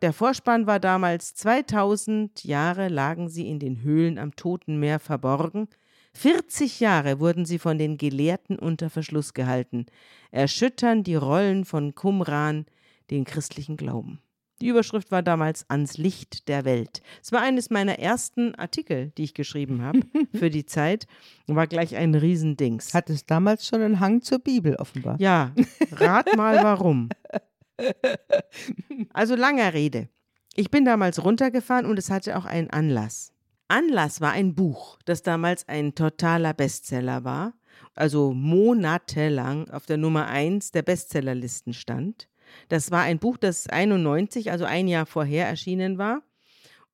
Der 0.00 0.12
Vorspann 0.12 0.68
war 0.68 0.78
damals 0.78 1.34
2000 1.34 2.44
Jahre 2.44 2.88
lagen 2.88 3.28
sie 3.28 3.48
in 3.48 3.58
den 3.58 3.82
Höhlen 3.82 4.18
am 4.18 4.36
Toten 4.36 4.78
Meer 4.78 5.00
verborgen. 5.00 5.68
40 6.14 6.78
Jahre 6.78 7.18
wurden 7.18 7.44
sie 7.44 7.58
von 7.58 7.78
den 7.78 7.98
Gelehrten 7.98 8.58
unter 8.58 8.90
Verschluss 8.90 9.34
gehalten, 9.34 9.86
erschüttern 10.30 11.02
die 11.02 11.16
Rollen 11.16 11.64
von 11.64 11.94
Qumran 11.94 12.66
den 13.10 13.24
christlichen 13.24 13.76
Glauben. 13.76 14.20
Die 14.60 14.68
Überschrift 14.68 15.10
war 15.10 15.22
damals 15.22 15.68
Ans 15.68 15.98
Licht 15.98 16.48
der 16.48 16.64
Welt. 16.64 17.02
Es 17.22 17.30
war 17.30 17.42
eines 17.42 17.70
meiner 17.70 17.98
ersten 17.98 18.54
Artikel, 18.56 19.12
die 19.16 19.24
ich 19.24 19.34
geschrieben 19.34 19.82
habe 19.82 20.00
für 20.34 20.50
die 20.50 20.66
Zeit. 20.66 21.06
War 21.46 21.66
gleich 21.66 21.96
ein 21.96 22.14
Riesendings. 22.14 22.94
Hat 22.94 23.10
es 23.10 23.26
damals 23.26 23.66
schon 23.66 23.82
einen 23.82 24.00
Hang 24.00 24.22
zur 24.22 24.40
Bibel 24.40 24.74
offenbar. 24.76 25.16
Ja, 25.20 25.52
rat 25.92 26.36
mal 26.36 26.62
warum. 26.62 27.08
Also 29.12 29.36
langer 29.36 29.74
Rede. 29.74 30.08
Ich 30.54 30.70
bin 30.70 30.84
damals 30.84 31.24
runtergefahren 31.24 31.86
und 31.86 31.98
es 31.98 32.10
hatte 32.10 32.36
auch 32.36 32.44
einen 32.44 32.70
Anlass. 32.70 33.32
Anlass 33.68 34.20
war 34.20 34.32
ein 34.32 34.54
Buch, 34.54 34.98
das 35.04 35.22
damals 35.22 35.68
ein 35.68 35.94
totaler 35.94 36.54
Bestseller 36.54 37.22
war, 37.24 37.54
also 37.94 38.32
monatelang 38.32 39.70
auf 39.70 39.86
der 39.86 39.98
Nummer 39.98 40.26
1 40.26 40.72
der 40.72 40.82
Bestsellerlisten 40.82 41.74
stand. 41.74 42.28
Das 42.68 42.90
war 42.90 43.02
ein 43.02 43.18
Buch, 43.18 43.36
das 43.36 43.68
91, 43.68 44.50
also 44.50 44.64
ein 44.64 44.88
Jahr 44.88 45.06
vorher 45.06 45.46
erschienen 45.46 45.98
war 45.98 46.22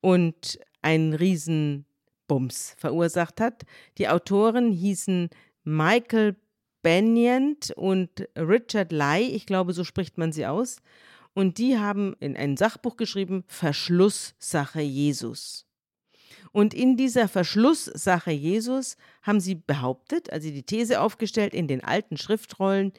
und 0.00 0.58
einen 0.82 1.14
Riesenbums 1.14 2.74
verursacht 2.76 3.40
hat. 3.40 3.62
Die 3.98 4.08
Autoren 4.08 4.72
hießen 4.72 5.30
Michael 5.62 6.36
Banyant 6.84 7.72
und 7.76 8.28
Richard 8.36 8.92
Lai, 8.92 9.22
ich 9.22 9.46
glaube, 9.46 9.72
so 9.72 9.84
spricht 9.84 10.18
man 10.18 10.32
sie 10.32 10.46
aus. 10.46 10.76
Und 11.32 11.56
die 11.58 11.78
haben 11.78 12.14
in 12.20 12.36
ein 12.36 12.56
Sachbuch 12.56 12.96
geschrieben, 12.96 13.42
Verschlusssache 13.48 14.82
Jesus. 14.82 15.66
Und 16.52 16.74
in 16.74 16.96
dieser 16.96 17.26
Verschlusssache 17.26 18.30
Jesus 18.30 18.96
haben 19.22 19.40
sie 19.40 19.54
behauptet, 19.56 20.30
also 20.30 20.48
die 20.50 20.62
These 20.62 21.00
aufgestellt 21.00 21.54
in 21.54 21.66
den 21.66 21.82
alten 21.82 22.18
Schriftrollen, 22.18 22.92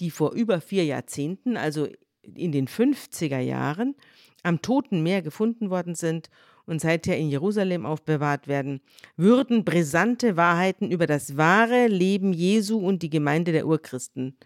die 0.00 0.10
vor 0.10 0.32
über 0.32 0.60
vier 0.60 0.84
Jahrzehnten, 0.84 1.56
also 1.56 1.88
in 2.22 2.52
den 2.52 2.68
50er 2.68 3.40
Jahren 3.40 3.96
am 4.42 4.60
Toten 4.60 5.02
Meer 5.02 5.22
gefunden 5.22 5.70
worden 5.70 5.94
sind 5.94 6.28
und 6.70 6.80
seither 6.80 7.18
in 7.18 7.28
Jerusalem 7.28 7.84
aufbewahrt 7.84 8.48
werden, 8.48 8.80
würden 9.16 9.64
brisante 9.64 10.36
Wahrheiten 10.36 10.90
über 10.90 11.06
das 11.06 11.36
wahre 11.36 11.88
Leben 11.88 12.32
Jesu 12.32 12.78
und 12.78 13.02
die 13.02 13.10
Gemeinde 13.10 13.52
der 13.52 13.66
Urchristen 13.66 14.36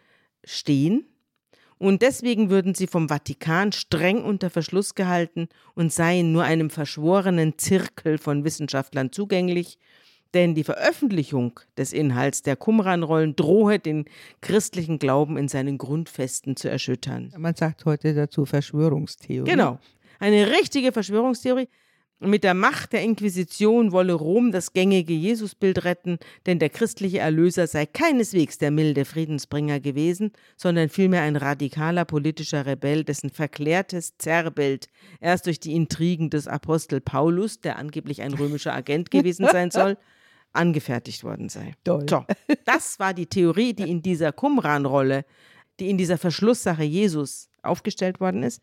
stehen. 0.42 1.04
Und 1.76 2.00
deswegen 2.02 2.48
würden 2.48 2.74
sie 2.74 2.86
vom 2.86 3.08
Vatikan 3.08 3.72
streng 3.72 4.24
unter 4.24 4.48
Verschluss 4.48 4.94
gehalten 4.94 5.48
und 5.74 5.92
seien 5.92 6.32
nur 6.32 6.44
einem 6.44 6.70
verschworenen 6.70 7.58
Zirkel 7.58 8.16
von 8.16 8.42
Wissenschaftlern 8.44 9.12
zugänglich 9.12 9.78
denn 10.32 10.56
die 10.56 10.64
Veröffentlichung 10.64 11.60
des 11.78 11.92
Inhalts 11.92 12.42
der 12.42 12.56
Qumran-Rollen 12.56 13.36
drohe 13.36 13.78
den 13.78 14.04
christlichen 14.40 14.98
Glauben 14.98 15.36
in 15.36 15.46
seinen 15.46 15.78
Grundfesten 15.78 16.56
zu 16.56 16.68
erschüttern. 16.68 17.32
Man 17.38 17.54
sagt 17.54 17.84
heute 17.84 18.14
dazu 18.14 18.44
Verschwörungstheorie. 18.44 19.48
Genau. 19.48 19.78
Eine 20.18 20.50
richtige 20.50 20.90
Verschwörungstheorie. 20.90 21.68
Mit 22.24 22.42
der 22.42 22.54
Macht 22.54 22.94
der 22.94 23.02
Inquisition 23.02 23.92
wolle 23.92 24.14
Rom 24.14 24.50
das 24.50 24.72
gängige 24.72 25.12
Jesusbild 25.12 25.84
retten, 25.84 26.18
denn 26.46 26.58
der 26.58 26.70
christliche 26.70 27.18
Erlöser 27.18 27.66
sei 27.66 27.84
keineswegs 27.84 28.56
der 28.56 28.70
milde 28.70 29.04
Friedensbringer 29.04 29.78
gewesen, 29.78 30.32
sondern 30.56 30.88
vielmehr 30.88 31.20
ein 31.20 31.36
radikaler 31.36 32.06
politischer 32.06 32.64
Rebell, 32.64 33.04
dessen 33.04 33.28
verklärtes 33.28 34.16
Zerrbild 34.16 34.88
erst 35.20 35.44
durch 35.44 35.60
die 35.60 35.74
Intrigen 35.74 36.30
des 36.30 36.48
Apostel 36.48 37.02
Paulus, 37.02 37.60
der 37.60 37.76
angeblich 37.76 38.22
ein 38.22 38.32
römischer 38.32 38.72
Agent 38.72 39.10
gewesen 39.10 39.46
sein 39.52 39.70
soll, 39.70 39.98
angefertigt 40.54 41.24
worden 41.24 41.50
sei. 41.50 41.74
So, 42.08 42.24
das 42.64 42.98
war 42.98 43.12
die 43.12 43.26
Theorie, 43.26 43.74
die 43.74 43.90
in 43.90 44.00
dieser 44.00 44.32
Qumran-Rolle, 44.32 45.26
die 45.78 45.90
in 45.90 45.98
dieser 45.98 46.16
Verschlusssache 46.16 46.84
Jesus 46.84 47.50
aufgestellt 47.62 48.20
worden 48.20 48.42
ist. 48.42 48.62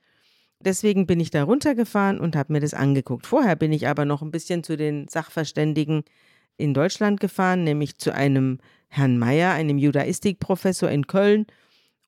Deswegen 0.63 1.07
bin 1.07 1.19
ich 1.19 1.31
da 1.31 1.43
runtergefahren 1.43 2.19
und 2.19 2.35
habe 2.35 2.53
mir 2.53 2.59
das 2.59 2.73
angeguckt. 2.73 3.25
Vorher 3.25 3.55
bin 3.55 3.73
ich 3.73 3.87
aber 3.87 4.05
noch 4.05 4.21
ein 4.21 4.31
bisschen 4.31 4.63
zu 4.63 4.77
den 4.77 5.07
Sachverständigen 5.07 6.03
in 6.57 6.73
Deutschland 6.73 7.19
gefahren, 7.19 7.63
nämlich 7.63 7.97
zu 7.97 8.13
einem 8.13 8.59
Herrn 8.87 9.17
Meyer, 9.17 9.51
einem 9.51 9.77
Judaistikprofessor 9.77 10.89
in 10.89 11.07
Köln 11.07 11.47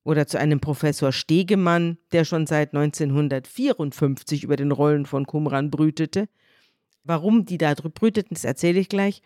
oder 0.03 0.27
zu 0.27 0.37
einem 0.37 0.59
Professor 0.59 1.11
Stegemann, 1.11 1.97
der 2.11 2.25
schon 2.25 2.45
seit 2.45 2.73
1954 2.73 4.43
über 4.43 4.55
den 4.55 4.71
Rollen 4.71 5.05
von 5.05 5.25
Qumran 5.25 5.71
brütete. 5.71 6.27
Warum 7.03 7.45
die 7.45 7.57
da 7.57 7.73
brüteten, 7.73 8.35
das 8.35 8.43
erzähle 8.43 8.79
ich 8.79 8.89
gleich. 8.89 9.21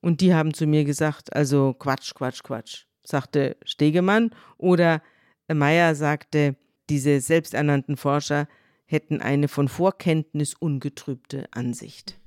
Und 0.00 0.20
die 0.20 0.34
haben 0.34 0.54
zu 0.54 0.66
mir 0.66 0.84
gesagt, 0.84 1.34
also 1.34 1.74
Quatsch, 1.74 2.14
Quatsch, 2.14 2.42
Quatsch, 2.42 2.84
sagte 3.04 3.56
Stegemann. 3.64 4.30
Oder 4.56 5.02
Meyer 5.48 5.94
sagte, 5.94 6.56
diese 6.88 7.20
selbsternannten 7.20 7.96
Forscher 7.96 8.48
hätten 8.90 9.20
eine 9.20 9.48
von 9.48 9.68
Vorkenntnis 9.68 10.54
ungetrübte 10.54 11.46
Ansicht. 11.52 12.18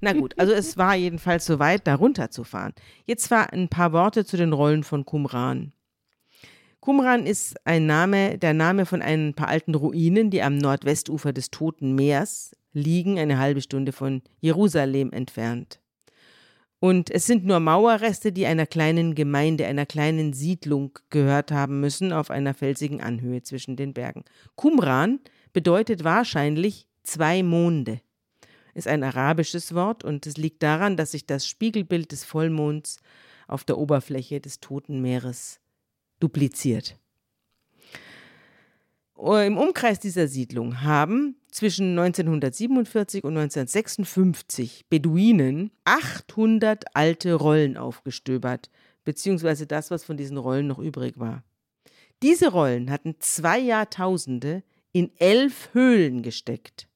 Na 0.00 0.12
gut, 0.12 0.38
also 0.38 0.52
es 0.52 0.76
war 0.76 0.94
jedenfalls 0.94 1.46
soweit, 1.46 1.86
da 1.86 1.94
runterzufahren. 1.94 2.74
Jetzt 3.04 3.30
war 3.30 3.52
ein 3.52 3.68
paar 3.68 3.92
Worte 3.92 4.24
zu 4.24 4.36
den 4.36 4.52
Rollen 4.52 4.84
von 4.84 5.04
Qumran. 5.04 5.72
Qumran 6.80 7.26
ist 7.26 7.54
ein 7.64 7.86
Name, 7.86 8.38
der 8.38 8.54
Name 8.54 8.86
von 8.86 9.02
ein 9.02 9.34
paar 9.34 9.48
alten 9.48 9.74
Ruinen, 9.74 10.30
die 10.30 10.42
am 10.42 10.58
Nordwestufer 10.58 11.32
des 11.32 11.50
Toten 11.50 11.94
Meers 11.94 12.56
liegen, 12.72 13.18
eine 13.18 13.38
halbe 13.38 13.60
Stunde 13.60 13.92
von 13.92 14.22
Jerusalem 14.40 15.12
entfernt. 15.12 15.80
Und 16.80 17.10
es 17.12 17.26
sind 17.26 17.44
nur 17.44 17.60
Mauerreste, 17.60 18.32
die 18.32 18.46
einer 18.46 18.66
kleinen 18.66 19.14
Gemeinde, 19.14 19.66
einer 19.66 19.86
kleinen 19.86 20.32
Siedlung 20.32 20.98
gehört 21.10 21.52
haben 21.52 21.78
müssen, 21.78 22.12
auf 22.12 22.28
einer 22.28 22.54
felsigen 22.54 23.00
Anhöhe 23.00 23.42
zwischen 23.42 23.76
den 23.76 23.94
Bergen. 23.94 24.24
Qumran 24.56 25.20
bedeutet 25.52 26.04
wahrscheinlich 26.04 26.86
zwei 27.02 27.42
Monde. 27.42 28.00
Ist 28.74 28.88
ein 28.88 29.04
arabisches 29.04 29.74
Wort 29.74 30.02
und 30.02 30.26
es 30.26 30.36
liegt 30.36 30.62
daran, 30.62 30.96
dass 30.96 31.12
sich 31.12 31.26
das 31.26 31.46
Spiegelbild 31.46 32.10
des 32.12 32.24
Vollmonds 32.24 33.00
auf 33.46 33.64
der 33.64 33.76
Oberfläche 33.76 34.40
des 34.40 34.60
Toten 34.60 35.02
Meeres 35.02 35.60
dupliziert. 36.20 36.96
Im 39.16 39.56
Umkreis 39.56 40.00
dieser 40.00 40.26
Siedlung 40.26 40.80
haben 40.80 41.36
zwischen 41.50 41.96
1947 41.96 43.22
und 43.22 43.36
1956 43.36 44.86
Beduinen 44.88 45.70
800 45.84 46.96
alte 46.96 47.34
Rollen 47.34 47.76
aufgestöbert, 47.76 48.68
beziehungsweise 49.04 49.66
das, 49.66 49.92
was 49.92 50.02
von 50.02 50.16
diesen 50.16 50.38
Rollen 50.38 50.66
noch 50.66 50.78
übrig 50.78 51.20
war. 51.20 51.44
Diese 52.22 52.50
Rollen 52.50 52.90
hatten 52.90 53.16
zwei 53.20 53.58
Jahrtausende 53.60 54.64
in 54.92 55.10
elf 55.18 55.70
Höhlen 55.72 56.22
gesteckt 56.22 56.88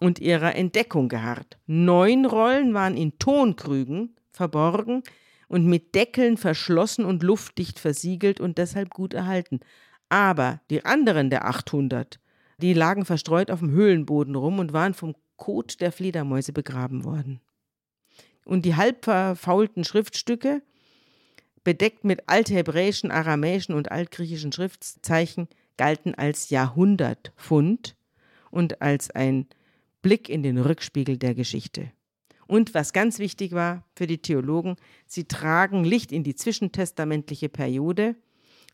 und 0.00 0.18
ihrer 0.18 0.54
Entdeckung 0.54 1.08
geharrt. 1.08 1.58
Neun 1.66 2.24
Rollen 2.24 2.74
waren 2.74 2.96
in 2.96 3.18
Tonkrügen 3.18 4.16
verborgen 4.30 5.02
und 5.48 5.66
mit 5.66 5.94
Deckeln 5.94 6.36
verschlossen 6.36 7.04
und 7.04 7.22
luftdicht 7.22 7.78
versiegelt 7.78 8.40
und 8.40 8.58
deshalb 8.58 8.90
gut 8.90 9.14
erhalten. 9.14 9.60
Aber 10.08 10.60
die 10.70 10.84
anderen 10.84 11.30
der 11.30 11.46
800 11.46 12.18
die 12.58 12.74
lagen 12.74 13.04
verstreut 13.04 13.50
auf 13.50 13.60
dem 13.60 13.70
Höhlenboden 13.70 14.34
rum 14.34 14.58
und 14.58 14.72
waren 14.72 14.94
vom 14.94 15.14
Kot 15.36 15.80
der 15.80 15.92
Fledermäuse 15.92 16.52
begraben 16.52 17.04
worden. 17.04 17.40
Und 18.44 18.64
die 18.64 18.76
halb 18.76 19.04
verfaulten 19.04 19.84
Schriftstücke, 19.84 20.62
bedeckt 21.64 22.04
mit 22.04 22.28
althebräischen, 22.28 23.10
aramäischen 23.10 23.74
und 23.74 23.90
altgriechischen 23.90 24.52
Schriftzeichen, 24.52 25.48
galten 25.76 26.14
als 26.14 26.50
Jahrhundertfund 26.50 27.96
und 28.50 28.80
als 28.82 29.10
ein 29.10 29.46
Blick 30.02 30.28
in 30.28 30.42
den 30.42 30.58
Rückspiegel 30.58 31.16
der 31.16 31.34
Geschichte. 31.34 31.90
Und 32.46 32.74
was 32.74 32.92
ganz 32.92 33.18
wichtig 33.18 33.52
war 33.52 33.84
für 33.94 34.06
die 34.06 34.18
Theologen, 34.18 34.76
sie 35.06 35.24
tragen 35.24 35.82
Licht 35.84 36.12
in 36.12 36.24
die 36.24 36.34
zwischentestamentliche 36.34 37.48
Periode, 37.48 38.16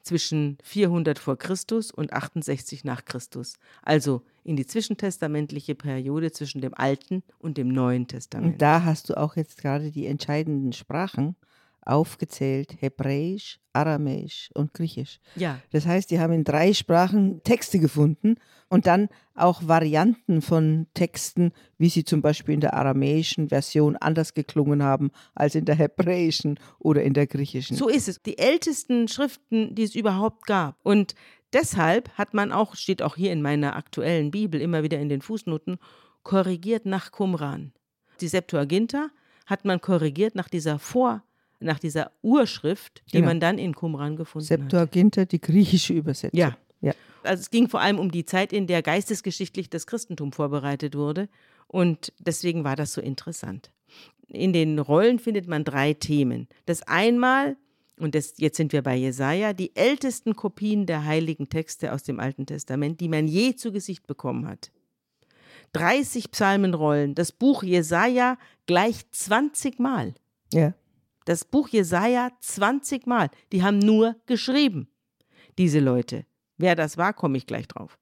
zwischen 0.02 0.58
400 0.62 1.18
vor 1.18 1.36
Christus 1.36 1.90
und 1.90 2.12
68 2.12 2.84
nach 2.84 3.04
Christus, 3.04 3.54
also 3.82 4.22
in 4.44 4.56
die 4.56 4.66
zwischentestamentliche 4.66 5.74
Periode 5.74 6.32
zwischen 6.32 6.60
dem 6.60 6.74
Alten 6.74 7.22
und 7.38 7.58
dem 7.58 7.68
Neuen 7.68 8.06
Testament. 8.06 8.54
Und 8.54 8.62
da 8.62 8.84
hast 8.84 9.10
du 9.10 9.16
auch 9.16 9.36
jetzt 9.36 9.58
gerade 9.58 9.90
die 9.90 10.06
entscheidenden 10.06 10.72
Sprachen 10.72 11.36
aufgezählt, 11.82 12.76
Hebräisch, 12.80 13.58
Aramäisch 13.72 14.50
und 14.54 14.74
Griechisch. 14.74 15.18
Ja. 15.36 15.60
Das 15.70 15.86
heißt, 15.86 16.10
die 16.10 16.18
haben 16.18 16.32
in 16.32 16.44
drei 16.44 16.72
Sprachen 16.72 17.42
Texte 17.42 17.78
gefunden 17.78 18.36
und 18.68 18.86
dann 18.86 19.08
auch 19.34 19.66
Varianten 19.66 20.42
von 20.42 20.86
Texten, 20.94 21.52
wie 21.78 21.88
sie 21.88 22.04
zum 22.04 22.22
Beispiel 22.22 22.54
in 22.54 22.60
der 22.60 22.74
aramäischen 22.74 23.48
Version 23.48 23.96
anders 23.96 24.34
geklungen 24.34 24.82
haben 24.82 25.10
als 25.34 25.54
in 25.54 25.64
der 25.64 25.76
hebräischen 25.76 26.58
oder 26.78 27.02
in 27.02 27.14
der 27.14 27.26
griechischen. 27.26 27.76
So 27.76 27.88
ist 27.88 28.08
es. 28.08 28.20
Die 28.22 28.38
ältesten 28.38 29.08
Schriften, 29.08 29.74
die 29.74 29.84
es 29.84 29.94
überhaupt 29.94 30.46
gab. 30.46 30.76
Und 30.82 31.14
deshalb 31.52 32.10
hat 32.18 32.34
man 32.34 32.52
auch, 32.52 32.74
steht 32.76 33.02
auch 33.02 33.16
hier 33.16 33.32
in 33.32 33.42
meiner 33.42 33.76
aktuellen 33.76 34.30
Bibel 34.30 34.60
immer 34.60 34.82
wieder 34.82 34.98
in 34.98 35.08
den 35.08 35.22
Fußnoten, 35.22 35.78
korrigiert 36.22 36.86
nach 36.86 37.12
Qumran. 37.12 37.72
Die 38.20 38.28
Septuaginta 38.28 39.08
hat 39.46 39.64
man 39.64 39.80
korrigiert 39.80 40.34
nach 40.34 40.48
dieser 40.48 40.78
Vor- 40.78 41.24
nach 41.60 41.78
dieser 41.78 42.10
Urschrift, 42.22 43.02
die 43.08 43.18
Genau. 43.18 43.28
man 43.28 43.40
dann 43.40 43.58
in 43.58 43.74
Qumran 43.74 44.16
gefunden 44.16 44.48
hat. 44.50 44.60
Septuaginta, 44.60 45.24
die 45.24 45.40
griechische 45.40 45.92
Übersetzung. 45.92 46.38
Ja. 46.38 46.56
ja. 46.80 46.92
Also 47.22 47.40
es 47.42 47.50
ging 47.50 47.68
vor 47.68 47.80
allem 47.80 47.98
um 47.98 48.10
die 48.10 48.24
Zeit, 48.24 48.52
in 48.52 48.66
der 48.66 48.82
geistesgeschichtlich 48.82 49.68
das 49.70 49.86
Christentum 49.86 50.32
vorbereitet 50.32 50.94
wurde. 50.96 51.28
Und 51.66 52.12
deswegen 52.18 52.64
war 52.64 52.76
das 52.76 52.94
so 52.94 53.00
interessant. 53.00 53.70
In 54.28 54.52
den 54.52 54.78
Rollen 54.78 55.18
findet 55.18 55.46
man 55.48 55.64
drei 55.64 55.92
Themen. 55.92 56.48
Das 56.66 56.82
einmal, 56.82 57.56
und 57.98 58.14
das, 58.14 58.34
jetzt 58.38 58.56
sind 58.56 58.72
wir 58.72 58.82
bei 58.82 58.96
Jesaja, 58.96 59.52
die 59.52 59.74
ältesten 59.76 60.34
Kopien 60.34 60.86
der 60.86 61.04
heiligen 61.04 61.48
Texte 61.48 61.92
aus 61.92 62.02
dem 62.04 62.18
Alten 62.20 62.46
Testament, 62.46 63.00
die 63.00 63.08
man 63.08 63.28
je 63.28 63.54
zu 63.54 63.70
Gesicht 63.72 64.06
bekommen 64.06 64.46
hat. 64.48 64.70
30 65.72 66.30
Psalmenrollen, 66.32 67.14
das 67.14 67.32
Buch 67.32 67.62
Jesaja 67.62 68.38
gleich 68.66 69.08
20 69.10 69.78
Mal. 69.78 70.14
ja. 70.52 70.72
Das 71.24 71.44
Buch 71.44 71.68
Jesaja 71.68 72.30
20 72.40 73.06
Mal. 73.06 73.30
Die 73.52 73.62
haben 73.62 73.78
nur 73.78 74.16
geschrieben, 74.26 74.88
diese 75.58 75.80
Leute. 75.80 76.24
Wer 76.56 76.74
das 76.74 76.96
war, 76.96 77.12
komme 77.12 77.36
ich 77.38 77.46
gleich 77.46 77.68
drauf. 77.68 77.98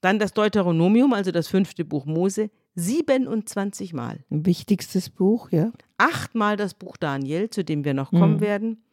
Dann 0.00 0.18
das 0.18 0.32
Deuteronomium, 0.32 1.12
also 1.12 1.30
das 1.30 1.48
fünfte 1.48 1.84
Buch 1.84 2.06
Mose, 2.06 2.50
27 2.74 3.92
Mal. 3.92 4.24
Ein 4.30 4.46
wichtigstes 4.46 5.10
Buch, 5.10 5.50
ja. 5.50 5.72
Achtmal 5.98 6.56
das 6.56 6.74
Buch 6.74 6.96
Daniel, 6.96 7.50
zu 7.50 7.64
dem 7.64 7.84
wir 7.84 7.94
noch 7.94 8.10
kommen 8.10 8.36
Mhm. 8.36 8.40
werden. 8.40 8.84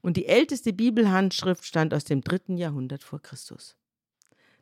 Und 0.00 0.16
die 0.16 0.26
älteste 0.26 0.72
Bibelhandschrift 0.72 1.64
stammt 1.64 1.92
aus 1.92 2.04
dem 2.04 2.20
dritten 2.22 2.56
Jahrhundert 2.56 3.02
vor 3.02 3.20
Christus. 3.20 3.76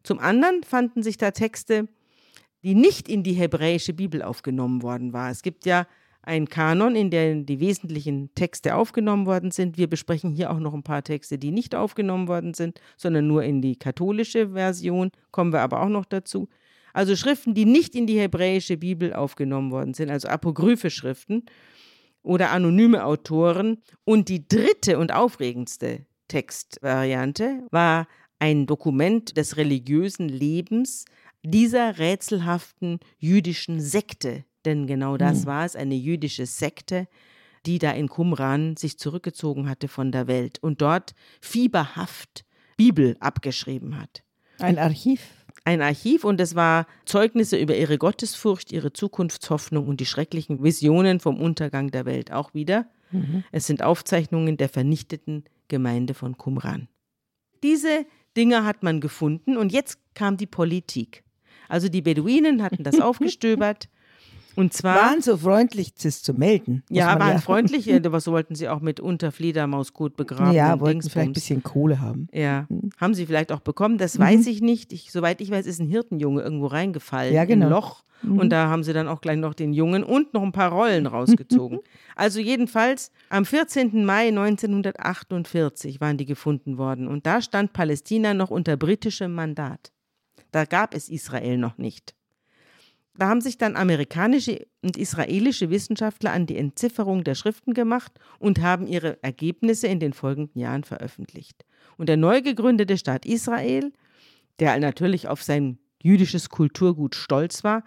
Zum 0.03 0.19
anderen 0.19 0.63
fanden 0.63 1.03
sich 1.03 1.19
da 1.19 1.31
Texte, 1.31 1.89
die 2.63 2.75
nicht 2.75 3.09
in 3.09 3.23
die 3.23 3.35
hebräische 3.35 3.93
Bibel 3.93 4.23
aufgenommen 4.23 4.83
worden 4.83 5.13
waren. 5.13 5.31
Es 5.31 5.43
gibt 5.43 5.67
ja 5.67 5.87
ein 6.27 6.49
Kanon, 6.49 6.97
in 6.97 7.11
dem 7.11 7.47
die 7.47 7.61
wesentlichen 7.61 8.35
Texte 8.35 8.75
aufgenommen 8.75 9.27
worden 9.27 9.53
sind. 9.53 9.79
Wir 9.79 9.87
besprechen 9.87 10.33
hier 10.33 10.51
auch 10.51 10.59
noch 10.59 10.75
ein 10.75 10.83
paar 10.83 11.03
Texte, 11.03 11.39
die 11.39 11.53
nicht 11.53 11.75
aufgenommen 11.75 12.29
worden 12.29 12.53
sind, 12.53 12.81
sondern 12.97 13.27
nur 13.27 13.45
in 13.45 13.63
die 13.63 13.77
katholische 13.77 14.51
Version, 14.51 15.11
kommen 15.31 15.53
wir 15.53 15.61
aber 15.61 15.83
auch 15.83 15.89
noch 15.89 16.05
dazu. 16.05 16.49
Also 16.93 17.15
Schriften, 17.15 17.55
die 17.55 17.65
nicht 17.65 17.95
in 17.95 18.07
die 18.07 18.19
hebräische 18.19 18.77
Bibel 18.77 19.13
aufgenommen 19.13 19.71
worden 19.71 19.95
sind, 19.95 20.11
also 20.11 20.29
apokryphe 20.29 20.91
Schriften 20.91 21.45
oder 22.23 22.51
anonyme 22.51 23.05
Autoren. 23.05 23.79
Und 24.05 24.29
die 24.29 24.49
dritte 24.49 24.99
und 24.99 25.13
aufregendste 25.13 26.07
Textvariante 26.29 27.63
war 27.71 28.09
ein 28.39 28.67
Dokument 28.67 29.37
des 29.37 29.57
religiösen 29.57 30.29
Lebens 30.29 31.05
dieser 31.43 31.99
rätselhaften 31.99 32.99
jüdischen 33.19 33.81
Sekte, 33.81 34.45
denn 34.67 34.87
genau 34.87 35.17
das 35.17 35.43
mhm. 35.43 35.47
war 35.47 35.65
es, 35.65 35.77
eine 35.77 35.95
jüdische 35.95 36.47
Sekte, 36.47 37.09
die 37.65 37.79
da 37.79 37.93
in 37.93 38.09
Qumran 38.09 38.77
sich 38.77 38.99
zurückgezogen 38.99 39.69
hatte 39.69 39.89
von 39.89 40.13
der 40.13 40.27
Welt 40.27 40.59
und 40.63 40.81
dort 40.83 41.15
fieberhaft 41.41 42.45
Bibel 42.77 43.17
abgeschrieben 43.21 44.01
hat. 44.01 44.23
Ein 44.59 44.79
Archiv? 44.79 45.23
Ein 45.65 45.83
Archiv 45.83 46.25
und 46.25 46.41
es 46.41 46.55
war 46.55 46.87
Zeugnisse 47.07 47.59
über 47.59 47.77
ihre 47.77 47.99
Gottesfurcht, 47.99 48.71
ihre 48.71 48.93
Zukunftshoffnung 48.93 49.89
und 49.89 49.99
die 49.99 50.07
schrecklichen 50.07 50.63
Visionen 50.63 51.19
vom 51.19 51.41
Untergang 51.41 51.91
der 51.91 52.07
Welt 52.07 52.31
auch 52.31 52.55
wieder. 52.55 52.87
Mhm. 53.11 53.43
Es 53.51 53.67
sind 53.67 53.83
Aufzeichnungen 53.83 54.57
der 54.57 54.69
vernichteten 54.69 55.45
Gemeinde 55.69 56.15
von 56.15 56.37
Qumran. 56.37 56.89
Diese 57.63 58.07
Dinge 58.37 58.65
hat 58.65 58.83
man 58.83 59.01
gefunden 59.01 59.57
und 59.57 59.73
jetzt 59.73 59.99
kam 60.15 60.37
die 60.37 60.47
Politik. 60.47 61.25
Also 61.69 61.89
die 61.89 62.03
Beduinen 62.03 62.63
hatten 62.63 62.85
das 62.85 63.01
aufgestöbert 63.01 63.89
und 64.57 64.73
zwar 64.73 64.97
waren 64.97 65.23
so 65.23 65.37
freundlich, 65.37 65.95
das 65.95 66.23
zu 66.23 66.33
melden. 66.35 66.83
Ja, 66.91 67.19
waren 67.19 67.33
ja. 67.33 67.39
freundlich. 67.39 67.87
Was 67.87 68.27
wollten 68.27 68.55
sie 68.55 68.69
auch 68.69 68.81
mit 68.81 69.01
unter 69.01 69.31
Fledermausgut 69.31 70.17
begraben? 70.17 70.53
Ja, 70.53 70.81
wollten 70.81 71.01
Dingsbums. 71.01 71.13
vielleicht 71.13 71.29
ein 71.29 71.33
bisschen 71.35 71.63
Kohle 71.63 72.01
haben. 72.01 72.29
Ja, 72.33 72.67
hm. 72.69 72.91
haben 72.99 73.15
sie 73.15 73.27
vielleicht 73.27 73.53
auch 73.53 73.61
bekommen. 73.61 73.99
Das 73.99 74.19
mhm. 74.19 74.23
weiß 74.23 74.47
ich 74.47 74.63
nicht. 74.63 74.93
Ich, 74.93 75.13
soweit 75.13 75.41
ich 75.41 75.51
weiß, 75.51 75.67
ist 75.67 75.79
ein 75.79 75.89
Hirtenjunge 75.89 76.43
irgendwo 76.43 76.67
reingefallen. 76.67 77.35
Ja, 77.35 77.45
genau. 77.45 77.67
In 77.67 77.73
ein 77.73 77.79
Loch. 77.79 78.03
Mhm. 78.23 78.39
Und 78.39 78.51
da 78.51 78.69
haben 78.69 78.83
sie 78.83 78.93
dann 78.93 79.09
auch 79.09 79.21
gleich 79.21 79.37
noch 79.37 79.55
den 79.55 79.73
Jungen 79.73 80.03
und 80.03 80.33
noch 80.35 80.43
ein 80.43 80.53
paar 80.53 80.73
Rollen 80.73 81.07
rausgezogen. 81.07 81.81
also 82.17 82.41
jedenfalls 82.41 83.11
am 83.29 83.45
14. 83.45 84.05
Mai 84.05 84.29
1948 84.29 86.01
waren 86.01 86.17
die 86.17 86.27
gefunden 86.27 86.79
worden. 86.79 87.09
Und 87.09 87.27
da 87.27 87.43
stand 87.43 87.73
Palästina 87.73 88.35
noch 88.35 88.51
unter 88.51 88.77
britischem 88.77 89.35
Mandat. 89.35 89.93
Da 90.51 90.65
gab 90.65 90.95
es 90.95 91.09
Israel 91.09 91.59
noch 91.59 91.77
nicht. 91.77 92.16
Da 93.19 93.29
haben 93.29 93.41
sich 93.41 93.57
dann 93.57 93.77
amerikanische 93.77 94.67
und 94.83 94.97
israelische 94.97 95.71
Wissenschaftler 95.71 96.33
an 96.33 96.47
die 96.47 96.59
Entzifferung 96.59 97.25
der 97.25 97.35
Schriften 97.35 97.73
gemacht 97.73 98.13
und 98.39 98.61
haben 98.61 98.87
ihre 98.87 99.23
Ergebnisse 99.23 99.87
in 99.87 100.01
den 100.01 100.13
folgenden 100.13 100.61
Jahren 100.61 100.85
veröffentlicht. 100.85 101.65
Und 101.97 102.09
der 102.09 102.19
neu 102.19 102.43
gegründete 102.43 102.99
Staat 102.99 103.25
Israel, 103.25 103.93
der 104.59 104.79
natürlich 104.79 105.29
auf 105.29 105.43
sein 105.43 105.79
jüdisches 106.03 106.51
Kulturgut 106.51 107.15
stolz 107.15 107.65
war, 107.65 107.85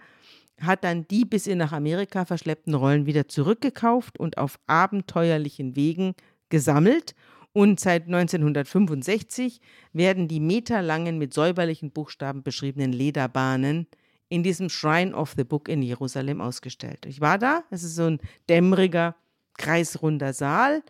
hat 0.60 0.84
dann 0.84 1.06
die 1.08 1.24
bis 1.24 1.46
in 1.46 1.58
nach 1.58 1.72
Amerika 1.72 2.24
verschleppten 2.24 2.74
Rollen 2.74 3.06
wieder 3.06 3.28
zurückgekauft 3.28 4.18
und 4.18 4.36
auf 4.36 4.58
abenteuerlichen 4.66 5.76
Wegen 5.76 6.14
gesammelt. 6.48 7.14
Und 7.52 7.80
seit 7.80 8.06
1965 8.06 9.60
werden 9.92 10.28
die 10.28 10.40
meterlangen 10.40 11.18
mit 11.18 11.34
säuberlichen 11.34 11.90
Buchstaben 11.90 12.42
beschriebenen 12.42 12.92
Lederbahnen 12.92 13.86
in 14.30 14.42
diesem 14.42 14.70
Shrine 14.70 15.14
of 15.14 15.34
the 15.36 15.44
Book 15.44 15.68
in 15.68 15.82
Jerusalem 15.82 16.40
ausgestellt. 16.40 17.04
Ich 17.04 17.20
war 17.20 17.36
da, 17.36 17.64
es 17.70 17.82
ist 17.82 17.96
so 17.96 18.04
ein 18.04 18.20
dämmeriger, 18.48 19.16
kreisrunder 19.58 20.32
Saal 20.32 20.82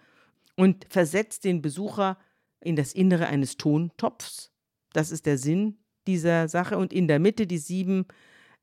und 0.57 0.87
versetzt 0.89 1.45
den 1.45 1.63
Besucher 1.63 2.19
in 2.61 2.77
das 2.77 2.93
Innere 2.93 3.27
eines 3.27 3.57
Tontopfs. 3.57 4.53
Das 4.93 5.11
ist 5.11 5.27
der 5.27 5.39
Sinn 5.39 5.79
dieser 6.07 6.49
Sache. 6.49 6.77
Und 6.77 6.93
in 6.93 7.09
der 7.09 7.19
Mitte 7.19 7.47
die 7.47 7.59
sieben 7.59 8.07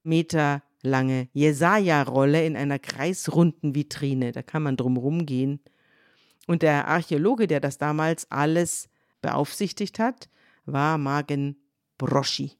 Meter 0.04 0.62
lange 0.84 1.28
Jesaja-Rolle 1.34 2.46
in 2.46 2.56
einer 2.56 2.78
kreisrunden 2.78 3.74
Vitrine. 3.74 4.32
Da 4.32 4.44
kann 4.44 4.62
man 4.62 4.78
drumherum 4.78 5.26
gehen. 5.26 5.60
Und 6.46 6.62
der 6.62 6.88
Archäologe, 6.88 7.48
der 7.48 7.60
das 7.60 7.80
damals 7.80 8.30
alles 8.32 8.90
beaufsichtigt 9.22 9.98
hat, 9.98 10.30
war 10.66 11.00
Magen 11.00 11.58
Broschi. 11.98 12.52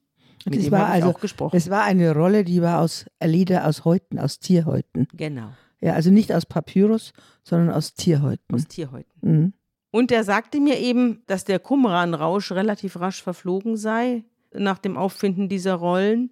Mit 0.44 0.60
das 0.60 0.70
war 0.70 0.86
also, 0.86 1.10
auch 1.10 1.20
gesprochen. 1.20 1.56
Es 1.56 1.70
war 1.70 1.84
eine 1.84 2.14
Rolle, 2.14 2.44
die 2.44 2.62
war 2.62 2.80
aus 2.80 3.06
Leder 3.22 3.66
aus 3.66 3.84
Häuten, 3.84 4.18
aus 4.18 4.38
Tierhäuten. 4.38 5.08
Genau. 5.14 5.50
Ja, 5.80 5.94
also 5.94 6.10
nicht 6.10 6.32
aus 6.32 6.46
Papyrus, 6.46 7.12
sondern 7.42 7.70
aus 7.70 7.94
Tierhäuten. 7.94 8.54
Aus 8.54 8.66
Tierhäuten. 8.66 9.12
Mhm. 9.20 9.52
Und 9.90 10.12
er 10.12 10.24
sagte 10.24 10.60
mir 10.60 10.78
eben, 10.78 11.22
dass 11.26 11.44
der 11.44 11.58
Qumran-Rausch 11.58 12.52
relativ 12.52 13.00
rasch 13.00 13.22
verflogen 13.22 13.76
sei 13.76 14.24
nach 14.52 14.78
dem 14.78 14.96
Auffinden 14.96 15.48
dieser 15.48 15.74
Rollen. 15.74 16.30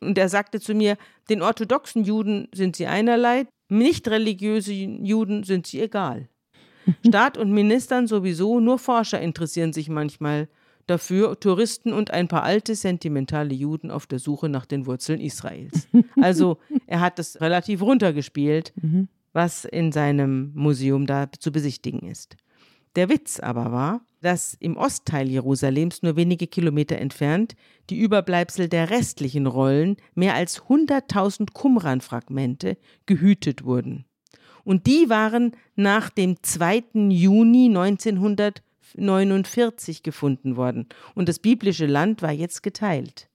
Und 0.00 0.18
er 0.18 0.28
sagte 0.28 0.60
zu 0.60 0.74
mir, 0.74 0.96
den 1.28 1.42
orthodoxen 1.42 2.04
Juden 2.04 2.48
sind 2.52 2.76
sie 2.76 2.86
einerlei, 2.86 3.46
nicht 3.68 4.08
religiöse 4.08 4.72
Juden 4.72 5.44
sind 5.44 5.66
sie 5.66 5.80
egal. 5.82 6.28
Staat 7.06 7.36
und 7.36 7.52
Ministern 7.52 8.06
sowieso, 8.06 8.60
nur 8.60 8.78
Forscher 8.78 9.20
interessieren 9.20 9.72
sich 9.72 9.88
manchmal 9.88 10.48
dafür 10.88 11.38
Touristen 11.38 11.92
und 11.92 12.10
ein 12.10 12.28
paar 12.28 12.42
alte, 12.42 12.74
sentimentale 12.74 13.54
Juden 13.54 13.90
auf 13.90 14.06
der 14.06 14.18
Suche 14.18 14.48
nach 14.48 14.66
den 14.66 14.86
Wurzeln 14.86 15.20
Israels. 15.20 15.86
Also 16.20 16.58
er 16.86 17.00
hat 17.00 17.18
das 17.18 17.40
relativ 17.40 17.82
runtergespielt, 17.82 18.72
mhm. 18.80 19.08
was 19.32 19.64
in 19.64 19.92
seinem 19.92 20.52
Museum 20.54 21.06
da 21.06 21.30
zu 21.38 21.52
besichtigen 21.52 22.08
ist. 22.08 22.36
Der 22.96 23.08
Witz 23.08 23.38
aber 23.38 23.70
war, 23.70 24.00
dass 24.20 24.54
im 24.54 24.76
Ostteil 24.76 25.28
Jerusalems, 25.28 26.02
nur 26.02 26.16
wenige 26.16 26.46
Kilometer 26.46 26.96
entfernt, 26.96 27.54
die 27.90 27.98
Überbleibsel 27.98 28.68
der 28.68 28.90
restlichen 28.90 29.46
Rollen, 29.46 29.96
mehr 30.14 30.34
als 30.34 30.62
100.000 30.62 31.52
Qumran-Fragmente, 31.52 32.76
gehütet 33.06 33.64
wurden. 33.64 34.04
Und 34.64 34.86
die 34.86 35.08
waren 35.08 35.52
nach 35.76 36.10
dem 36.10 36.42
2. 36.42 36.84
Juni 37.08 37.66
1900 37.66 38.62
49 38.96 40.02
gefunden 40.02 40.56
worden. 40.56 40.86
Und 41.14 41.28
das 41.28 41.38
biblische 41.38 41.86
Land 41.86 42.22
war 42.22 42.32
jetzt 42.32 42.62
geteilt, 42.62 43.28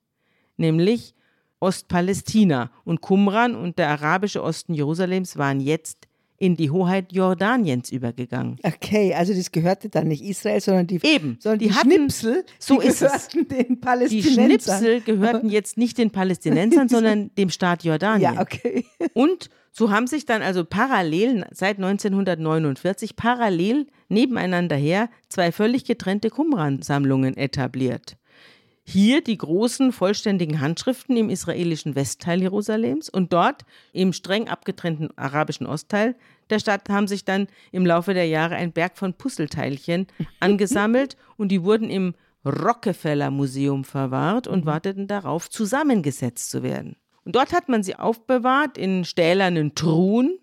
nämlich 0.57 1.13
Ostpalästina. 1.59 2.71
Und 2.83 3.01
Qumran 3.01 3.55
und 3.55 3.79
der 3.79 3.89
arabische 3.89 4.43
Osten 4.43 4.73
Jerusalems 4.73 5.37
waren 5.37 5.59
jetzt 5.59 6.07
in 6.37 6.57
die 6.57 6.69
Hoheit 6.69 7.13
Jordaniens 7.13 7.89
übergegangen. 7.89 8.57
Okay, 8.63 9.13
also 9.13 9.33
das 9.33 9.51
gehörte 9.51 9.87
dann 9.87 10.09
nicht 10.09 10.21
Israel, 10.21 10.59
sondern 10.59 10.87
die, 10.87 10.99
Eben, 11.01 11.37
sondern 11.39 11.59
die, 11.59 11.67
die 11.67 11.73
hatten, 11.73 11.91
Schnipsel, 11.91 12.43
so 12.59 12.81
die 12.81 12.89
gehörten 12.89 13.47
den 13.47 13.79
Palästinensern. 13.79 14.49
Die 14.49 14.51
Schnipsel 14.51 15.01
gehörten 15.01 15.49
jetzt 15.49 15.77
nicht 15.77 15.97
den 15.97 16.11
Palästinensern, 16.11 16.89
sondern 16.89 17.33
dem 17.35 17.49
Staat 17.49 17.85
Jordanien. 17.85 18.33
Ja, 18.33 18.41
okay. 18.41 18.85
Und 19.13 19.49
so 19.73 19.91
haben 19.91 20.07
sich 20.07 20.25
dann 20.25 20.41
also 20.41 20.63
parallel 20.63 21.45
seit 21.51 21.77
1949 21.77 23.15
parallel 23.15 23.87
nebeneinander 24.07 24.75
her 24.75 25.09
zwei 25.27 25.51
völlig 25.51 25.83
getrennte 25.83 26.29
Qumran-Sammlungen 26.29 27.35
etabliert. 27.35 28.15
Hier 28.85 29.23
die 29.23 29.37
großen 29.37 29.91
vollständigen 29.91 30.59
Handschriften 30.61 31.17
im 31.17 31.29
israelischen 31.29 31.95
Westteil 31.95 32.41
Jerusalems 32.41 33.09
und 33.09 33.33
dort 33.33 33.63
im 33.93 34.13
streng 34.13 34.47
abgetrennten 34.47 35.09
arabischen 35.17 35.65
Ostteil 35.65 36.15
der 36.49 36.59
Stadt 36.59 36.89
haben 36.89 37.07
sich 37.07 37.25
dann 37.25 37.47
im 37.71 37.85
Laufe 37.85 38.13
der 38.13 38.27
Jahre 38.27 38.55
ein 38.55 38.73
Berg 38.73 38.97
von 38.97 39.13
Puzzleteilchen 39.13 40.07
angesammelt 40.39 41.17
und 41.37 41.49
die 41.49 41.63
wurden 41.63 41.89
im 41.89 42.13
Rockefeller 42.45 43.31
Museum 43.31 43.83
verwahrt 43.83 44.47
und 44.47 44.65
mhm. 44.65 44.67
warteten 44.67 45.07
darauf, 45.07 45.49
zusammengesetzt 45.49 46.51
zu 46.51 46.61
werden. 46.61 46.97
Und 47.25 47.35
dort 47.35 47.53
hat 47.53 47.69
man 47.69 47.83
sie 47.83 47.95
aufbewahrt 47.95 48.77
in 48.77 49.05
stählernen 49.05 49.75
Truhen. 49.75 50.37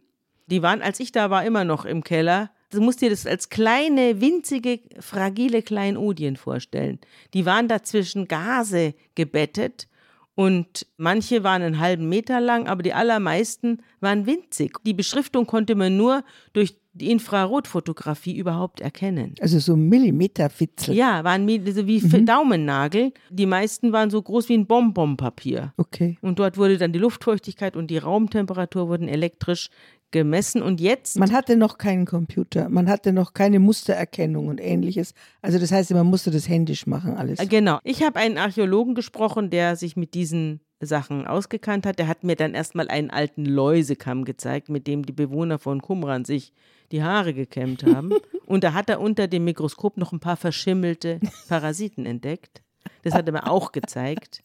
Die 0.47 0.62
waren, 0.62 0.83
als 0.83 1.01
ich 1.01 1.12
da 1.12 1.31
war, 1.31 1.45
immer 1.45 1.64
noch 1.64 1.85
im 1.85 2.03
Keller. 2.03 2.51
Du 2.70 2.81
musst 2.81 3.01
dir 3.01 3.11
das 3.11 3.26
als 3.26 3.49
kleine, 3.49 4.20
winzige, 4.20 4.81
fragile 5.01 5.62
Kleinodien 5.62 6.37
vorstellen. 6.37 7.01
Die 7.35 7.45
waren 7.45 7.68
dazwischen 7.68 8.28
Gase 8.28 8.95
gebettet 9.14 9.89
und 10.35 10.87
manche 10.97 11.43
waren 11.45 11.62
einen 11.62 11.81
halben 11.81 12.09
Meter 12.09 12.41
lang, 12.41 12.68
aber 12.68 12.83
die 12.83 12.95
allermeisten 12.95 13.83
waren 14.01 14.26
winzig. 14.26 14.78
Die 14.87 14.95
Beschriftung 14.95 15.47
konnte 15.47 15.74
man 15.74 15.97
nur 15.97 16.24
durch 16.53 16.76
die 17.01 17.11
Infrarotfotografie 17.11 18.36
überhaupt 18.36 18.80
erkennen. 18.80 19.34
Also 19.40 19.59
so 19.59 19.76
Millimeterfitzel. 19.76 20.94
Ja, 20.94 21.24
waren 21.24 21.48
so 21.48 21.86
wie 21.86 22.01
mhm. 22.01 22.26
Daumennagel. 22.26 23.12
Die 23.30 23.46
meisten 23.46 23.92
waren 23.92 24.11
so 24.11 24.20
groß 24.20 24.48
wie 24.48 24.55
ein 24.55 24.66
Bonbonpapier. 24.66 25.72
Okay. 25.76 26.18
Und 26.20 26.38
dort 26.38 26.59
wurde 26.59 26.78
dann 26.78 26.92
die 26.92 26.98
Luftfeuchtigkeit 26.98 27.76
und 27.76 27.90
die 27.90 27.98
Raumtemperatur 27.98 28.88
wurden 28.88 29.09
elektrisch 29.09 29.70
gemessen 30.11 30.62
und 30.62 30.80
jetzt. 30.80 31.18
Man 31.18 31.32
hatte 31.32 31.57
noch 31.57 31.78
keinen 31.78 32.05
Computer, 32.05 32.68
man 32.68 32.88
hatte 32.88 33.12
noch 33.12 33.32
keine 33.32 33.61
Mustererkennung 33.61 34.48
und 34.48 34.61
ähnliches. 34.61 35.14
Also 35.40 35.59
das 35.59 35.72
heißt, 35.72 35.92
man 35.92 36.07
musste 36.07 36.30
das 36.30 36.48
händisch 36.48 36.86
machen, 36.86 37.14
alles. 37.14 37.38
Genau. 37.48 37.78
Ich 37.84 38.03
habe 38.03 38.18
einen 38.18 38.38
Archäologen 38.38 38.94
gesprochen, 38.94 39.51
der 39.51 39.76
sich 39.76 39.96
mit 39.96 40.14
diesen 40.14 40.61
Sachen 40.81 41.26
ausgekannt 41.26 41.87
hat. 41.87 41.99
Der 41.99 42.09
hat 42.09 42.24
mir 42.24 42.37
dann 42.37 42.55
erstmal 42.55 42.89
einen 42.89 43.11
alten 43.11 43.45
Läusekamm 43.45 44.24
gezeigt, 44.24 44.68
mit 44.68 44.87
dem 44.87 45.05
die 45.05 45.12
Bewohner 45.12 45.59
von 45.59 45.83
Qumran 45.83 46.24
sich 46.24 46.53
die 46.91 47.03
Haare 47.03 47.35
gekämmt 47.35 47.85
haben. 47.85 48.12
Und 48.47 48.64
da 48.64 48.72
hat 48.72 48.89
er 48.89 49.01
unter 49.01 49.28
dem 49.28 49.45
Mikroskop 49.45 49.97
noch 49.97 50.12
ein 50.12 50.20
paar 50.20 50.37
verschimmelte 50.37 51.20
Parasiten 51.49 52.07
entdeckt. 52.07 52.62
Das 53.03 53.14
hat 53.14 53.26
er 53.26 53.33
mir 53.33 53.51
auch 53.51 53.72
gezeigt, 53.72 54.43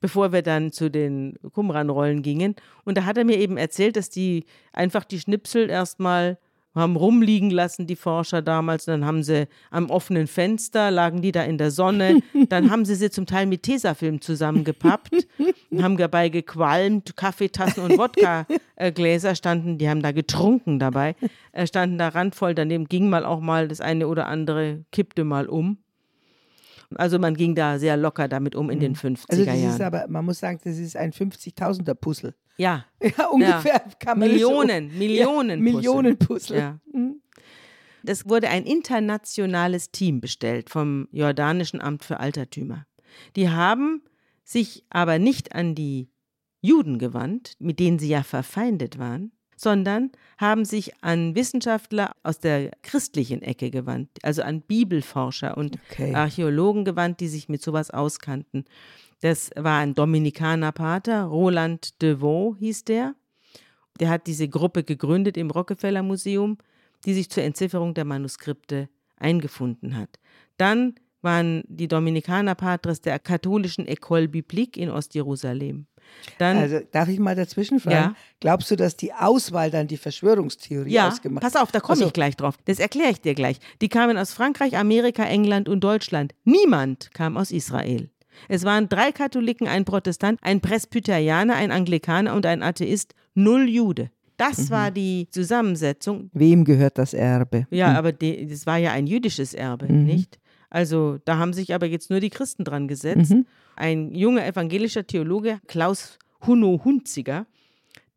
bevor 0.00 0.32
wir 0.32 0.42
dann 0.42 0.72
zu 0.72 0.90
den 0.90 1.38
Qumran-Rollen 1.52 2.22
gingen. 2.22 2.56
Und 2.84 2.96
da 2.96 3.04
hat 3.04 3.18
er 3.18 3.24
mir 3.24 3.36
eben 3.36 3.56
erzählt, 3.56 3.96
dass 3.96 4.10
die 4.10 4.44
einfach 4.72 5.04
die 5.04 5.20
Schnipsel 5.20 5.70
erstmal 5.70 6.38
haben 6.74 6.96
rumliegen 6.96 7.50
lassen, 7.50 7.86
die 7.86 7.96
Forscher 7.96 8.42
damals. 8.42 8.84
Dann 8.84 9.04
haben 9.04 9.22
sie 9.22 9.48
am 9.70 9.90
offenen 9.90 10.26
Fenster, 10.26 10.90
lagen 10.90 11.22
die 11.22 11.32
da 11.32 11.42
in 11.42 11.58
der 11.58 11.70
Sonne. 11.70 12.20
Dann 12.48 12.70
haben 12.70 12.84
sie 12.84 12.94
sie 12.94 13.10
zum 13.10 13.26
Teil 13.26 13.46
mit 13.46 13.62
Tesafilm 13.62 14.20
zusammengepappt, 14.20 15.26
haben 15.80 15.96
dabei 15.96 16.28
gequalmt, 16.28 17.16
Kaffeetassen 17.16 17.82
und 17.82 17.98
Wodka-Gläser 17.98 19.34
standen, 19.34 19.78
die 19.78 19.88
haben 19.88 20.02
da 20.02 20.12
getrunken 20.12 20.78
dabei, 20.78 21.16
äh, 21.52 21.66
standen 21.66 21.98
da 21.98 22.08
randvoll. 22.08 22.54
Daneben 22.54 22.86
ging 22.86 23.08
mal 23.08 23.24
auch 23.24 23.40
mal 23.40 23.68
das 23.68 23.80
eine 23.80 24.08
oder 24.08 24.26
andere, 24.26 24.84
kippte 24.92 25.24
mal 25.24 25.48
um. 25.48 25.78
Also 26.94 27.18
man 27.18 27.34
ging 27.34 27.54
da 27.54 27.78
sehr 27.78 27.96
locker 27.96 28.28
damit 28.28 28.54
um 28.54 28.70
in 28.70 28.80
den 28.80 28.94
50er 28.94 29.24
Also 29.30 29.44
das 29.44 29.60
Jahren. 29.60 29.74
ist 29.74 29.80
aber, 29.80 30.06
man 30.08 30.24
muss 30.24 30.38
sagen, 30.38 30.58
das 30.64 30.78
ist 30.78 30.96
ein 30.96 31.12
50.000er 31.12 31.94
Puzzle. 31.94 32.34
ja, 32.56 32.86
Ja, 33.02 33.26
ungefähr 33.28 33.80
kann 34.00 34.18
man 34.18 34.28
Millionen, 34.30 34.90
so, 34.90 34.96
Millionen 34.96 35.48
ja, 35.66 35.72
Puzzle. 35.72 35.74
Millionen 35.74 36.18
Puzzle. 36.18 36.58
Ja. 36.58 36.80
Es 38.04 38.28
wurde 38.28 38.48
ein 38.48 38.64
internationales 38.64 39.90
Team 39.90 40.20
bestellt 40.20 40.70
vom 40.70 41.08
jordanischen 41.12 41.80
Amt 41.80 42.04
für 42.04 42.20
Altertümer. 42.20 42.86
Die 43.36 43.50
haben 43.50 44.02
sich 44.44 44.84
aber 44.88 45.18
nicht 45.18 45.54
an 45.54 45.74
die 45.74 46.10
Juden 46.60 46.98
gewandt, 46.98 47.52
mit 47.58 47.78
denen 47.78 47.98
sie 47.98 48.08
ja 48.08 48.22
verfeindet 48.22 48.98
waren, 48.98 49.32
sondern 49.58 50.12
haben 50.38 50.64
sich 50.64 50.92
an 51.02 51.34
Wissenschaftler 51.34 52.12
aus 52.22 52.38
der 52.38 52.70
christlichen 52.82 53.42
Ecke 53.42 53.70
gewandt, 53.70 54.10
also 54.22 54.42
an 54.42 54.62
Bibelforscher 54.62 55.56
und 55.56 55.78
Okay. 55.90 56.14
Archäologen 56.14 56.84
gewandt, 56.84 57.20
die 57.20 57.28
sich 57.28 57.48
mit 57.48 57.62
sowas 57.62 57.90
auskannten. 57.90 58.64
Das 59.20 59.50
war 59.56 59.78
ein 59.80 59.94
Dominikanerpater, 59.94 61.24
Roland 61.24 62.00
de 62.00 62.20
Vaux 62.20 62.56
hieß 62.58 62.84
der. 62.84 63.14
Der 63.98 64.10
hat 64.10 64.28
diese 64.28 64.48
Gruppe 64.48 64.84
gegründet 64.84 65.36
im 65.36 65.50
Rockefeller 65.50 66.02
Museum, 66.02 66.58
die 67.04 67.14
sich 67.14 67.28
zur 67.28 67.42
Entzifferung 67.42 67.94
der 67.94 68.04
Manuskripte 68.04 68.88
eingefunden 69.16 69.96
hat. 69.96 70.20
Dann 70.56 70.94
waren 71.20 71.64
die 71.66 71.88
Dominikanerpatres 71.88 73.00
der 73.00 73.18
katholischen 73.18 73.86
École 73.86 74.28
Biblique 74.28 74.76
in 74.76 74.88
Ostjerusalem. 74.90 75.86
Dann 76.38 76.56
Also 76.56 76.80
darf 76.92 77.08
ich 77.08 77.18
mal 77.18 77.34
dazwischen 77.34 77.80
fragen? 77.80 77.94
Ja. 77.96 78.14
Glaubst 78.40 78.70
du, 78.70 78.76
dass 78.76 78.96
die 78.96 79.12
Auswahl 79.12 79.70
dann 79.70 79.86
die 79.88 79.96
Verschwörungstheorie 79.96 80.90
Ja, 80.92 81.08
ausgemacht 81.08 81.42
pass 81.42 81.56
auf, 81.56 81.72
da 81.72 81.80
komme 81.80 81.92
Also- 81.94 82.06
ich 82.06 82.12
gleich 82.12 82.36
drauf. 82.36 82.56
Das 82.66 82.78
erkläre 82.78 83.10
ich 83.10 83.20
dir 83.20 83.34
gleich. 83.34 83.58
Die 83.80 83.88
kamen 83.88 84.16
aus 84.18 84.32
Frankreich, 84.32 84.76
Amerika, 84.76 85.24
England 85.24 85.68
und 85.68 85.82
Deutschland. 85.82 86.34
Niemand 86.44 87.12
kam 87.14 87.36
aus 87.36 87.50
Israel. 87.50 88.10
Es 88.48 88.64
waren 88.64 88.88
drei 88.88 89.10
Katholiken, 89.10 89.66
ein 89.66 89.84
Protestant, 89.84 90.38
ein 90.42 90.60
Presbyterianer, 90.60 91.54
ein 91.56 91.72
Anglikaner 91.72 92.34
und 92.34 92.46
ein 92.46 92.62
Atheist, 92.62 93.14
null 93.34 93.68
Jude. 93.68 94.10
Das 94.36 94.70
war 94.70 94.92
die 94.92 95.26
Zusammensetzung. 95.32 96.30
Wem 96.32 96.64
gehört 96.64 96.96
das 96.98 97.12
Erbe? 97.12 97.66
Ja, 97.70 97.98
aber 97.98 98.12
die, 98.12 98.46
das 98.46 98.66
war 98.66 98.76
ja 98.76 98.92
ein 98.92 99.08
jüdisches 99.08 99.52
Erbe, 99.54 99.92
nicht? 99.92 100.38
Also 100.70 101.18
da 101.24 101.38
haben 101.38 101.52
sich 101.52 101.74
aber 101.74 101.86
jetzt 101.86 102.10
nur 102.10 102.20
die 102.20 102.30
Christen 102.30 102.62
dran 102.62 102.86
gesetzt. 102.86 103.34
Ein 103.78 104.12
junger 104.12 104.44
evangelischer 104.44 105.06
Theologe, 105.06 105.60
Klaus 105.68 106.18
Huno 106.44 106.80
Hunziger, 106.84 107.46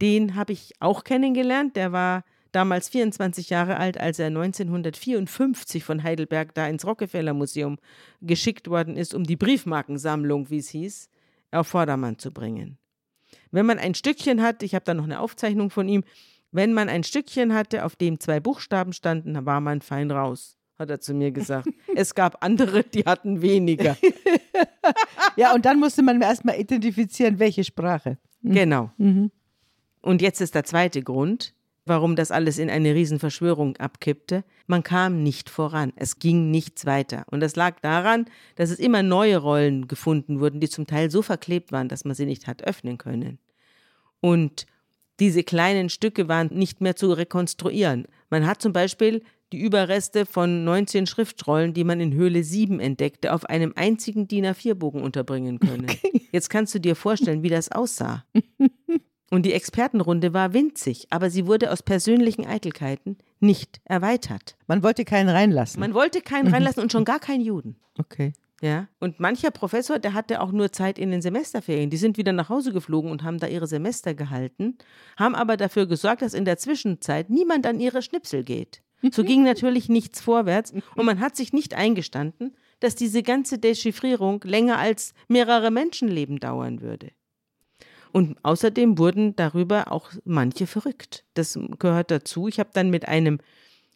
den 0.02 0.34
habe 0.34 0.54
ich 0.54 0.74
auch 0.80 1.04
kennengelernt. 1.04 1.76
Der 1.76 1.92
war 1.92 2.24
damals 2.52 2.90
24 2.90 3.52
Jahre 3.52 3.78
alt, 3.78 4.00
als 4.00 4.18
er 4.18 4.28
1954 4.28 5.84
von 5.84 6.02
Heidelberg 6.02 6.56
da 6.56 6.68
ins 6.68 6.84
Rockefeller 6.84 7.36
Museum 7.36 7.78
geschickt 8.22 8.72
worden 8.72 8.98
ist, 8.98 9.14
um 9.14 9.24
die 9.24 9.36
Briefmarkensammlung, 9.36 10.50
wie 10.50 10.58
es 10.58 10.70
hieß, 10.70 11.10
auf 11.52 11.68
Vordermann 11.68 12.18
zu 12.18 12.32
bringen. 12.32 12.80
Wenn 13.52 13.68
man 13.68 13.78
ein 13.78 13.94
Stückchen 13.94 14.42
hat, 14.42 14.64
ich 14.64 14.74
habe 14.74 14.86
da 14.86 14.96
noch 14.96 15.04
eine 15.04 15.20
Aufzeichnung 15.20 15.70
von 15.70 15.88
ihm, 15.88 16.04
wenn 16.52 16.74
man 16.74 16.90
ein 16.90 17.04
Stückchen 17.04 17.54
hatte, 17.54 17.86
auf 17.86 17.96
dem 17.96 18.20
zwei 18.20 18.40
Buchstaben 18.40 18.94
standen, 18.94 19.46
war 19.46 19.62
man 19.62 19.82
fein 19.82 20.10
raus, 20.10 20.58
hat 20.82 20.90
er 20.90 21.00
zu 21.00 21.14
mir 21.14 21.32
gesagt. 21.32 21.70
es 21.96 22.14
gab 22.14 22.44
andere, 22.44 22.84
die 22.84 23.04
hatten 23.06 23.42
weniger. 23.42 23.98
Ja, 25.38 25.54
und 25.54 25.66
dann 25.66 25.80
musste 25.80 26.04
man 26.04 26.22
erstmal 26.22 26.60
identifizieren, 26.60 27.40
welche 27.40 27.64
Sprache. 27.64 28.18
Genau. 28.44 28.92
Und 30.02 30.22
jetzt 30.22 30.42
ist 30.42 30.56
der 30.56 30.66
zweite 30.66 31.02
Grund, 31.02 31.54
warum 31.86 32.16
das 32.16 32.32
alles 32.32 32.58
in 32.58 32.70
eine 32.70 32.94
Riesenverschwörung 32.94 33.78
abkippte. 33.78 34.44
Man 34.68 34.84
kam 34.84 35.24
nicht 35.24 35.50
voran. 35.50 35.94
Es 35.96 36.20
ging 36.20 36.52
nichts 36.52 36.86
weiter. 36.86 37.24
Und 37.32 37.40
das 37.40 37.56
lag 37.56 37.80
daran, 37.80 38.26
dass 38.56 38.72
es 38.72 38.80
immer 38.80 39.04
neue 39.04 39.38
Rollen 39.38 39.88
gefunden 39.88 40.40
wurden, 40.40 40.60
die 40.60 40.70
zum 40.70 40.86
Teil 40.86 41.10
so 41.10 41.22
verklebt 41.22 41.72
waren, 41.72 41.88
dass 41.88 42.04
man 42.04 42.16
sie 42.16 42.26
nicht 42.26 42.48
hat 42.48 42.64
öffnen 42.64 42.98
können. 42.98 43.40
Und 44.20 44.66
diese 45.20 45.44
kleinen 45.44 45.90
Stücke 45.90 46.28
waren 46.28 46.48
nicht 46.48 46.82
mehr 46.82 46.96
zu 46.96 47.14
rekonstruieren. 47.14 48.06
Man 48.30 48.46
hat 48.46 48.62
zum 48.62 48.74
Beispiel 48.74 49.24
die 49.52 49.60
Überreste 49.60 50.26
von 50.26 50.64
19 50.64 51.08
Schriftrollen, 51.08 51.74
die 51.74 51.84
man 51.84 52.00
in 52.00 52.14
Höhle 52.14 52.44
7 52.44 52.80
entdeckte, 52.80 53.34
auf 53.34 53.46
einem 53.46 53.74
einzigen 53.76 54.28
DIN 54.28 54.46
A4-Bogen 54.46 55.02
unterbringen 55.02 55.60
können. 55.60 55.88
Jetzt 56.32 56.50
kannst 56.50 56.74
du 56.74 56.80
dir 56.80 56.96
vorstellen, 56.96 57.44
wie 57.44 57.50
das 57.50 57.72
aussah. 57.72 58.26
Und 59.30 59.46
die 59.46 59.54
Expertenrunde 59.54 60.34
war 60.34 60.54
winzig, 60.54 61.08
aber 61.10 61.30
sie 61.30 61.48
wurde 61.48 61.72
aus 61.72 61.84
persönlichen 61.84 62.46
Eitelkeiten 62.46 63.18
nicht 63.40 63.80
erweitert. 63.86 64.58
Man 64.68 64.84
wollte 64.84 65.06
keinen 65.06 65.30
reinlassen. 65.30 65.80
Man 65.80 65.94
wollte 65.94 66.22
keinen 66.22 66.54
reinlassen 66.54 66.84
und 66.84 66.92
schon 66.92 67.06
gar 67.06 67.20
keinen 67.20 67.42
Juden. 67.42 67.78
okay. 67.98 68.34
Ja, 68.64 68.88
und 69.00 69.20
mancher 69.20 69.50
Professor, 69.50 69.98
der 69.98 70.14
hatte 70.14 70.40
auch 70.40 70.52
nur 70.52 70.72
Zeit 70.72 71.00
in 71.00 71.10
den 71.10 71.24
Semesterferien. 71.24 71.90
Die 71.90 71.98
sind 71.98 72.18
wieder 72.18 72.32
nach 72.32 72.50
Hause 72.50 72.72
geflogen 72.72 73.10
und 73.10 73.24
haben 73.24 73.40
da 73.40 73.48
ihre 73.48 73.66
Semester 73.66 74.14
gehalten, 74.14 74.78
haben 75.18 75.34
aber 75.34 75.58
dafür 75.58 75.88
gesorgt, 75.88 76.22
dass 76.22 76.36
in 76.36 76.46
der 76.46 76.58
Zwischenzeit 76.58 77.32
niemand 77.32 77.66
an 77.66 77.80
ihre 77.80 78.04
Schnipsel 78.04 78.44
geht. 78.44 78.84
So 79.12 79.24
ging 79.24 79.44
natürlich 79.44 79.90
nichts 79.90 80.22
vorwärts 80.22 80.72
und 80.96 81.06
man 81.06 81.20
hat 81.20 81.36
sich 81.36 81.54
nicht 81.54 81.74
eingestanden, 81.74 82.56
dass 82.80 82.96
diese 82.96 83.24
ganze 83.24 83.58
Dechiffrierung 83.58 84.42
länger 84.44 84.78
als 84.78 85.14
mehrere 85.28 85.72
Menschenleben 85.72 86.40
dauern 86.40 86.82
würde. 86.82 87.10
Und 88.12 88.38
außerdem 88.44 88.98
wurden 88.98 89.36
darüber 89.36 89.92
auch 89.92 90.12
manche 90.26 90.68
verrückt. 90.68 91.24
Das 91.34 91.58
gehört 91.80 92.12
dazu. 92.12 92.48
Ich 92.48 92.60
habe 92.60 92.70
dann 92.74 92.90
mit 92.90 93.08
einem, 93.08 93.40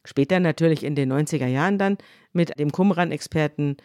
später 0.06 0.39
natürlich 0.39 0.84
in 0.84 0.95
den 0.95 1.12
90er 1.12 1.47
Jahren 1.47 1.78
dann, 1.78 1.97
mit 2.32 2.58
dem 2.58 2.72
Qumran-Experten 2.72 3.76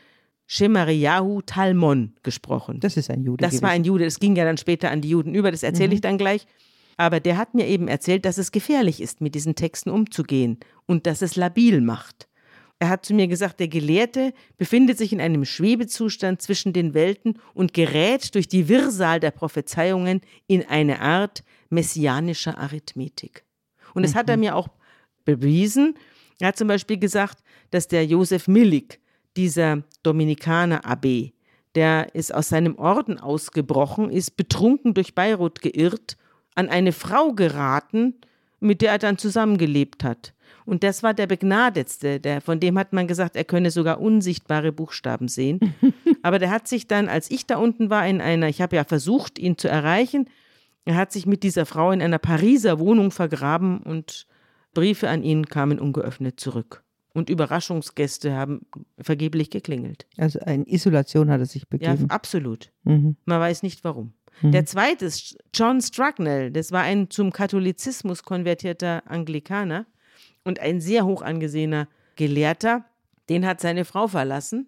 Shemariyahu 0.46 1.42
Talmon 1.42 2.14
gesprochen. 2.22 2.80
Das 2.80 2.96
ist 2.96 3.08
ein 3.10 3.22
Jude. 3.24 3.42
Das 3.42 3.54
war 3.62 3.70
gewesen. 3.70 3.72
ein 3.72 3.84
Jude, 3.84 4.04
das 4.04 4.18
ging 4.20 4.36
ja 4.36 4.44
dann 4.44 4.58
später 4.58 4.90
an 4.90 5.00
die 5.00 5.10
Juden 5.10 5.34
über, 5.34 5.50
das 5.50 5.62
erzähle 5.62 5.88
Mhm. 5.88 5.94
ich 5.94 6.00
dann 6.00 6.18
gleich. 6.18 6.46
Aber 6.96 7.20
der 7.20 7.36
hat 7.36 7.54
mir 7.54 7.66
eben 7.66 7.88
erzählt, 7.88 8.24
dass 8.24 8.38
es 8.38 8.52
gefährlich 8.52 9.00
ist, 9.00 9.20
mit 9.20 9.34
diesen 9.34 9.54
Texten 9.54 9.90
umzugehen 9.90 10.58
und 10.86 11.06
dass 11.06 11.22
es 11.22 11.36
labil 11.36 11.80
macht. 11.80 12.28
Er 12.78 12.88
hat 12.88 13.04
zu 13.04 13.12
mir 13.12 13.28
gesagt, 13.28 13.60
der 13.60 13.68
Gelehrte 13.68 14.32
befindet 14.56 14.96
sich 14.96 15.12
in 15.12 15.20
einem 15.20 15.44
Schwebezustand 15.44 16.40
zwischen 16.40 16.72
den 16.72 16.94
Welten 16.94 17.38
und 17.52 17.74
gerät 17.74 18.34
durch 18.34 18.48
die 18.48 18.68
Wirrsal 18.68 19.20
der 19.20 19.32
Prophezeiungen 19.32 20.22
in 20.46 20.66
eine 20.66 21.00
Art 21.00 21.44
messianischer 21.68 22.56
Arithmetik. 22.56 23.44
Und 23.92 24.02
das 24.02 24.14
hat 24.14 24.30
er 24.30 24.38
mir 24.38 24.56
auch 24.56 24.68
bewiesen. 25.26 25.94
Er 26.40 26.48
hat 26.48 26.56
zum 26.56 26.68
Beispiel 26.68 26.98
gesagt, 26.98 27.42
dass 27.70 27.86
der 27.86 28.06
Josef 28.06 28.48
Millig, 28.48 28.98
dieser 29.36 29.82
Dominikaner-Abbé, 30.02 31.32
der 31.74 32.14
ist 32.14 32.34
aus 32.34 32.48
seinem 32.48 32.78
Orden 32.78 33.18
ausgebrochen, 33.18 34.10
ist 34.10 34.38
betrunken 34.38 34.94
durch 34.94 35.14
Beirut 35.14 35.60
geirrt, 35.60 36.16
an 36.54 36.68
eine 36.68 36.92
Frau 36.92 37.32
geraten, 37.32 38.14
mit 38.60 38.82
der 38.82 38.92
er 38.92 38.98
dann 38.98 39.18
zusammengelebt 39.18 40.04
hat. 40.04 40.34
Und 40.66 40.82
das 40.84 41.02
war 41.02 41.14
der 41.14 41.26
Begnadetste, 41.26 42.20
der, 42.20 42.40
von 42.40 42.60
dem 42.60 42.78
hat 42.78 42.92
man 42.92 43.08
gesagt, 43.08 43.34
er 43.34 43.44
könne 43.44 43.70
sogar 43.70 44.00
unsichtbare 44.00 44.72
Buchstaben 44.72 45.26
sehen. 45.28 45.58
Aber 46.22 46.38
der 46.38 46.50
hat 46.50 46.68
sich 46.68 46.86
dann, 46.86 47.08
als 47.08 47.30
ich 47.30 47.46
da 47.46 47.56
unten 47.56 47.90
war, 47.90 48.06
in 48.06 48.20
einer, 48.20 48.48
ich 48.48 48.60
habe 48.60 48.76
ja 48.76 48.84
versucht, 48.84 49.38
ihn 49.38 49.56
zu 49.56 49.68
erreichen, 49.68 50.28
er 50.84 50.96
hat 50.96 51.12
sich 51.12 51.26
mit 51.26 51.42
dieser 51.42 51.66
Frau 51.66 51.90
in 51.92 52.02
einer 52.02 52.18
Pariser 52.18 52.78
Wohnung 52.78 53.10
vergraben 53.10 53.78
und 53.80 54.26
Briefe 54.74 55.08
an 55.08 55.22
ihn 55.22 55.46
kamen 55.46 55.78
ungeöffnet 55.80 56.38
zurück. 56.38 56.82
Und 57.12 57.28
Überraschungsgäste 57.28 58.34
haben 58.34 58.66
vergeblich 59.00 59.50
geklingelt. 59.50 60.06
Also 60.16 60.38
in 60.40 60.64
Isolation 60.66 61.30
hat 61.30 61.40
er 61.40 61.46
sich 61.46 61.62
Ja, 61.62 61.68
begeben. 61.70 62.10
absolut. 62.10 62.70
Mhm. 62.84 63.16
Man 63.24 63.40
weiß 63.40 63.62
nicht 63.64 63.82
warum. 63.82 64.12
Der 64.42 64.64
zweite 64.64 65.04
ist 65.04 65.36
John 65.52 65.80
Strucknell. 65.82 66.50
Das 66.50 66.72
war 66.72 66.82
ein 66.82 67.10
zum 67.10 67.30
Katholizismus 67.32 68.22
konvertierter 68.22 69.02
Anglikaner 69.06 69.86
und 70.44 70.60
ein 70.60 70.80
sehr 70.80 71.04
hoch 71.04 71.22
angesehener 71.22 71.88
Gelehrter. 72.16 72.84
Den 73.28 73.46
hat 73.46 73.60
seine 73.60 73.84
Frau 73.84 74.08
verlassen 74.08 74.66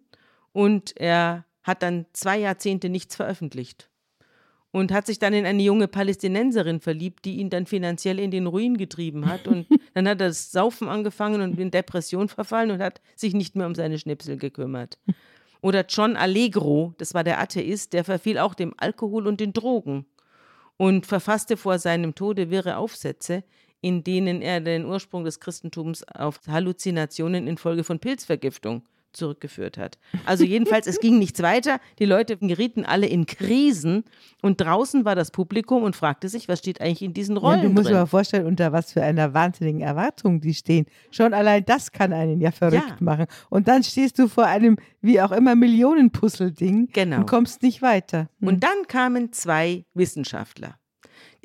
und 0.53 0.95
er 1.01 1.45
hat 1.63 1.83
dann 1.83 2.07
zwei 2.13 2.39
Jahrzehnte 2.39 2.89
nichts 2.91 3.17
veröffentlicht. 3.17 3.89
und 4.73 4.91
hat 4.91 5.07
sich 5.07 5.19
dann 5.19 5.35
in 5.35 5.45
eine 5.47 5.63
junge 5.63 5.87
Palästinenserin 5.87 6.81
verliebt, 6.81 7.25
die 7.27 7.37
ihn 7.37 7.51
dann 7.51 7.67
finanziell 7.67 8.19
in 8.19 8.31
den 8.31 8.47
Ruin 8.47 8.79
getrieben 8.79 9.27
hat. 9.27 9.47
Und 9.47 9.67
dann 9.95 10.09
hat 10.09 10.21
er 10.21 10.29
das 10.29 10.51
Saufen 10.51 10.89
angefangen 10.89 11.43
und 11.43 11.61
in 11.61 11.71
Depression 11.71 12.29
verfallen 12.29 12.71
und 12.71 12.83
hat 12.83 13.01
sich 13.15 13.35
nicht 13.35 13.55
mehr 13.55 13.67
um 13.67 13.75
seine 13.75 13.99
Schnipsel 13.99 14.39
gekümmert. 14.39 14.99
Oder 15.63 15.87
John 15.89 16.17
Allegro, 16.17 16.93
das 16.99 17.15
war 17.15 17.23
der 17.23 17.41
Atheist, 17.41 17.93
der 17.93 18.05
verfiel 18.05 18.37
auch 18.39 18.55
dem 18.55 18.75
Alkohol 18.77 19.29
und 19.29 19.41
den 19.41 19.53
Drogen 19.53 20.07
und 20.77 21.07
verfasste 21.07 21.57
vor 21.57 21.79
seinem 21.79 22.17
Tode 22.17 22.51
wirre 22.51 22.77
Aufsätze, 22.77 23.45
in 23.81 24.03
denen 24.03 24.43
er 24.43 24.61
den 24.61 24.85
Ursprung 24.85 25.25
des 25.25 25.39
Christentums 25.39 26.03
auf 26.03 26.41
Halluzinationen 26.49 27.47
infolge 27.47 27.85
von 27.85 28.01
Pilzvergiftung 28.01 28.83
zurückgeführt 29.13 29.79
hat. 29.79 29.99
Also 30.25 30.45
jedenfalls, 30.45 30.87
es 30.87 31.01
ging 31.01 31.19
nichts 31.19 31.43
weiter. 31.43 31.79
Die 31.99 32.05
Leute 32.05 32.37
gerieten 32.37 32.85
alle 32.85 33.07
in 33.07 33.27
Krisen 33.27 34.05
und 34.43 34.61
draußen 34.61 35.05
war 35.05 35.15
das 35.15 35.31
Publikum 35.31 35.83
und 35.83 35.95
fragte 35.97 36.29
sich, 36.29 36.49
was 36.49 36.61
steht 36.61 36.81
eigentlich 36.81 37.03
in 37.03 37.13
diesen 37.15 37.37
Rollen 37.37 37.59
ja, 37.61 37.67
du 37.67 37.73
musst 37.73 37.87
drin? 37.87 37.95
dir 37.95 38.01
mal 38.01 38.07
vorstellen, 38.07 38.47
unter 38.47 38.73
was 38.73 38.93
für 38.93 39.03
einer 39.03 39.35
wahnsinnigen 39.35 39.81
Erwartung 39.81 40.41
die 40.41 40.55
stehen. 40.55 40.87
Schon 41.11 41.35
allein 41.35 41.65
das 41.65 41.93
kann 41.93 42.13
einen 42.13 42.41
ja 42.41 42.51
verrückt 42.51 42.89
Ja. 42.89 42.97
machen. 43.01 43.27
Und 43.51 43.69
dann 43.69 43.83
stehst 43.83 44.19
du 44.19 44.29
vor 44.29 44.47
einem, 44.47 44.77
wie 45.01 45.21
auch 45.21 45.33
immer, 45.33 45.55
Millionenpuzzle-Ding 45.55 46.89
Genau. 46.93 47.19
und 47.19 47.27
kommst 47.27 47.63
nicht 47.63 47.83
weiter. 47.83 48.29
Hm. 48.41 48.49
Und 48.49 48.65
dann 48.65 48.87
kamen 48.89 49.33
zwei 49.33 49.85
Wissenschaftler. 49.95 50.77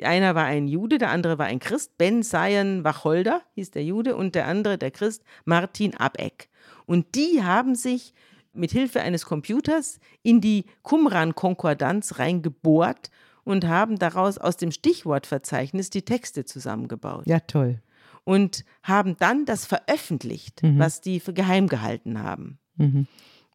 Einer 0.03 0.35
war 0.35 0.45
ein 0.45 0.67
Jude, 0.67 0.99
der 0.99 1.09
andere 1.09 1.39
war 1.39 1.47
ein 1.47 1.57
Christ. 1.59 1.97
Ben 1.97 2.21
Sion 2.21 2.83
Wacholder 2.83 3.41
hieß 3.55 3.71
der 3.71 3.83
Jude 3.83 4.15
und 4.15 4.35
der 4.35 4.45
andere, 4.45 4.77
der 4.77 4.91
Christ, 4.91 5.23
Martin 5.45 5.95
Abeck. 5.95 6.49
Und 6.87 7.13
die 7.13 7.43
haben 7.43 7.75
sich 7.75 8.13
mit 8.53 8.71
Hilfe 8.71 9.01
eines 9.01 9.25
Computers 9.25 9.99
in 10.23 10.41
die 10.41 10.65
Qumran-Konkordanz 10.81 12.17
reingebohrt 12.17 13.11
und 13.43 13.67
haben 13.67 13.99
daraus 13.99 14.39
aus 14.39 14.57
dem 14.57 14.71
Stichwortverzeichnis 14.71 15.91
die 15.91 16.01
Texte 16.01 16.43
zusammengebaut 16.43 17.27
ja, 17.27 17.39
toll. 17.39 17.81
und 18.23 18.65
haben 18.81 19.15
dann 19.19 19.45
das 19.45 19.65
veröffentlicht, 19.65 20.61
was 20.63 21.01
die 21.01 21.19
für 21.19 21.33
geheim 21.33 21.67
gehalten 21.67 22.23
haben. 22.23 22.57
Mhm. 22.77 23.07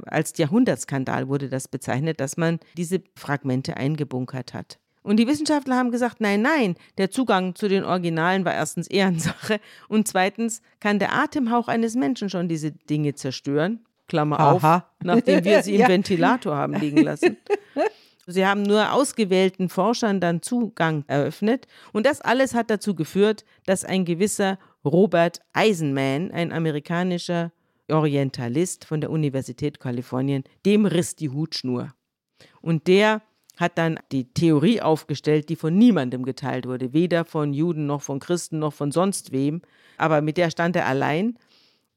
Als 0.04 0.36
Jahrhundertskandal 0.36 1.28
wurde 1.28 1.48
das 1.48 1.68
bezeichnet, 1.68 2.20
dass 2.20 2.36
man 2.36 2.58
diese 2.76 3.02
Fragmente 3.16 3.76
eingebunkert 3.76 4.54
hat. 4.54 4.78
Und 5.02 5.16
die 5.16 5.26
Wissenschaftler 5.26 5.76
haben 5.76 5.90
gesagt, 5.90 6.20
nein, 6.20 6.42
nein, 6.42 6.76
der 6.96 7.10
Zugang 7.10 7.54
zu 7.54 7.68
den 7.68 7.84
Originalen 7.84 8.44
war 8.44 8.54
erstens 8.54 8.86
Ehrensache 8.86 9.60
und 9.88 10.06
zweitens 10.06 10.62
kann 10.80 10.98
der 10.98 11.12
Atemhauch 11.12 11.68
eines 11.68 11.94
Menschen 11.94 12.30
schon 12.30 12.48
diese 12.48 12.70
Dinge 12.72 13.14
zerstören. 13.14 13.80
Klammer 14.08 14.38
Aha. 14.40 14.76
auf, 14.76 14.82
nachdem 15.02 15.44
wir 15.44 15.62
sie 15.62 15.74
im 15.74 15.80
Ja. 15.82 15.88
Ventilator 15.88 16.54
haben 16.54 16.74
liegen 16.74 17.02
lassen. 17.02 17.36
Sie 18.26 18.46
haben 18.46 18.62
nur 18.62 18.92
ausgewählten 18.92 19.68
Forschern 19.68 20.20
dann 20.20 20.42
Zugang 20.42 21.04
eröffnet. 21.08 21.66
Und 21.92 22.06
das 22.06 22.20
alles 22.20 22.54
hat 22.54 22.70
dazu 22.70 22.94
geführt, 22.94 23.44
dass 23.66 23.84
ein 23.84 24.04
gewisser 24.04 24.58
Robert 24.84 25.40
Eisenman, 25.52 26.30
ein 26.30 26.52
amerikanischer 26.52 27.52
Orientalist 27.90 28.84
von 28.84 29.00
der 29.00 29.10
Universität 29.10 29.80
Kalifornien, 29.80 30.44
dem 30.64 30.86
riss 30.86 31.16
die 31.16 31.30
Hutschnur. 31.30 31.94
Und 32.60 32.86
der 32.86 33.22
hat 33.56 33.78
dann 33.78 33.98
die 34.12 34.24
Theorie 34.24 34.80
aufgestellt, 34.80 35.48
die 35.48 35.56
von 35.56 35.76
niemandem 35.76 36.24
geteilt 36.24 36.66
wurde, 36.66 36.92
weder 36.92 37.24
von 37.24 37.52
Juden 37.52 37.86
noch 37.86 38.02
von 38.02 38.18
Christen 38.18 38.58
noch 38.58 38.72
von 38.72 38.92
sonst 38.92 39.32
wem, 39.32 39.62
aber 39.98 40.20
mit 40.20 40.36
der 40.36 40.50
stand 40.50 40.76
er 40.76 40.86
allein. 40.86 41.36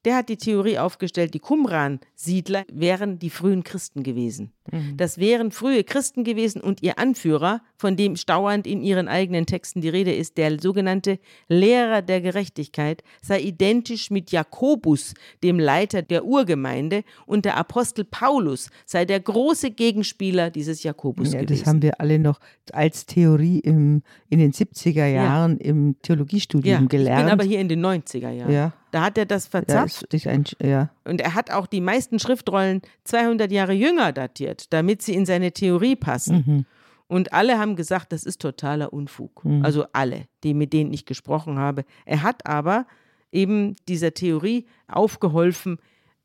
Der 0.06 0.16
hat 0.16 0.30
die 0.30 0.38
Theorie 0.38 0.78
aufgestellt, 0.78 1.34
die 1.34 1.40
Qumran-Siedler 1.40 2.64
wären 2.72 3.18
die 3.18 3.32
frühen 3.32 3.64
Christen 3.64 4.04
gewesen. 4.04 4.52
Das 4.98 5.20
wären 5.20 5.52
frühe 5.52 5.84
Christen 5.84 6.24
gewesen 6.24 6.60
und 6.62 6.82
ihr 6.82 6.98
Anführer, 6.98 7.62
von 7.78 7.96
dem 7.96 8.16
stauernd 8.16 8.66
in 8.66 8.82
ihren 8.82 9.08
eigenen 9.08 9.46
Texten 9.46 9.82
die 9.82 9.90
Rede 9.90 10.14
ist, 10.14 10.38
der 10.38 10.60
sogenannte 10.60 11.20
Lehrer 11.48 12.02
der 12.02 12.22
Gerechtigkeit, 12.22 13.04
sei 13.22 13.42
identisch 13.42 14.10
mit 14.10 14.32
Jakobus, 14.32 15.14
dem 15.44 15.60
Leiter 15.60 16.02
der 16.02 16.26
Urgemeinde, 16.26 17.04
und 17.28 17.46
der 17.46 17.58
Apostel 17.58 18.06
Paulus 18.06 18.70
sei 18.86 19.06
der 19.06 19.20
große 19.20 19.72
Gegenspieler 19.72 20.50
dieses 20.50 20.82
Jakobus 20.84 21.34
Ja, 21.34 21.42
gewesen. 21.42 21.60
das 21.60 21.68
haben 21.68 21.82
wir 21.82 22.00
alle 22.00 22.18
noch 22.18 22.40
als 22.72 23.06
Theorie 23.06 23.60
im, 23.60 24.02
in 24.30 24.40
den 24.40 24.52
70er 24.52 25.06
Jahren 25.06 25.58
im 25.60 25.96
Theologiestudium 26.02 26.74
ja, 26.76 26.82
ich 26.82 26.90
gelernt. 26.90 27.24
bin 27.26 27.32
aber 27.32 27.44
hier 27.44 27.60
in 27.60 27.70
den 27.70 27.86
90er 27.86 28.32
Jahren. 28.32 28.52
Ja. 28.52 28.74
Da 28.92 29.04
hat 29.04 29.18
er 29.18 29.26
das 29.26 29.46
ja, 29.46 29.52
verzapft 29.52 30.14
ist 30.14 30.28
ein, 30.28 30.46
ja. 30.62 30.90
Und 31.04 31.22
er 31.22 31.36
hat 31.36 31.52
auch 31.52 31.68
die 31.68 31.82
meisten 31.82 32.20
Schriftrollen 32.20 32.82
200 33.04 33.52
Jahre 33.52 33.74
jünger 33.74 34.12
datiert, 34.14 34.72
damit 34.72 35.02
sie 35.02 35.14
in 35.14 35.26
seine 35.26 35.52
Theorie 35.52 35.96
passen. 35.96 36.44
Mhm. 36.46 36.66
Und 37.08 37.34
alle 37.34 37.60
haben 37.60 37.76
gesagt, 37.76 38.12
das 38.14 38.24
ist 38.24 38.42
totaler 38.42 38.92
Unfug. 38.92 39.44
Also 39.62 39.86
alle, 39.94 40.26
die 40.44 40.54
mit 40.54 40.74
denen 40.74 40.92
ich 40.92 41.06
gesprochen 41.06 41.60
habe. 41.60 41.86
Er 42.06 42.24
hat 42.24 42.48
aber 42.48 42.88
eben 43.32 43.76
dieser 43.88 44.14
Theorie 44.14 44.66
aufgeholfen, 44.88 45.78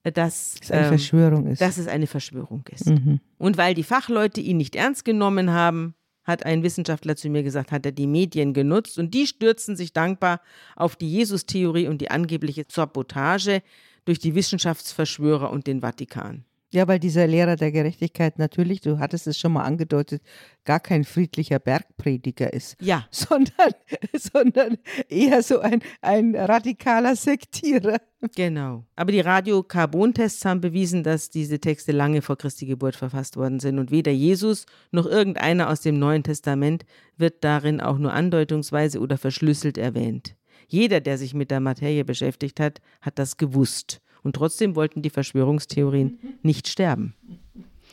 dass, 0.03 0.15
Dass 0.15 0.61
es 0.63 0.71
eine 0.71 0.83
ähm, 0.83 0.89
Verschwörung 0.89 1.47
ist. 1.47 1.61
dass 1.61 1.77
es 1.77 1.87
eine 1.87 2.07
Verschwörung 2.07 2.65
ist. 2.71 2.87
Mhm. 2.87 3.21
Und 3.37 3.59
weil 3.59 3.75
die 3.75 3.83
Fachleute 3.83 4.41
ihn 4.41 4.57
nicht 4.57 4.75
ernst 4.75 5.05
genommen 5.05 5.53
haben, 5.53 5.95
hat 6.31 6.47
ein 6.47 6.63
Wissenschaftler 6.63 7.17
zu 7.17 7.29
mir 7.29 7.43
gesagt, 7.43 7.73
hat 7.73 7.85
er 7.85 7.93
die 7.93 8.07
Medien 8.07 8.55
genutzt 8.55 8.99
und 8.99 9.13
die 9.13 9.27
stürzen 9.27 9.77
sich 9.77 9.93
dankbar 9.93 10.41
auf 10.77 10.97
die 10.97 11.11
Jesus-Theorie 11.11 11.89
und 11.89 12.01
die 12.01 12.11
angebliche 12.11 12.65
Sabotage 12.69 13.63
durch 14.05 14.19
die 14.19 14.35
Wissenschaftsverschwörer 14.35 15.51
und 15.51 15.67
den 15.67 15.81
Vatikan. 15.81 16.45
Ja, 16.73 16.87
weil 16.87 17.01
dieser 17.01 17.27
Lehrer 17.27 17.57
der 17.57 17.73
Gerechtigkeit 17.73 18.39
natürlich, 18.39 18.81
du 18.81 19.01
hattest 19.01 19.27
es 19.27 19.37
schon 19.37 19.53
mal 19.53 19.65
angedeutet, 19.65 20.23
gar 20.65 20.79
kein 20.79 21.03
friedlicher 21.03 21.59
Bergprediger 21.59 22.53
ist, 22.53 22.77
Ja, 22.81 23.07
sondern, 23.11 23.73
sondern 24.17 24.79
eher 25.09 25.43
so 25.43 25.59
ein, 25.59 25.83
ein 26.01 26.37
radikaler 26.37 27.17
Sektierer. 27.17 27.99
genau. 28.37 28.85
Aber 28.95 29.11
die 29.11 29.19
Radiokarbontests 29.21 30.45
haben 30.45 30.61
bewiesen, 30.61 31.03
dass 31.03 31.29
diese 31.29 31.59
Texte 31.59 31.91
lange 31.91 32.23
vor 32.23 32.39
Christi 32.39 32.67
Geburt 32.67 32.95
verfasst 32.95 33.37
worden 33.37 33.59
sind 33.59 33.81
und 33.81 33.91
weder 33.91 34.13
Jesus 34.13 34.67
noch 34.93 35.07
irgendeiner 35.07 35.71
aus 35.71 35.81
dem 35.81 35.99
Neuen 35.99 36.23
Testament 36.23 36.85
wird 37.17 37.43
darin 37.43 37.81
auch 37.81 37.99
nur 37.99 38.13
andeutungsweise 38.13 39.01
oder 39.01 39.19
verschlüsselt 39.19 39.77
erwähnt. 39.77 40.37
Jeder, 40.69 41.01
der 41.01 41.19
sich 41.19 41.35
mit 41.35 41.51
der 41.51 41.59
Materie 41.59 42.05
beschäftigt 42.05 42.61
hat, 42.61 42.81
hat 43.01 43.19
das 43.19 43.37
gewusst. 43.37 44.01
Und 44.23 44.37
trotzdem 44.37 44.77
wollten 44.77 45.03
die 45.03 45.11
Verschwörungstheorien 45.11 46.19
nicht 46.43 46.69
sterben. 46.69 47.15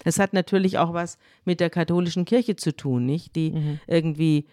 Es 0.03 0.19
hat 0.19 0.31
natürlich 0.33 0.77
auch 0.77 0.93
was 0.93 1.17
mit 1.43 1.59
der 1.59 1.69
katholischen 1.71 2.25
Kirche 2.25 2.55
zu 2.55 2.75
tun, 2.75 3.05
nicht? 3.05 3.35
Die 3.35 3.53
irgendwie 3.87 4.45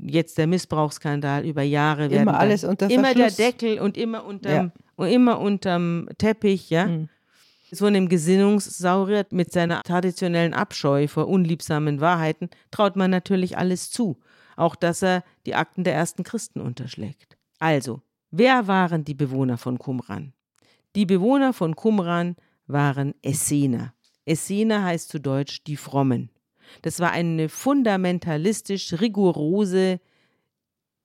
jetzt 0.00 0.38
der 0.38 0.46
Missbrauchsskandal 0.46 1.44
über 1.44 1.62
Jahre 1.62 2.10
werden 2.10 2.26
dann- 2.26 2.34
alles 2.36 2.64
unter 2.64 2.90
immer 2.90 3.12
der. 3.14 3.30
Deckel 3.30 3.78
und 3.78 3.96
immer 3.98 4.24
unterm 4.24 4.72
und 4.96 5.08
immer 5.08 5.38
unterm 5.40 6.08
Teppich, 6.18 6.70
ja. 6.70 6.88
So 7.72 7.86
einem 7.86 8.08
Gesinnungssaurier 8.08 9.26
mit 9.30 9.52
seiner 9.52 9.82
traditionellen 9.82 10.54
Abscheu 10.54 11.08
vor 11.08 11.26
unliebsamen 11.28 12.00
Wahrheiten 12.00 12.48
traut 12.70 12.94
man 12.96 13.10
natürlich 13.10 13.58
alles 13.58 13.90
zu, 13.90 14.18
auch 14.56 14.76
dass 14.76 15.02
er 15.02 15.24
die 15.46 15.56
Akten 15.56 15.82
der 15.84 15.94
ersten 15.94 16.22
Christen 16.22 16.60
unterschlägt. 16.60 17.36
Also, 17.58 18.00
wer 18.30 18.66
waren 18.68 19.04
die 19.04 19.14
Bewohner 19.14 19.58
von 19.58 19.78
Qumran? 19.78 20.32
Die 20.96 21.06
Bewohner 21.06 21.52
von 21.52 21.76
Qumran 21.76 22.36
waren 22.66 23.14
Essener. 23.22 23.92
Essener 24.24 24.82
heißt 24.82 25.10
zu 25.10 25.20
Deutsch 25.20 25.62
die 25.64 25.76
Frommen. 25.76 26.30
Das 26.82 27.00
war 27.00 27.12
eine 27.12 27.48
fundamentalistisch 27.48 28.94
rigorose 29.00 30.00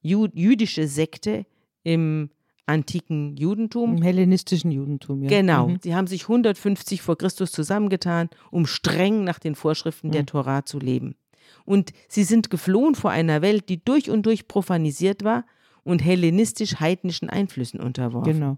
jüdische 0.01 0.87
Sekte 0.87 1.45
im 1.83 2.31
antiken 2.65 3.35
Judentum. 3.35 3.97
Im 3.97 4.01
hellenistischen 4.01 4.71
Judentum, 4.71 5.23
ja. 5.23 5.29
Genau. 5.29 5.67
Mhm. 5.67 5.79
Sie 5.83 5.93
haben 5.93 6.07
sich 6.07 6.23
150 6.23 7.01
vor 7.01 7.17
Christus 7.17 7.51
zusammengetan, 7.51 8.29
um 8.49 8.65
streng 8.65 9.23
nach 9.25 9.39
den 9.39 9.55
Vorschriften 9.55 10.07
Mhm. 10.07 10.11
der 10.13 10.25
Tora 10.25 10.65
zu 10.65 10.79
leben. 10.79 11.15
Und 11.65 11.91
sie 12.07 12.23
sind 12.23 12.49
geflohen 12.49 12.95
vor 12.95 13.11
einer 13.11 13.41
Welt, 13.41 13.67
die 13.67 13.83
durch 13.83 14.09
und 14.09 14.25
durch 14.25 14.47
profanisiert 14.47 15.23
war 15.25 15.45
und 15.83 16.03
hellenistisch-heidnischen 16.03 17.29
Einflüssen 17.29 17.81
unterworfen. 17.81 18.33
Genau. 18.33 18.57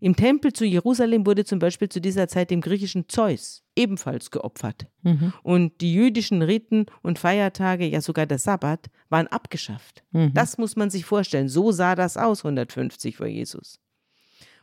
Im 0.00 0.16
Tempel 0.16 0.52
zu 0.52 0.64
Jerusalem 0.64 1.26
wurde 1.26 1.44
zum 1.44 1.58
Beispiel 1.58 1.88
zu 1.88 2.00
dieser 2.00 2.28
Zeit 2.28 2.50
dem 2.50 2.60
griechischen 2.60 3.08
Zeus 3.08 3.62
ebenfalls 3.76 4.30
geopfert. 4.30 4.86
Mhm. 5.02 5.32
Und 5.42 5.80
die 5.80 5.94
jüdischen 5.94 6.42
Riten 6.42 6.86
und 7.02 7.18
Feiertage, 7.18 7.86
ja 7.86 8.00
sogar 8.00 8.26
der 8.26 8.38
Sabbat, 8.38 8.90
waren 9.08 9.26
abgeschafft. 9.28 10.02
Mhm. 10.12 10.32
Das 10.34 10.58
muss 10.58 10.76
man 10.76 10.90
sich 10.90 11.04
vorstellen. 11.04 11.48
So 11.48 11.72
sah 11.72 11.94
das 11.94 12.16
aus 12.16 12.44
150 12.44 13.16
vor 13.16 13.26
Jesus. 13.26 13.80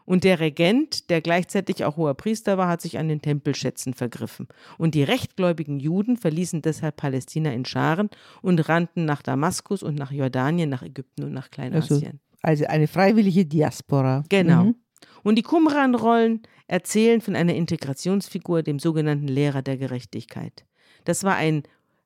Und 0.05 0.23
der 0.23 0.39
Regent, 0.39 1.09
der 1.09 1.21
gleichzeitig 1.21 1.85
auch 1.85 1.97
hoher 1.97 2.15
Priester 2.15 2.57
war, 2.57 2.67
hat 2.67 2.81
sich 2.81 2.97
an 2.97 3.07
den 3.07 3.21
Tempelschätzen 3.21 3.93
vergriffen. 3.93 4.47
Und 4.77 4.95
die 4.95 5.03
rechtgläubigen 5.03 5.79
Juden 5.79 6.17
verließen 6.17 6.61
deshalb 6.61 6.97
Palästina 6.97 7.51
in 7.51 7.65
Scharen 7.65 8.09
und 8.41 8.67
rannten 8.67 9.05
nach 9.05 9.21
Damaskus 9.21 9.83
und 9.83 9.95
nach 9.95 10.11
Jordanien, 10.11 10.69
nach 10.69 10.81
Ägypten 10.81 11.23
und 11.23 11.33
nach 11.33 11.51
Kleinasien. 11.51 12.19
Also 12.41 12.65
eine 12.65 12.87
freiwillige 12.87 13.45
Diaspora. 13.45 14.23
Genau. 14.29 14.65
Mhm. 14.65 14.75
Und 15.23 15.35
die 15.37 15.43
Qumran-Rollen 15.43 16.41
erzählen 16.67 17.21
von 17.21 17.35
einer 17.35 17.53
Integrationsfigur, 17.55 18.63
dem 18.63 18.79
sogenannten 18.79 19.27
Lehrer 19.27 19.61
der 19.61 19.77
Gerechtigkeit. 19.77 20.65
Das 21.05 21.23
war 21.23 21.35
ein 21.35 21.63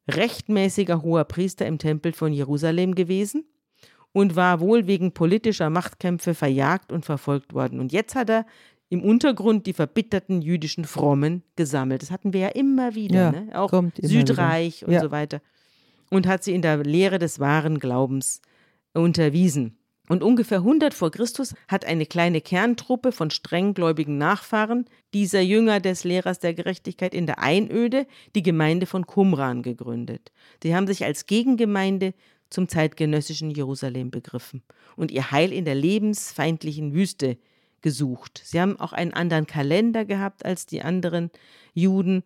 rechtmäßiger 0.09 1.01
hoher 1.01 1.23
Priester 1.25 1.65
im 1.65 1.77
Tempel 1.77 2.13
von 2.13 2.31
Jerusalem 2.33 2.95
gewesen 2.95 3.45
und 4.11 4.35
war 4.35 4.59
wohl 4.59 4.87
wegen 4.87 5.13
politischer 5.13 5.69
Machtkämpfe 5.69 6.33
verjagt 6.33 6.91
und 6.91 7.05
verfolgt 7.05 7.53
worden. 7.53 7.79
Und 7.79 7.91
jetzt 7.91 8.15
hat 8.15 8.29
er 8.29 8.45
im 8.89 9.03
Untergrund 9.03 9.65
die 9.65 9.73
verbitterten 9.73 10.41
jüdischen 10.41 10.85
Frommen 10.85 11.43
gesammelt. 11.55 12.01
Das 12.01 12.11
hatten 12.11 12.33
wir 12.33 12.41
ja 12.41 12.47
immer 12.49 12.95
wieder, 12.95 13.15
Ja, 13.15 13.31
ne? 13.31 13.49
auch 13.59 13.73
immer 13.73 13.91
Südreich 14.01 14.81
wieder. 14.81 14.87
und 14.87 14.93
Ja. 14.93 15.01
so 15.01 15.11
weiter. 15.11 15.41
Und 16.11 16.27
hat 16.27 16.43
sie 16.43 16.53
in 16.53 16.61
der 16.61 16.77
Lehre 16.77 17.17
des 17.17 17.39
wahren 17.39 17.79
Glaubens 17.79 18.41
unterwiesen. 18.93 19.77
Und 20.07 20.23
ungefähr 20.23 20.59
100 20.59 20.93
vor 20.93 21.11
Christus 21.11 21.55
hat 21.67 21.85
eine 21.85 22.05
kleine 22.05 22.41
Kerntruppe 22.41 23.11
von 23.11 23.31
strenggläubigen 23.31 24.17
Nachfahren 24.17 24.85
dieser 25.13 25.41
Jünger 25.41 25.79
des 25.79 26.03
Lehrers 26.03 26.39
der 26.39 26.53
Gerechtigkeit 26.53 27.13
in 27.13 27.25
der 27.25 27.39
Einöde 27.39 28.05
die 28.35 28.43
Gemeinde 28.43 28.85
von 28.85 29.07
Qumran 29.07 29.63
gegründet. 29.63 30.31
Sie 30.61 30.75
haben 30.75 30.87
sich 30.87 31.03
als 31.03 31.25
Gegengemeinde 31.25 32.13
zum 32.49 32.67
zeitgenössischen 32.67 33.49
Jerusalem 33.49 34.11
begriffen 34.11 34.61
und 34.95 35.11
ihr 35.11 35.31
Heil 35.31 35.51
in 35.51 35.65
der 35.65 35.75
lebensfeindlichen 35.75 36.93
Wüste 36.93 37.37
gesucht. 37.81 38.41
Sie 38.43 38.59
haben 38.59 38.79
auch 38.79 38.93
einen 38.93 39.13
anderen 39.13 39.47
Kalender 39.47 40.05
gehabt 40.05 40.45
als 40.45 40.65
die 40.65 40.81
anderen 40.81 41.31
Juden 41.73 42.23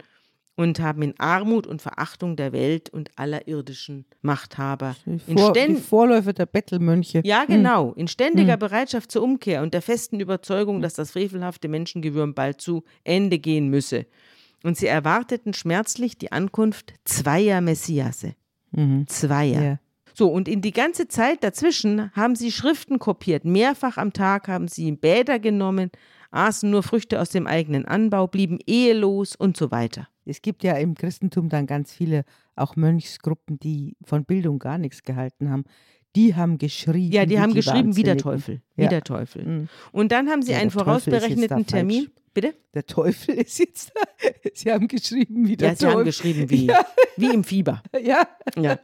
und 0.59 0.81
haben 0.81 1.01
in 1.03 1.13
Armut 1.19 1.67
und 1.67 1.81
Verachtung 1.81 2.35
der 2.35 2.51
Welt 2.51 2.89
und 2.89 3.11
aller 3.15 3.47
irdischen 3.47 4.05
Machthaber 4.21 4.93
Die, 5.05 5.11
in 5.11 5.37
Vor, 5.37 5.53
die 5.53 5.75
Vorläufer 5.75 6.33
der 6.33 6.47
Bettelmönche. 6.47 7.21
ja, 7.23 7.45
genau. 7.45 7.93
In 7.93 8.09
ständiger 8.09 8.57
Bereitschaft 8.57 9.09
zur 9.09 9.23
Umkehr 9.23 9.63
und 9.63 9.73
der 9.73 9.81
festen 9.81 10.19
Überzeugung, 10.19 10.81
dass 10.81 10.95
das 10.95 11.11
frevelhafte 11.11 11.69
Menschengewürm 11.69 12.33
bald 12.33 12.59
zu 12.59 12.83
Ende 13.05 13.39
gehen 13.39 13.69
müsse. 13.69 14.05
Und 14.63 14.75
sie 14.75 14.87
erwarteten 14.87 15.53
schmerzlich 15.53 16.17
die 16.17 16.33
Ankunft 16.33 16.93
zweier 17.05 17.61
Messiasse. 17.61 18.35
Mhm. 18.71 19.07
Zweier. 19.07 19.63
Ja. 19.63 19.79
So, 20.13 20.27
und 20.27 20.49
in 20.49 20.61
die 20.61 20.73
ganze 20.73 21.07
Zeit 21.07 21.41
dazwischen 21.41 22.11
haben 22.11 22.35
sie 22.35 22.51
Schriften 22.51 22.99
kopiert. 22.99 23.45
Mehrfach 23.45 23.95
am 23.95 24.11
Tag 24.11 24.49
haben 24.49 24.67
sie 24.67 24.91
Bäder 24.91 25.39
genommen, 25.39 25.89
aßen 26.31 26.69
nur 26.69 26.83
Früchte 26.83 27.19
aus 27.21 27.29
dem 27.29 27.47
eigenen 27.47 27.85
Anbau, 27.85 28.27
blieben 28.27 28.59
ehelos 28.67 29.35
und 29.35 29.57
so 29.57 29.71
weiter. 29.71 30.07
Es 30.25 30.41
gibt 30.41 30.63
ja 30.63 30.73
im 30.77 30.93
Christentum 30.95 31.49
dann 31.49 31.65
ganz 31.65 31.91
viele 31.93 32.23
auch 32.55 32.75
Mönchsgruppen, 32.75 33.59
die 33.59 33.95
von 34.03 34.25
Bildung 34.25 34.59
gar 34.59 34.77
nichts 34.77 35.01
gehalten 35.03 35.49
haben. 35.49 35.63
Die 36.15 36.35
haben 36.35 36.57
geschrieben. 36.57 37.11
Ja, 37.13 37.25
die 37.25 37.39
haben 37.39 37.53
geschrieben, 37.53 37.95
wie 37.95 38.03
der. 38.03 38.17
Teufel. 38.17 38.61
Wie 38.75 38.83
Ja. 38.83 38.89
der 38.89 39.03
Teufel. 39.03 39.45
Mhm. 39.45 39.69
Und 39.91 40.11
dann 40.11 40.29
haben 40.29 40.41
sie 40.41 40.51
Ja, 40.53 40.59
einen 40.59 40.71
vorausberechneten 40.71 41.47
falsch. 41.49 41.67
Termin. 41.67 42.09
Bitte? 42.33 42.53
Der 42.75 42.85
Teufel 42.85 43.35
ist 43.35 43.57
jetzt 43.59 43.91
da. 43.95 44.01
Sie 44.53 44.71
haben 44.71 44.87
geschrieben, 44.87 45.47
wie 45.47 45.57
der 45.57 45.69
Ja, 45.69 45.75
sie 45.75 45.85
Teufel. 45.85 45.97
haben 45.97 46.05
geschrieben 46.05 46.49
wie, 46.49 46.71
wie 47.17 47.33
im 47.33 47.43
Fieber. 47.43 47.81
Ja, 48.03 48.27
Ja. 48.55 48.79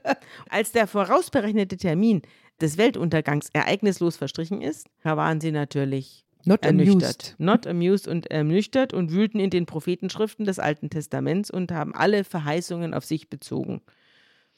Als 0.50 0.72
der 0.72 0.88
vorausberechnete 0.88 1.78
Termin 1.78 2.22
des 2.60 2.78
Weltuntergangs 2.80 3.50
ereignislos 3.54 4.18
verstrichen 4.18 4.62
ist, 4.62 4.88
da 5.04 5.16
waren 5.16 5.42
sie 5.42 5.52
natürlich 5.52 6.25
not 6.46 6.64
ernüchtert. 6.64 6.96
amused. 7.04 7.36
Not 7.40 7.68
amused 7.68 8.08
und 8.08 8.28
ernüchtert 8.32 8.94
und 8.94 9.12
wühlten 9.12 9.40
in 9.40 9.50
den 9.50 9.66
Prophetenschriften 9.66 10.46
des 10.46 10.60
Alten 10.60 10.90
Testaments 10.90 11.50
und 11.52 11.72
haben 11.72 11.94
alle 11.96 12.24
Verheißungen 12.24 12.94
auf 12.94 13.06
sich 13.06 13.30
bezogen. 13.30 13.82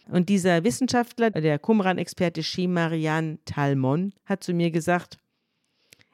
Und 0.10 0.30
dieser 0.30 0.64
Wissenschaftler, 0.64 1.32
der 1.32 1.60
Qumran-Experte 1.60 2.42
Shemarian 2.44 3.40
Talmon, 3.46 4.14
hat 4.26 4.44
zu 4.44 4.54
mir 4.54 4.72
gesagt, 4.72 5.18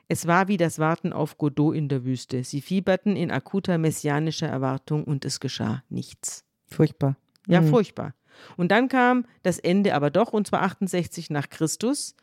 es 0.07 0.27
war 0.27 0.47
wie 0.47 0.57
das 0.57 0.79
Warten 0.79 1.13
auf 1.13 1.37
Godot 1.37 1.75
in 1.75 1.89
der 1.89 2.03
Wüste. 2.03 2.43
Sie 2.43 2.61
fieberten 2.61 3.15
in 3.15 3.31
akuter 3.31 3.77
messianischer 3.77 4.47
Erwartung 4.47 5.03
und 5.03 5.25
es 5.25 5.39
geschah 5.39 5.83
nichts. 5.89 6.43
Furchtbar. 6.67 7.17
Ja, 7.47 7.61
Mhm. 7.61 7.67
furchtbar. 7.67 8.15
Und 8.57 8.71
dann 8.71 8.89
kam 8.89 9.25
das 9.43 9.59
Ende 9.59 9.93
aber 9.93 10.09
doch, 10.09 10.33
und 10.33 10.47
zwar 10.47 10.63
68 10.63 11.29
nach 11.29 11.49
Christus, 11.49 12.15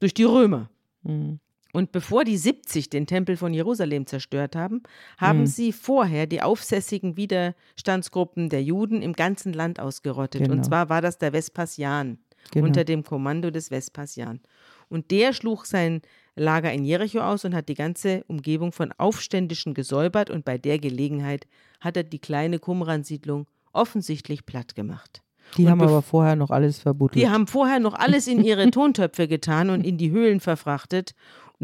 durch 0.00 0.12
die 0.14 0.24
Römer. 0.24 0.70
Mhm. 1.04 1.38
Und 1.72 1.90
bevor 1.90 2.24
die 2.24 2.36
70 2.36 2.90
den 2.90 3.06
Tempel 3.06 3.36
von 3.38 3.54
Jerusalem 3.54 4.06
zerstört 4.06 4.54
haben, 4.56 4.82
haben 5.18 5.40
Mhm. 5.40 5.46
sie 5.46 5.72
vorher 5.72 6.26
die 6.26 6.42
aufsässigen 6.42 7.16
Widerstandsgruppen 7.16 8.48
der 8.48 8.62
Juden 8.62 9.02
im 9.02 9.14
ganzen 9.14 9.52
Land 9.52 9.80
ausgerottet. 9.80 10.42
Genau. 10.42 10.54
Und 10.54 10.64
zwar 10.64 10.88
war 10.88 11.00
das 11.00 11.18
der 11.18 11.32
Vespasian 11.32 12.18
Genau. 12.50 12.66
unter 12.66 12.84
dem 12.84 13.04
Kommando 13.04 13.50
des 13.50 13.70
Vespasian. 13.70 14.40
Und 14.88 15.10
der 15.10 15.32
schlug 15.32 15.64
sein 15.64 16.02
Lager 16.34 16.72
in 16.72 16.84
Jericho 16.84 17.20
aus 17.20 17.44
und 17.44 17.54
hat 17.54 17.68
die 17.68 17.74
ganze 17.74 18.24
Umgebung 18.26 18.72
von 18.72 18.90
Aufständischen 18.98 19.74
gesäubert 19.74 20.28
und 20.30 20.44
bei 20.44 20.58
der 20.58 20.78
Gelegenheit 20.78 21.46
hat 21.80 21.96
er 21.96 22.04
die 22.04 22.18
kleine 22.18 22.58
Qumran-Siedlung 22.58 23.46
offensichtlich 23.72 24.44
platt 24.44 24.74
gemacht. 24.74 25.22
die 25.56 25.64
und 25.64 25.70
haben 25.70 25.82
aber 25.82 26.00
vorher 26.02 26.34
noch 26.36 26.50
alles 26.50 26.78
verbuddelt. 26.78 27.22
Die 27.22 27.28
haben 27.28 27.46
vorher 27.46 27.78
noch 27.80 27.94
alles 27.94 28.26
in 28.26 28.42
ihre 28.42 28.70
Tontöpfe 28.70 29.28
getan 29.28 29.68
und 29.70 29.84
in 29.86 29.98
die 29.98 30.10
Höhlen 30.10 30.40
verfrachtet. 30.40 31.14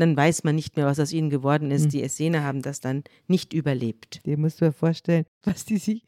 Dann 0.00 0.16
weiß 0.16 0.44
man 0.44 0.54
nicht 0.54 0.76
mehr, 0.76 0.86
was 0.86 1.00
aus 1.00 1.12
ihnen 1.12 1.28
geworden 1.30 1.70
ist. 1.70 1.92
Die 1.92 2.02
Essener 2.02 2.44
haben 2.44 2.62
das 2.62 2.80
dann 2.80 3.04
nicht 3.26 3.52
überlebt. 3.52 4.24
Dir 4.24 4.38
musst 4.38 4.60
du 4.60 4.66
dir 4.66 4.72
vorstellen, 4.72 5.24
was 5.42 5.64
die 5.64 5.78
sich 5.78 6.04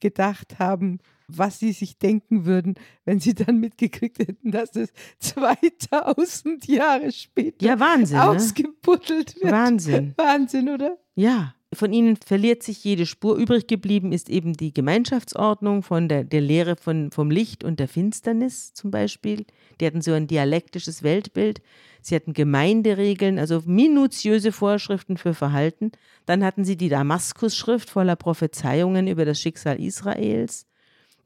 gedacht 0.00 0.58
haben, 0.58 0.98
was 1.28 1.58
sie 1.58 1.72
sich 1.72 1.98
denken 1.98 2.46
würden, 2.46 2.74
wenn 3.04 3.20
sie 3.20 3.34
dann 3.34 3.58
mitgekriegt 3.60 4.18
hätten, 4.18 4.50
dass 4.50 4.74
es 4.76 4.92
2000 5.20 6.66
Jahre 6.68 7.12
später 7.12 7.64
Ja, 7.64 7.78
Wahnsinn. 7.78 8.16
Ne? 8.16 8.24
ausgebuddelt 8.24 9.36
wird. 9.40 9.52
Wahnsinn. 9.52 10.14
Wahnsinn, 10.16 10.68
oder? 10.68 10.96
Ja, 11.14 11.54
von 11.74 11.92
ihnen 11.92 12.16
verliert 12.16 12.62
sich 12.62 12.82
jede 12.82 13.04
Spur. 13.04 13.36
Übrig 13.36 13.66
geblieben 13.66 14.12
ist 14.12 14.30
eben 14.30 14.54
die 14.54 14.72
Gemeinschaftsordnung 14.72 15.82
von 15.82 16.08
der, 16.08 16.24
der 16.24 16.40
Lehre 16.40 16.76
von, 16.76 17.10
vom 17.10 17.30
Licht 17.30 17.62
und 17.62 17.78
der 17.78 17.88
Finsternis 17.88 18.72
zum 18.72 18.90
Beispiel. 18.90 19.44
Die 19.80 19.86
hatten 19.86 20.00
so 20.00 20.12
ein 20.12 20.26
dialektisches 20.26 21.02
Weltbild. 21.02 21.60
Sie 22.00 22.14
hatten 22.14 22.32
Gemeinderegeln, 22.32 23.38
also 23.38 23.62
minutiöse 23.66 24.50
Vorschriften 24.50 25.18
für 25.18 25.34
Verhalten. 25.34 25.92
Dann 26.24 26.42
hatten 26.42 26.64
sie 26.64 26.76
die 26.76 26.88
Damaskusschrift 26.88 27.90
voller 27.90 28.16
Prophezeiungen 28.16 29.06
über 29.06 29.26
das 29.26 29.38
Schicksal 29.38 29.78
Israels. 29.78 30.66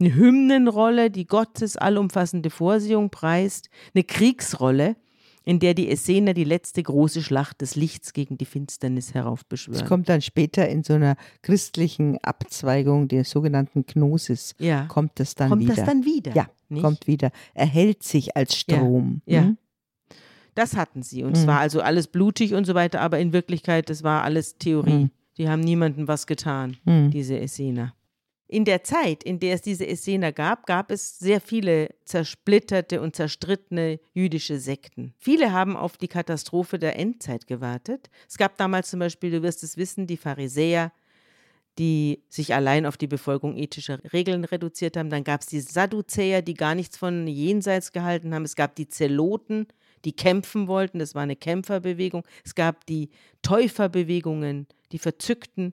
Eine 0.01 0.15
Hymnenrolle, 0.17 1.13
die 1.13 1.27
Gottes 1.27 1.77
allumfassende 1.77 2.51
Vorsehung 2.51 3.11
preist. 3.11 3.71
Eine 3.95 4.03
Kriegsrolle, 4.03 4.97
in 5.45 5.59
der 5.59 5.75
die 5.75 5.89
Essener 5.91 6.35
die 6.35 6.45
letzte 6.45 6.83
große 6.83 7.23
Schlacht 7.23 7.61
des 7.61 7.75
Lichts 7.77 8.13
gegen 8.13 8.39
die 8.39 8.45
Finsternis 8.45 9.09
Es 9.09 9.15
heraufbeschwören. 9.15 9.87
kommt 9.87 10.09
dann 10.09 10.23
später 10.23 10.69
in 10.69 10.83
so 10.85 10.95
einer 10.95 11.17
christlichen 11.43 12.19
Abzweigung, 12.23 13.09
der 13.09 13.25
sogenannten 13.25 13.85
Gnosis, 13.87 14.55
Ja. 14.59 14.85
kommt 14.87 15.13
das 15.21 15.35
dann 15.35 15.51
Kommt 15.51 15.63
wieder. 15.63 15.75
das 15.75 15.85
dann 15.85 16.05
wieder? 16.05 16.33
Ja, 16.35 16.47
nicht? 16.69 16.83
kommt 16.83 17.07
wieder. 17.07 17.31
Erhält 17.55 18.03
sich 18.03 18.37
als 18.37 18.57
Strom. 18.57 19.23
Ja. 19.27 19.43
Mhm. 19.43 19.59
Das 20.55 20.77
hatten 20.77 21.03
sie. 21.03 21.25
Und 21.25 21.37
es 21.37 21.45
Mhm. 21.45 21.47
war 21.49 21.61
also 21.61 21.81
alles 21.81 22.07
blutig 22.09 22.55
und 22.55 22.67
so 22.67 22.75
weiter, 22.75 23.01
aber 23.01 23.19
in 23.19 23.33
Wirklichkeit, 23.33 23.89
das 23.89 24.03
war 24.03 24.23
alles 24.23 24.59
Theorie. 24.59 25.05
Mhm. 25.05 25.11
Die 25.39 25.49
haben 25.49 25.61
niemandem 25.61 26.09
was 26.09 26.27
getan, 26.27 26.77
Mhm. 26.85 27.11
diese 27.11 27.39
Essener. 27.41 27.95
In 28.53 28.67
der 28.67 28.85
Zeit, 28.85 29.25
in 29.25 29.39
der 29.39 29.55
es 29.55 29.63
diese 29.63 29.87
Essener 29.87 30.31
gab, 30.31 30.67
gab 30.67 30.91
es 30.91 31.19
sehr 31.19 31.41
viele 31.41 31.89
zersplitterte 32.05 33.01
und 33.01 33.17
zerstrittene 33.17 33.99
jüdische 34.13 34.59
Sekten. 34.59 35.15
Viele 35.17 35.53
haben 35.53 35.75
auf 35.75 35.97
die 35.97 36.07
Katastrophe 36.07 36.79
der 36.79 36.99
Endzeit 36.99 37.47
gewartet. 37.47 38.11
Es 38.29 38.37
gab 38.37 38.59
damals 38.59 38.91
zum 38.91 39.01
Beispiel, 39.01 39.31
du 39.31 39.43
wirst 39.43 39.63
es 39.63 39.79
wissen, 39.79 40.07
die 40.07 40.19
Pharisäer, 40.19 40.93
die 41.79 42.25
sich 42.29 42.53
allein 42.53 42.85
auf 42.85 42.99
die 42.99 43.07
Befolgung 43.07 43.57
ethischer 43.57 44.01
Regeln 44.13 44.45
reduziert 44.45 44.99
haben. 44.99 45.09
Dann 45.09 45.25
gab 45.25 45.41
es 45.41 45.47
die 45.47 45.61
Sadduzäer, 45.61 46.43
die 46.43 46.53
gar 46.53 46.75
nichts 46.75 46.99
von 46.99 47.27
Jenseits 47.27 47.91
gehalten 47.91 48.35
haben. 48.35 48.45
Es 48.45 48.55
gab 48.55 48.77
die 48.77 48.87
Zeloten, 48.87 49.67
die 50.05 50.13
kämpfen 50.13 50.69
wollten. 50.69 50.99
Das 50.99 51.15
war 51.15 51.23
eine 51.23 51.37
Kämpferbewegung. 51.37 52.25
Es 52.45 52.55
gab 52.55 52.85
die 52.85 53.09
Täuferbewegungen, 53.41 54.67
die 54.93 54.99
Verzückten. 54.99 55.73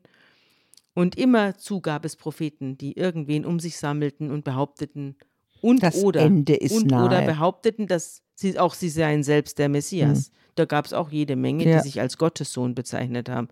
Und 1.00 1.16
immerzu 1.18 1.80
gab 1.80 2.04
es 2.04 2.18
Propheten, 2.18 2.78
die 2.78 2.98
irgendwen 2.98 3.46
um 3.46 3.60
sich 3.62 3.78
sammelten 3.78 4.32
und 4.32 4.44
behaupteten 4.44 5.16
und 5.62 5.82
Das 5.82 6.04
oder 6.04 6.22
Ende 6.22 6.56
ist 6.56 6.74
und 6.74 6.92
oder 6.92 7.10
nahe. 7.22 7.26
behaupteten, 7.26 7.88
dass 7.88 8.22
sie 8.36 8.60
auch 8.60 8.74
sie 8.74 8.90
seien 8.90 9.24
selbst 9.24 9.60
der 9.60 9.70
Messias. 9.70 10.32
Da 10.56 10.66
gab 10.66 10.86
es 10.86 10.92
auch 10.94 11.10
jede 11.10 11.38
Menge, 11.38 11.64
Ja. 11.66 11.78
die 11.78 11.84
sich 11.84 12.02
als 12.02 12.18
Gottessohn 12.18 12.76
bezeichnet 12.76 13.30
haben. 13.30 13.48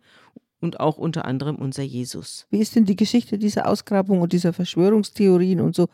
Und 0.60 0.82
auch 0.82 0.98
unter 0.98 1.24
anderem 1.24 1.56
unser 1.56 1.84
Jesus. 1.84 2.48
Wie 2.50 2.60
ist 2.60 2.76
denn 2.76 2.84
die 2.84 2.96
Geschichte 2.98 3.38
dieser 3.38 3.70
Ausgrabung 3.70 4.20
und 4.22 4.34
dieser 4.34 4.52
Verschwörungstheorien 4.52 5.62
und 5.62 5.74
so 5.76 5.88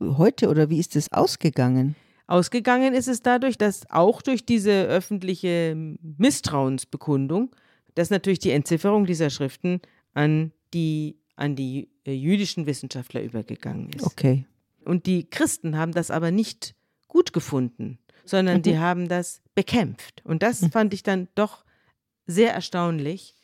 heute 0.00 0.48
oder 0.50 0.68
wie 0.68 0.78
ist 0.78 0.94
es 0.94 1.10
ausgegangen? 1.12 1.94
Ausgegangen 2.26 2.92
ist 2.92 3.08
es 3.08 3.22
dadurch, 3.22 3.56
dass 3.56 3.88
auch 3.90 4.20
durch 4.20 4.44
diese 4.44 4.72
öffentliche 4.72 5.74
Misstrauensbekundung, 6.18 7.54
dass 7.94 8.10
natürlich 8.10 8.40
die 8.40 8.50
Entzifferung 8.50 9.06
dieser 9.06 9.30
Schriften 9.30 9.80
an 10.14 10.52
die, 10.74 11.18
an 11.36 11.56
die 11.56 11.88
äh, 12.04 12.12
jüdischen 12.12 12.66
Wissenschaftler 12.66 13.22
übergegangen 13.22 13.90
ist. 13.90 14.04
Okay. 14.04 14.44
Und 14.84 15.06
die 15.06 15.28
Christen 15.28 15.76
haben 15.76 15.92
das 15.92 16.10
aber 16.10 16.30
nicht 16.30 16.74
gut 17.08 17.32
gefunden, 17.32 17.98
sondern 18.24 18.62
die 18.62 18.78
haben 18.78 19.08
das 19.08 19.42
bekämpft. 19.54 20.22
Und 20.24 20.42
das 20.42 20.66
fand 20.72 20.94
ich 20.94 21.02
dann 21.02 21.28
doch 21.34 21.64
sehr 22.26 22.52
erstaunlich, 22.52 23.34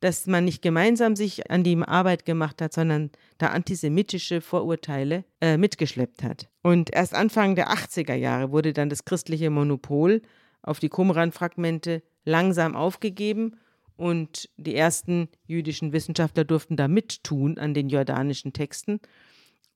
dass 0.00 0.26
man 0.26 0.44
nicht 0.44 0.60
gemeinsam 0.60 1.16
sich 1.16 1.50
an 1.50 1.64
die 1.64 1.78
Arbeit 1.78 2.26
gemacht 2.26 2.60
hat, 2.60 2.74
sondern 2.74 3.10
da 3.38 3.48
antisemitische 3.48 4.42
Vorurteile 4.42 5.24
äh, 5.40 5.56
mitgeschleppt 5.56 6.22
hat. 6.22 6.50
Und 6.62 6.92
erst 6.92 7.14
Anfang 7.14 7.54
der 7.54 7.70
80er 7.70 8.14
Jahre 8.14 8.50
wurde 8.50 8.74
dann 8.74 8.90
das 8.90 9.06
christliche 9.06 9.48
Monopol 9.48 10.20
auf 10.60 10.78
die 10.78 10.90
Qumran-Fragmente 10.90 12.02
langsam 12.24 12.76
aufgegeben 12.76 13.56
und 13.96 14.48
die 14.56 14.74
ersten 14.74 15.28
jüdischen 15.46 15.92
Wissenschaftler 15.92 16.44
durften 16.44 16.76
da 16.76 16.88
mittun 16.88 17.58
an 17.58 17.74
den 17.74 17.88
jordanischen 17.88 18.52
Texten. 18.52 19.00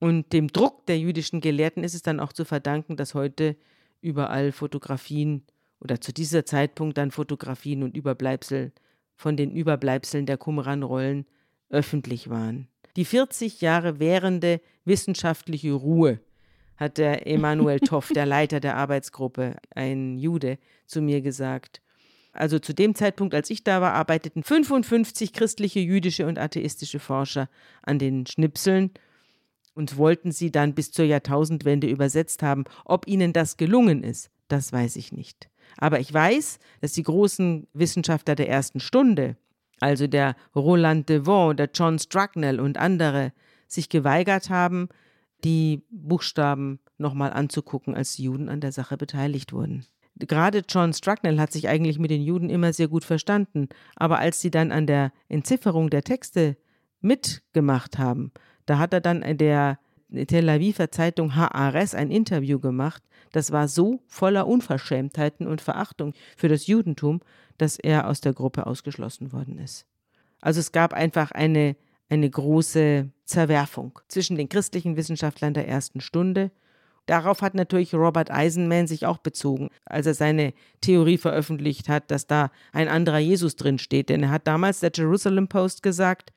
Und 0.01 0.33
dem 0.33 0.49
Druck 0.49 0.87
der 0.87 0.99
jüdischen 0.99 1.41
Gelehrten 1.41 1.85
ist 1.85 1.95
es 1.95 2.03
dann 2.03 2.21
auch 2.21 2.33
zu 2.33 2.45
verdanken, 2.45 2.97
dass 2.97 3.15
heute 3.15 3.57
überall 4.01 4.53
Fotografien 4.53 5.45
oder 5.81 6.01
zu 6.01 6.13
dieser 6.13 6.45
Zeitpunkt 6.45 6.99
dann 6.99 7.11
Fotografien 7.11 7.83
und 7.83 7.97
Überbleibsel 7.97 8.73
von 9.17 9.37
den 9.37 9.51
Überbleibseln 9.51 10.27
der 10.27 10.39
Qumran-Rollen 10.39 11.27
öffentlich 11.71 12.31
waren. 12.31 12.69
Die 12.97 13.05
40 13.05 13.61
Jahre 13.61 14.01
währende 14.01 14.61
wissenschaftliche 14.85 15.73
Ruhe 15.73 16.21
hat 16.77 16.99
der 16.99 17.27
Emanuel 17.27 17.81
Toff, 17.81 18.11
der 18.15 18.27
Leiter 18.27 18.61
der 18.61 18.77
Arbeitsgruppe, 18.77 19.57
ein 19.75 20.19
Jude, 20.19 20.59
zu 20.87 21.03
mir 21.03 21.21
gesagt. 21.21 21.83
Also 22.39 22.61
zu 22.61 22.73
dem 22.73 22.95
Zeitpunkt, 22.95 23.35
als 23.35 23.51
ich 23.51 23.65
da 23.65 23.81
war, 23.81 23.95
arbeiteten 23.95 24.45
55 24.45 25.33
christliche, 25.33 25.81
jüdische 25.81 26.25
und 26.25 26.39
atheistische 26.39 27.01
Forscher 27.01 27.49
an 27.83 27.99
den 27.99 28.27
Schnipseln 28.27 28.93
und 29.75 29.97
wollten 29.97 30.31
sie 30.31 30.53
dann 30.53 30.73
bis 30.73 30.93
zur 30.93 31.05
Jahrtausendwende 31.05 31.89
übersetzt 31.89 32.45
haben. 32.45 32.63
Ob 32.85 33.09
ihnen 33.09 33.33
das 33.33 33.57
gelungen 33.57 34.05
ist, 34.05 34.31
das 34.47 34.73
weiß 34.73 34.95
ich 34.95 35.11
nicht. 35.11 35.51
Aber 35.79 35.99
ich 35.99 36.15
weiß, 36.15 36.61
dass 36.81 36.93
die 36.93 37.03
großen 37.03 37.67
Wissenschaftler 37.73 38.37
der 38.37 38.49
ersten 38.49 38.79
Stunde, 38.79 39.37
also 39.81 40.07
der 40.07 40.37
Roland 40.55 41.09
Devon, 41.09 41.57
der 41.57 41.71
John 41.75 41.99
Strucknell 41.99 42.61
und 42.61 42.79
andere, 42.79 43.33
sich 43.67 43.89
geweigert 43.89 44.49
haben, 44.49 44.89
die 45.43 45.83
Buchstaben 45.91 46.79
nochmal 46.99 47.33
anzugucken, 47.33 47.97
als 47.97 48.17
Juden 48.17 48.49
an 48.49 48.61
der 48.61 48.71
Sache 48.71 48.97
beteiligt 48.97 49.53
wurden. 49.53 49.87
Gerade 50.19 50.63
John 50.69 50.93
Strucknell 50.93 51.39
hat 51.39 51.53
sich 51.53 51.69
eigentlich 51.69 51.99
mit 51.99 52.11
den 52.11 52.23
Juden 52.23 52.51
immer 52.51 52.73
sehr 52.73 52.89
gut 52.89 53.05
verstanden, 53.05 53.69
aber 53.97 54.19
als 54.19 54.41
sie 54.41 54.51
dann 54.51 54.73
an 54.73 54.87
der 54.87 55.13
Entzifferung 55.29 55.91
der 55.91 56.03
Texte 56.03 56.57
mitgemacht 57.01 57.99
haben, 57.99 58.33
da 58.67 58.79
hat 58.79 58.93
er 58.93 59.01
dann 59.01 59.23
in 59.23 59.39
der 59.39 59.79
Tel 60.27 60.49
Aviver 60.49 60.91
Zeitung 60.91 61.37
Haaretz 61.37 61.95
ein 61.95 62.11
Interview 62.11 62.59
gemacht, 62.59 63.03
das 63.33 63.53
war 63.53 63.69
so 63.69 64.01
voller 64.07 64.47
Unverschämtheiten 64.47 65.47
und 65.47 65.61
Verachtung 65.61 66.15
für 66.37 66.49
das 66.49 66.67
Judentum, 66.67 67.21
dass 67.59 67.79
er 67.79 68.09
aus 68.09 68.21
der 68.21 68.33
Gruppe 68.33 68.67
ausgeschlossen 68.67 69.33
worden 69.33 69.59
ist. 69.59 69.87
Also 70.41 70.61
es 70.61 70.73
gab 70.73 70.93
einfach 70.93 71.31
eine, 71.33 71.77
eine 72.09 72.31
große 72.31 73.11
Zerwerfung 73.25 73.99
zwischen 74.09 74.37
den 74.37 74.49
christlichen 74.49 74.97
Wissenschaftlern 74.97 75.55
der 75.55 75.69
ersten 75.69 76.01
Stunde. 76.01 76.51
Darauf 77.09 77.41
hat 77.41 77.55
natürlich 77.55 77.95
Robert 77.95 78.31
Eisenman 78.31 78.87
sich 78.87 79.07
auch 79.07 79.17
bezogen, 79.17 79.71
als 79.87 80.05
er 80.05 80.13
seine 80.13 80.53
Theorie 80.83 81.17
veröffentlicht 81.17 81.89
hat, 81.89 82.11
dass 82.11 82.27
da 82.27 82.51
ein 82.71 82.87
anderer 82.87 83.19
Jesus 83.19 83.57
drin 83.57 83.79
steht. 83.79 84.11
Denn 84.11 84.25
er 84.25 84.31
hat 84.31 84.47
damals 84.47 84.81
der 84.81 84.93
Jerusalem 84.95 85.49
Post 85.49 85.83
gesagt, 85.83 86.35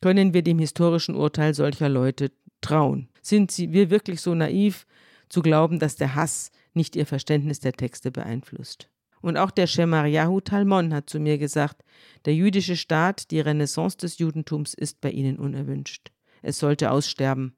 können 0.00 0.32
wir 0.32 0.40
dem 0.40 0.58
historischen 0.58 1.14
Urteil 1.14 1.52
solcher 1.52 1.90
Leute 1.90 2.32
trauen? 2.62 3.10
Sind 3.20 3.50
sie, 3.50 3.74
wir 3.74 3.90
wirklich 3.90 4.22
so 4.22 4.34
naiv, 4.34 4.86
zu 5.28 5.42
glauben, 5.42 5.78
dass 5.78 5.96
der 5.96 6.14
Hass 6.14 6.50
nicht 6.72 6.96
ihr 6.96 7.04
Verständnis 7.04 7.60
der 7.60 7.74
Texte 7.74 8.10
beeinflusst. 8.10 8.88
Und 9.20 9.36
auch 9.36 9.50
der 9.50 9.66
Shemariahu 9.66 10.40
Talmon 10.40 10.94
hat 10.94 11.10
zu 11.10 11.20
mir 11.20 11.36
gesagt, 11.36 11.84
der 12.24 12.34
jüdische 12.34 12.76
Staat, 12.76 13.30
die 13.30 13.40
Renaissance 13.40 13.98
des 13.98 14.16
Judentums 14.16 14.72
ist 14.72 15.02
bei 15.02 15.10
ihnen 15.10 15.38
unerwünscht. 15.38 16.12
Es 16.40 16.58
sollte 16.58 16.90
aussterben. 16.90 17.56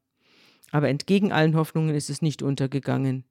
Aber 0.73 0.89
entgegen 0.89 1.33
allen 1.33 1.57
Hoffnungen 1.57 1.95
ist 1.95 2.11
es 2.11 2.23
nicht 2.23 2.43
untergegangen. 2.43 3.25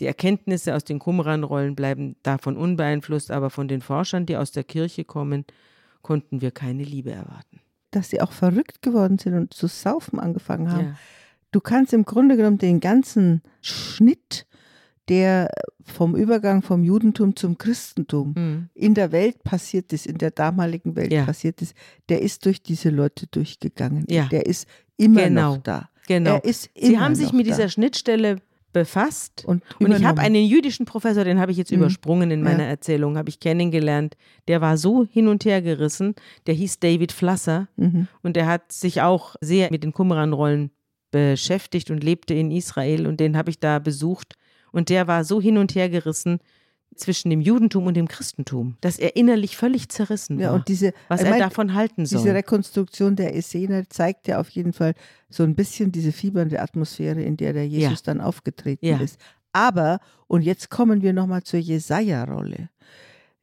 Die 0.00 0.06
Erkenntnisse 0.06 0.74
aus 0.74 0.84
den 0.84 0.98
Qumran-Rollen 0.98 1.76
bleiben 1.76 2.16
davon 2.22 2.56
unbeeinflusst, 2.56 3.30
aber 3.30 3.50
von 3.50 3.68
den 3.68 3.80
Forschern, 3.80 4.26
die 4.26 4.36
aus 4.36 4.50
der 4.50 4.64
Kirche 4.64 5.04
kommen, 5.04 5.44
konnten 6.02 6.40
wir 6.40 6.50
keine 6.50 6.82
Liebe 6.82 7.12
erwarten. 7.12 7.60
Dass 7.90 8.10
sie 8.10 8.20
auch 8.20 8.32
verrückt 8.32 8.82
geworden 8.82 9.18
sind 9.18 9.34
und 9.34 9.54
zu 9.54 9.68
saufen 9.68 10.18
angefangen 10.18 10.72
haben. 10.72 10.86
Ja. 10.86 10.96
Du 11.52 11.60
kannst 11.60 11.92
im 11.92 12.04
Grunde 12.04 12.36
genommen 12.36 12.58
den 12.58 12.80
ganzen 12.80 13.42
Schnitt, 13.60 14.46
der 15.08 15.50
vom 15.84 16.16
Übergang 16.16 16.62
vom 16.62 16.82
Judentum 16.82 17.36
zum 17.36 17.58
Christentum 17.58 18.34
mhm. 18.36 18.68
in 18.74 18.94
der 18.94 19.12
Welt 19.12 19.44
passiert 19.44 19.92
ist, 19.92 20.06
in 20.06 20.18
der 20.18 20.30
damaligen 20.30 20.96
Welt 20.96 21.12
ja. 21.12 21.24
passiert 21.24 21.62
ist, 21.62 21.74
der 22.08 22.22
ist 22.22 22.44
durch 22.46 22.62
diese 22.62 22.90
Leute 22.90 23.26
durchgegangen. 23.28 24.04
Ja. 24.08 24.26
Der 24.26 24.46
ist 24.46 24.66
immer 24.96 25.24
genau. 25.24 25.54
noch 25.54 25.62
da. 25.62 25.90
Genau. 26.06 26.40
Sie 26.44 26.98
haben 26.98 27.14
sich 27.14 27.32
mit 27.32 27.46
da. 27.46 27.50
dieser 27.50 27.68
Schnittstelle 27.68 28.38
befasst. 28.74 29.44
Und, 29.46 29.62
und 29.78 29.92
ich 29.92 30.04
habe 30.04 30.20
einen 30.20 30.44
jüdischen 30.44 30.84
Professor, 30.84 31.24
den 31.24 31.40
habe 31.40 31.52
ich 31.52 31.56
jetzt 31.56 31.70
mhm. 31.70 31.78
übersprungen 31.78 32.30
in 32.30 32.42
meiner 32.42 32.64
ja. 32.64 32.70
Erzählung, 32.70 33.16
habe 33.16 33.30
ich 33.30 33.40
kennengelernt. 33.40 34.16
Der 34.48 34.60
war 34.60 34.76
so 34.76 35.06
hin 35.06 35.28
und 35.28 35.46
her 35.46 35.62
gerissen. 35.62 36.14
Der 36.46 36.54
hieß 36.54 36.80
David 36.80 37.12
Flasser 37.12 37.68
mhm. 37.76 38.08
und 38.22 38.36
der 38.36 38.46
hat 38.46 38.72
sich 38.72 39.00
auch 39.00 39.36
sehr 39.40 39.70
mit 39.70 39.84
den 39.84 39.92
Qumran-Rollen 39.92 40.70
beschäftigt 41.10 41.90
und 41.90 42.02
lebte 42.02 42.34
in 42.34 42.50
Israel 42.50 43.06
und 43.06 43.20
den 43.20 43.36
habe 43.36 43.48
ich 43.48 43.60
da 43.60 43.78
besucht 43.78 44.34
und 44.72 44.88
der 44.88 45.06
war 45.06 45.22
so 45.22 45.40
hin 45.40 45.58
und 45.58 45.76
her 45.76 45.88
gerissen 45.88 46.40
zwischen 46.98 47.30
dem 47.30 47.40
Judentum 47.40 47.86
und 47.86 47.94
dem 47.94 48.08
Christentum, 48.08 48.76
dass 48.80 48.98
er 48.98 49.16
innerlich 49.16 49.56
völlig 49.56 49.88
zerrissen 49.88 50.38
war. 50.38 50.44
Ja, 50.44 50.52
und 50.54 50.68
diese, 50.68 50.92
was 51.08 51.22
er, 51.22 51.30
meint, 51.30 51.42
davon 51.42 51.74
halten 51.74 52.06
soll. 52.06 52.20
Diese 52.20 52.34
Rekonstruktion 52.34 53.16
der 53.16 53.36
Essene 53.36 53.88
zeigt 53.88 54.28
ja 54.28 54.40
auf 54.40 54.48
jeden 54.50 54.72
Fall 54.72 54.94
so 55.28 55.42
ein 55.42 55.54
bisschen 55.54 55.92
diese 55.92 56.12
fiebernde 56.12 56.60
Atmosphäre, 56.60 57.22
in 57.22 57.36
der 57.36 57.52
der 57.52 57.66
Jesus 57.66 58.00
ja. 58.00 58.04
dann 58.04 58.20
aufgetreten 58.20 58.86
ja. 58.86 58.98
ist. 58.98 59.18
Aber, 59.52 60.00
und 60.26 60.42
jetzt 60.42 60.70
kommen 60.70 61.02
wir 61.02 61.12
nochmal 61.12 61.42
zur 61.42 61.60
Jesaja-Rolle. 61.60 62.70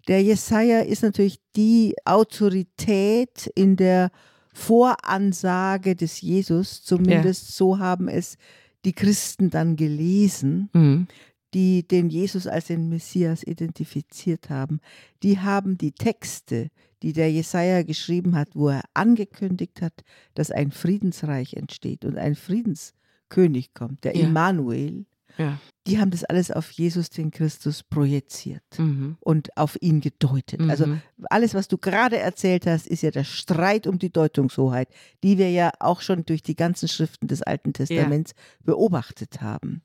Der 0.07 0.21
Jesaja 0.21 0.79
ist 0.79 1.03
natürlich 1.03 1.39
die 1.55 1.95
Autorität 2.05 3.47
in 3.55 3.75
der 3.75 4.11
Voransage 4.53 5.95
des 5.95 6.21
Jesus, 6.21 6.83
zumindest 6.83 7.55
so 7.55 7.79
haben 7.79 8.07
es 8.07 8.37
die 8.83 8.93
Christen 8.93 9.49
dann 9.49 9.75
gelesen, 9.75 10.69
mhm. 10.73 11.07
Die 11.53 11.87
den 11.87 12.09
Jesus 12.09 12.47
als 12.47 12.67
den 12.67 12.89
Messias 12.89 13.43
identifiziert 13.43 14.49
haben. 14.49 14.79
Die 15.23 15.39
haben 15.39 15.77
die 15.77 15.91
Texte, 15.91 16.69
die 17.01 17.13
der 17.13 17.31
Jesaja 17.31 17.83
geschrieben 17.83 18.35
hat, 18.35 18.49
wo 18.53 18.69
er 18.69 18.83
angekündigt 18.93 19.81
hat, 19.81 20.03
dass 20.33 20.51
ein 20.51 20.71
Friedensreich 20.71 21.55
entsteht 21.55 22.05
und 22.05 22.17
ein 22.17 22.35
Friedenskönig 22.35 23.73
kommt, 23.73 24.03
der 24.03 24.15
ja. 24.15 24.27
Immanuel, 24.27 25.05
ja. 25.37 25.59
Die 25.87 25.99
haben 25.99 26.11
das 26.11 26.23
alles 26.23 26.51
auf 26.51 26.69
Jesus, 26.71 27.09
den 27.09 27.31
Christus, 27.31 27.81
projiziert 27.81 28.63
mhm. 28.77 29.17
und 29.19 29.55
auf 29.57 29.77
ihn 29.81 29.99
gedeutet. 29.99 30.61
Also 30.61 30.85
mhm. 30.85 30.93
Also 30.93 31.27
alles, 31.29 31.53
was 31.53 31.67
du 31.67 31.77
gerade 31.77 32.17
erzählt 32.17 32.67
hast, 32.67 32.87
ist 32.87 33.01
ja 33.01 33.11
der 33.11 33.23
Streit 33.23 33.87
um 33.87 33.97
die 33.97 34.11
Deutungshoheit, 34.11 34.89
die 35.23 35.37
wir 35.37 35.49
ja 35.49 35.71
auch 35.79 36.01
schon 36.01 36.25
durch 36.25 36.43
die 36.43 36.55
ganzen 36.55 36.87
Schriften 36.87 37.27
des 37.27 37.41
Alten 37.41 37.73
Testaments 37.73 38.33
ja. 38.35 38.65
beobachtet 38.65 39.41
haben. 39.41 39.81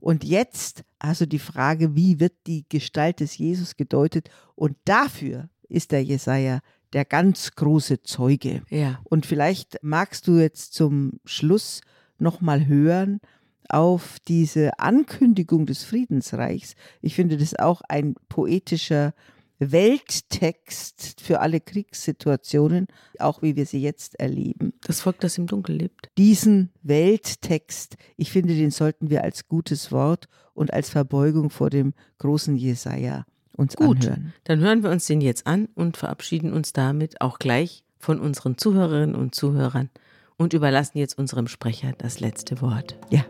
Und 0.00 0.24
jetzt 0.24 0.84
also 0.98 1.26
die 1.26 1.38
Frage, 1.38 1.94
wie 1.94 2.20
wird 2.20 2.34
die 2.46 2.64
Gestalt 2.68 3.20
des 3.20 3.38
Jesus 3.38 3.76
gedeutet? 3.76 4.30
Und 4.54 4.76
dafür 4.84 5.48
ist 5.68 5.92
der 5.92 6.02
Jesaja 6.04 6.60
der 6.92 7.04
ganz 7.04 7.52
große 7.52 8.02
Zeuge. 8.02 8.62
Ja. 8.68 9.00
Und 9.04 9.26
vielleicht 9.26 9.78
magst 9.82 10.26
du 10.26 10.38
jetzt 10.38 10.74
zum 10.74 11.20
Schluss 11.24 11.80
nochmal 12.18 12.66
hören, 12.66 13.20
auf 13.68 14.18
diese 14.26 14.78
Ankündigung 14.80 15.64
des 15.64 15.84
Friedensreichs. 15.84 16.74
Ich 17.02 17.14
finde 17.14 17.36
das 17.36 17.54
auch 17.54 17.82
ein 17.88 18.14
poetischer 18.28 19.14
Welttext 19.60 21.20
für 21.20 21.40
alle 21.40 21.60
Kriegssituationen, 21.60 22.86
auch 23.18 23.42
wie 23.42 23.56
wir 23.56 23.66
sie 23.66 23.80
jetzt 23.80 24.18
erleben. 24.18 24.72
Das 24.86 25.02
Volk, 25.02 25.20
das 25.20 25.38
im 25.38 25.46
Dunkel 25.46 25.76
lebt. 25.76 26.08
Diesen 26.16 26.70
Welttext, 26.82 27.96
ich 28.16 28.32
finde, 28.32 28.54
den 28.54 28.70
sollten 28.70 29.10
wir 29.10 29.22
als 29.22 29.48
gutes 29.48 29.92
Wort 29.92 30.28
und 30.54 30.72
als 30.72 30.88
Verbeugung 30.90 31.50
vor 31.50 31.70
dem 31.70 31.92
großen 32.18 32.56
Jesaja 32.56 33.26
uns 33.54 33.76
Gut, 33.76 34.06
anhören. 34.06 34.32
Dann 34.44 34.60
hören 34.60 34.82
wir 34.82 34.90
uns 34.90 35.06
den 35.06 35.20
jetzt 35.20 35.46
an 35.46 35.68
und 35.74 35.96
verabschieden 35.98 36.52
uns 36.52 36.72
damit 36.72 37.20
auch 37.20 37.38
gleich 37.38 37.84
von 37.98 38.18
unseren 38.18 38.56
Zuhörerinnen 38.56 39.14
und 39.14 39.34
Zuhörern 39.34 39.90
und 40.38 40.54
überlassen 40.54 40.98
jetzt 40.98 41.18
unserem 41.18 41.46
Sprecher 41.46 41.92
das 41.98 42.18
letzte 42.18 42.62
Wort. 42.62 42.98
Ja. 43.10 43.24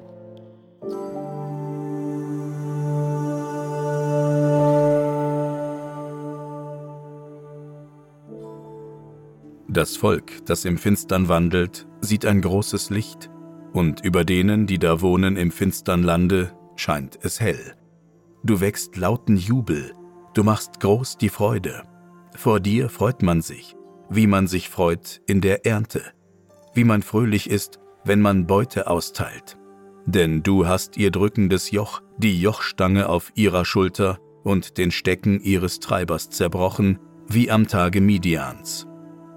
Das 9.72 9.96
Volk, 9.96 10.44
das 10.46 10.64
im 10.64 10.78
Finstern 10.78 11.28
wandelt, 11.28 11.86
sieht 12.00 12.26
ein 12.26 12.40
großes 12.40 12.90
Licht, 12.90 13.30
und 13.72 14.04
über 14.04 14.24
denen, 14.24 14.66
die 14.66 14.80
da 14.80 15.00
wohnen 15.00 15.36
im 15.36 15.52
finstern 15.52 16.02
Lande, 16.02 16.52
scheint 16.74 17.16
es 17.22 17.38
hell. 17.38 17.76
Du 18.42 18.60
wächst 18.60 18.96
lauten 18.96 19.36
Jubel, 19.36 19.92
du 20.34 20.42
machst 20.42 20.80
groß 20.80 21.18
die 21.18 21.28
Freude. 21.28 21.84
Vor 22.34 22.58
dir 22.58 22.88
freut 22.88 23.22
man 23.22 23.42
sich, 23.42 23.76
wie 24.08 24.26
man 24.26 24.48
sich 24.48 24.68
freut 24.68 25.20
in 25.28 25.40
der 25.40 25.64
Ernte, 25.64 26.02
wie 26.74 26.82
man 26.82 27.02
fröhlich 27.02 27.48
ist, 27.48 27.78
wenn 28.04 28.20
man 28.20 28.48
Beute 28.48 28.88
austeilt. 28.88 29.56
Denn 30.04 30.42
du 30.42 30.66
hast 30.66 30.96
ihr 30.96 31.12
drückendes 31.12 31.70
Joch, 31.70 32.02
die 32.18 32.40
Jochstange 32.40 33.08
auf 33.08 33.30
ihrer 33.36 33.64
Schulter 33.64 34.18
und 34.42 34.78
den 34.78 34.90
Stecken 34.90 35.38
ihres 35.40 35.78
Treibers 35.78 36.28
zerbrochen, 36.28 36.98
wie 37.28 37.52
am 37.52 37.68
Tage 37.68 38.00
Midians. 38.00 38.89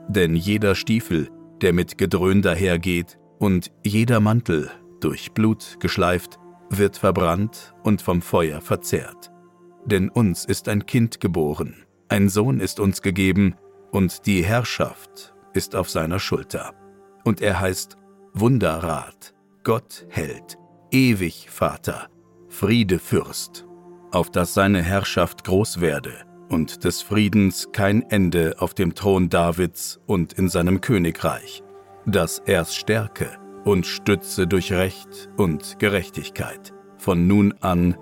Denn 0.07 0.35
jeder 0.35 0.75
Stiefel, 0.75 1.29
der 1.61 1.73
mit 1.73 1.97
Gedröhn 1.97 2.41
dahergeht, 2.41 3.17
und 3.39 3.71
jeder 3.83 4.19
Mantel, 4.19 4.69
durch 4.99 5.33
Blut 5.33 5.77
geschleift, 5.79 6.39
wird 6.69 6.97
verbrannt 6.97 7.73
und 7.83 8.01
vom 8.01 8.21
Feuer 8.21 8.61
verzehrt. 8.61 9.31
Denn 9.85 10.09
uns 10.09 10.45
ist 10.45 10.69
ein 10.69 10.85
Kind 10.85 11.19
geboren, 11.19 11.85
ein 12.07 12.29
Sohn 12.29 12.59
ist 12.59 12.79
uns 12.79 13.01
gegeben, 13.01 13.55
und 13.91 14.25
die 14.25 14.43
Herrschaft 14.43 15.35
ist 15.53 15.75
auf 15.75 15.89
seiner 15.89 16.19
Schulter. 16.19 16.73
Und 17.23 17.41
er 17.41 17.59
heißt 17.59 17.97
Wunderrat, 18.33 19.33
Gott 19.63 20.05
Held, 20.09 20.57
ewig 20.91 21.49
Vater, 21.49 22.07
Friede 22.49 22.97
Fürst, 22.97 23.65
auf 24.11 24.31
dass 24.31 24.53
seine 24.53 24.81
Herrschaft 24.81 25.43
groß 25.43 25.79
werde 25.81 26.25
und 26.53 26.83
des 26.83 27.01
Friedens 27.01 27.69
kein 27.71 28.03
Ende 28.11 28.55
auf 28.59 28.75
dem 28.75 28.93
Thron 28.93 29.27
Davids 29.27 29.99
und 30.05 30.33
in 30.33 30.49
seinem 30.49 30.81
Königreich, 30.81 31.63
dass 32.05 32.37
er's 32.37 32.75
stärke 32.75 33.27
und 33.65 33.87
stütze 33.87 34.45
durch 34.45 34.71
Recht 34.71 35.29
und 35.35 35.79
Gerechtigkeit 35.79 36.71
von 36.99 37.25
nun 37.25 37.55
an 37.61 37.97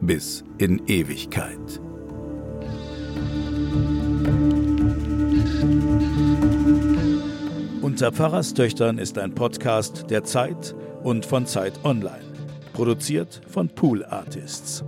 bis 0.00 0.42
in 0.58 0.82
Ewigkeit. 0.88 1.80
Unter 7.82 8.10
Pfarrerstöchtern 8.10 8.98
ist 8.98 9.16
ein 9.16 9.32
Podcast 9.32 10.06
der 10.10 10.24
Zeit 10.24 10.74
und 11.04 11.24
von 11.24 11.46
Zeit 11.46 11.84
Online. 11.84 12.24
Produziert 12.72 13.42
von 13.46 13.68
Pool 13.68 14.04
Artists. 14.04 14.84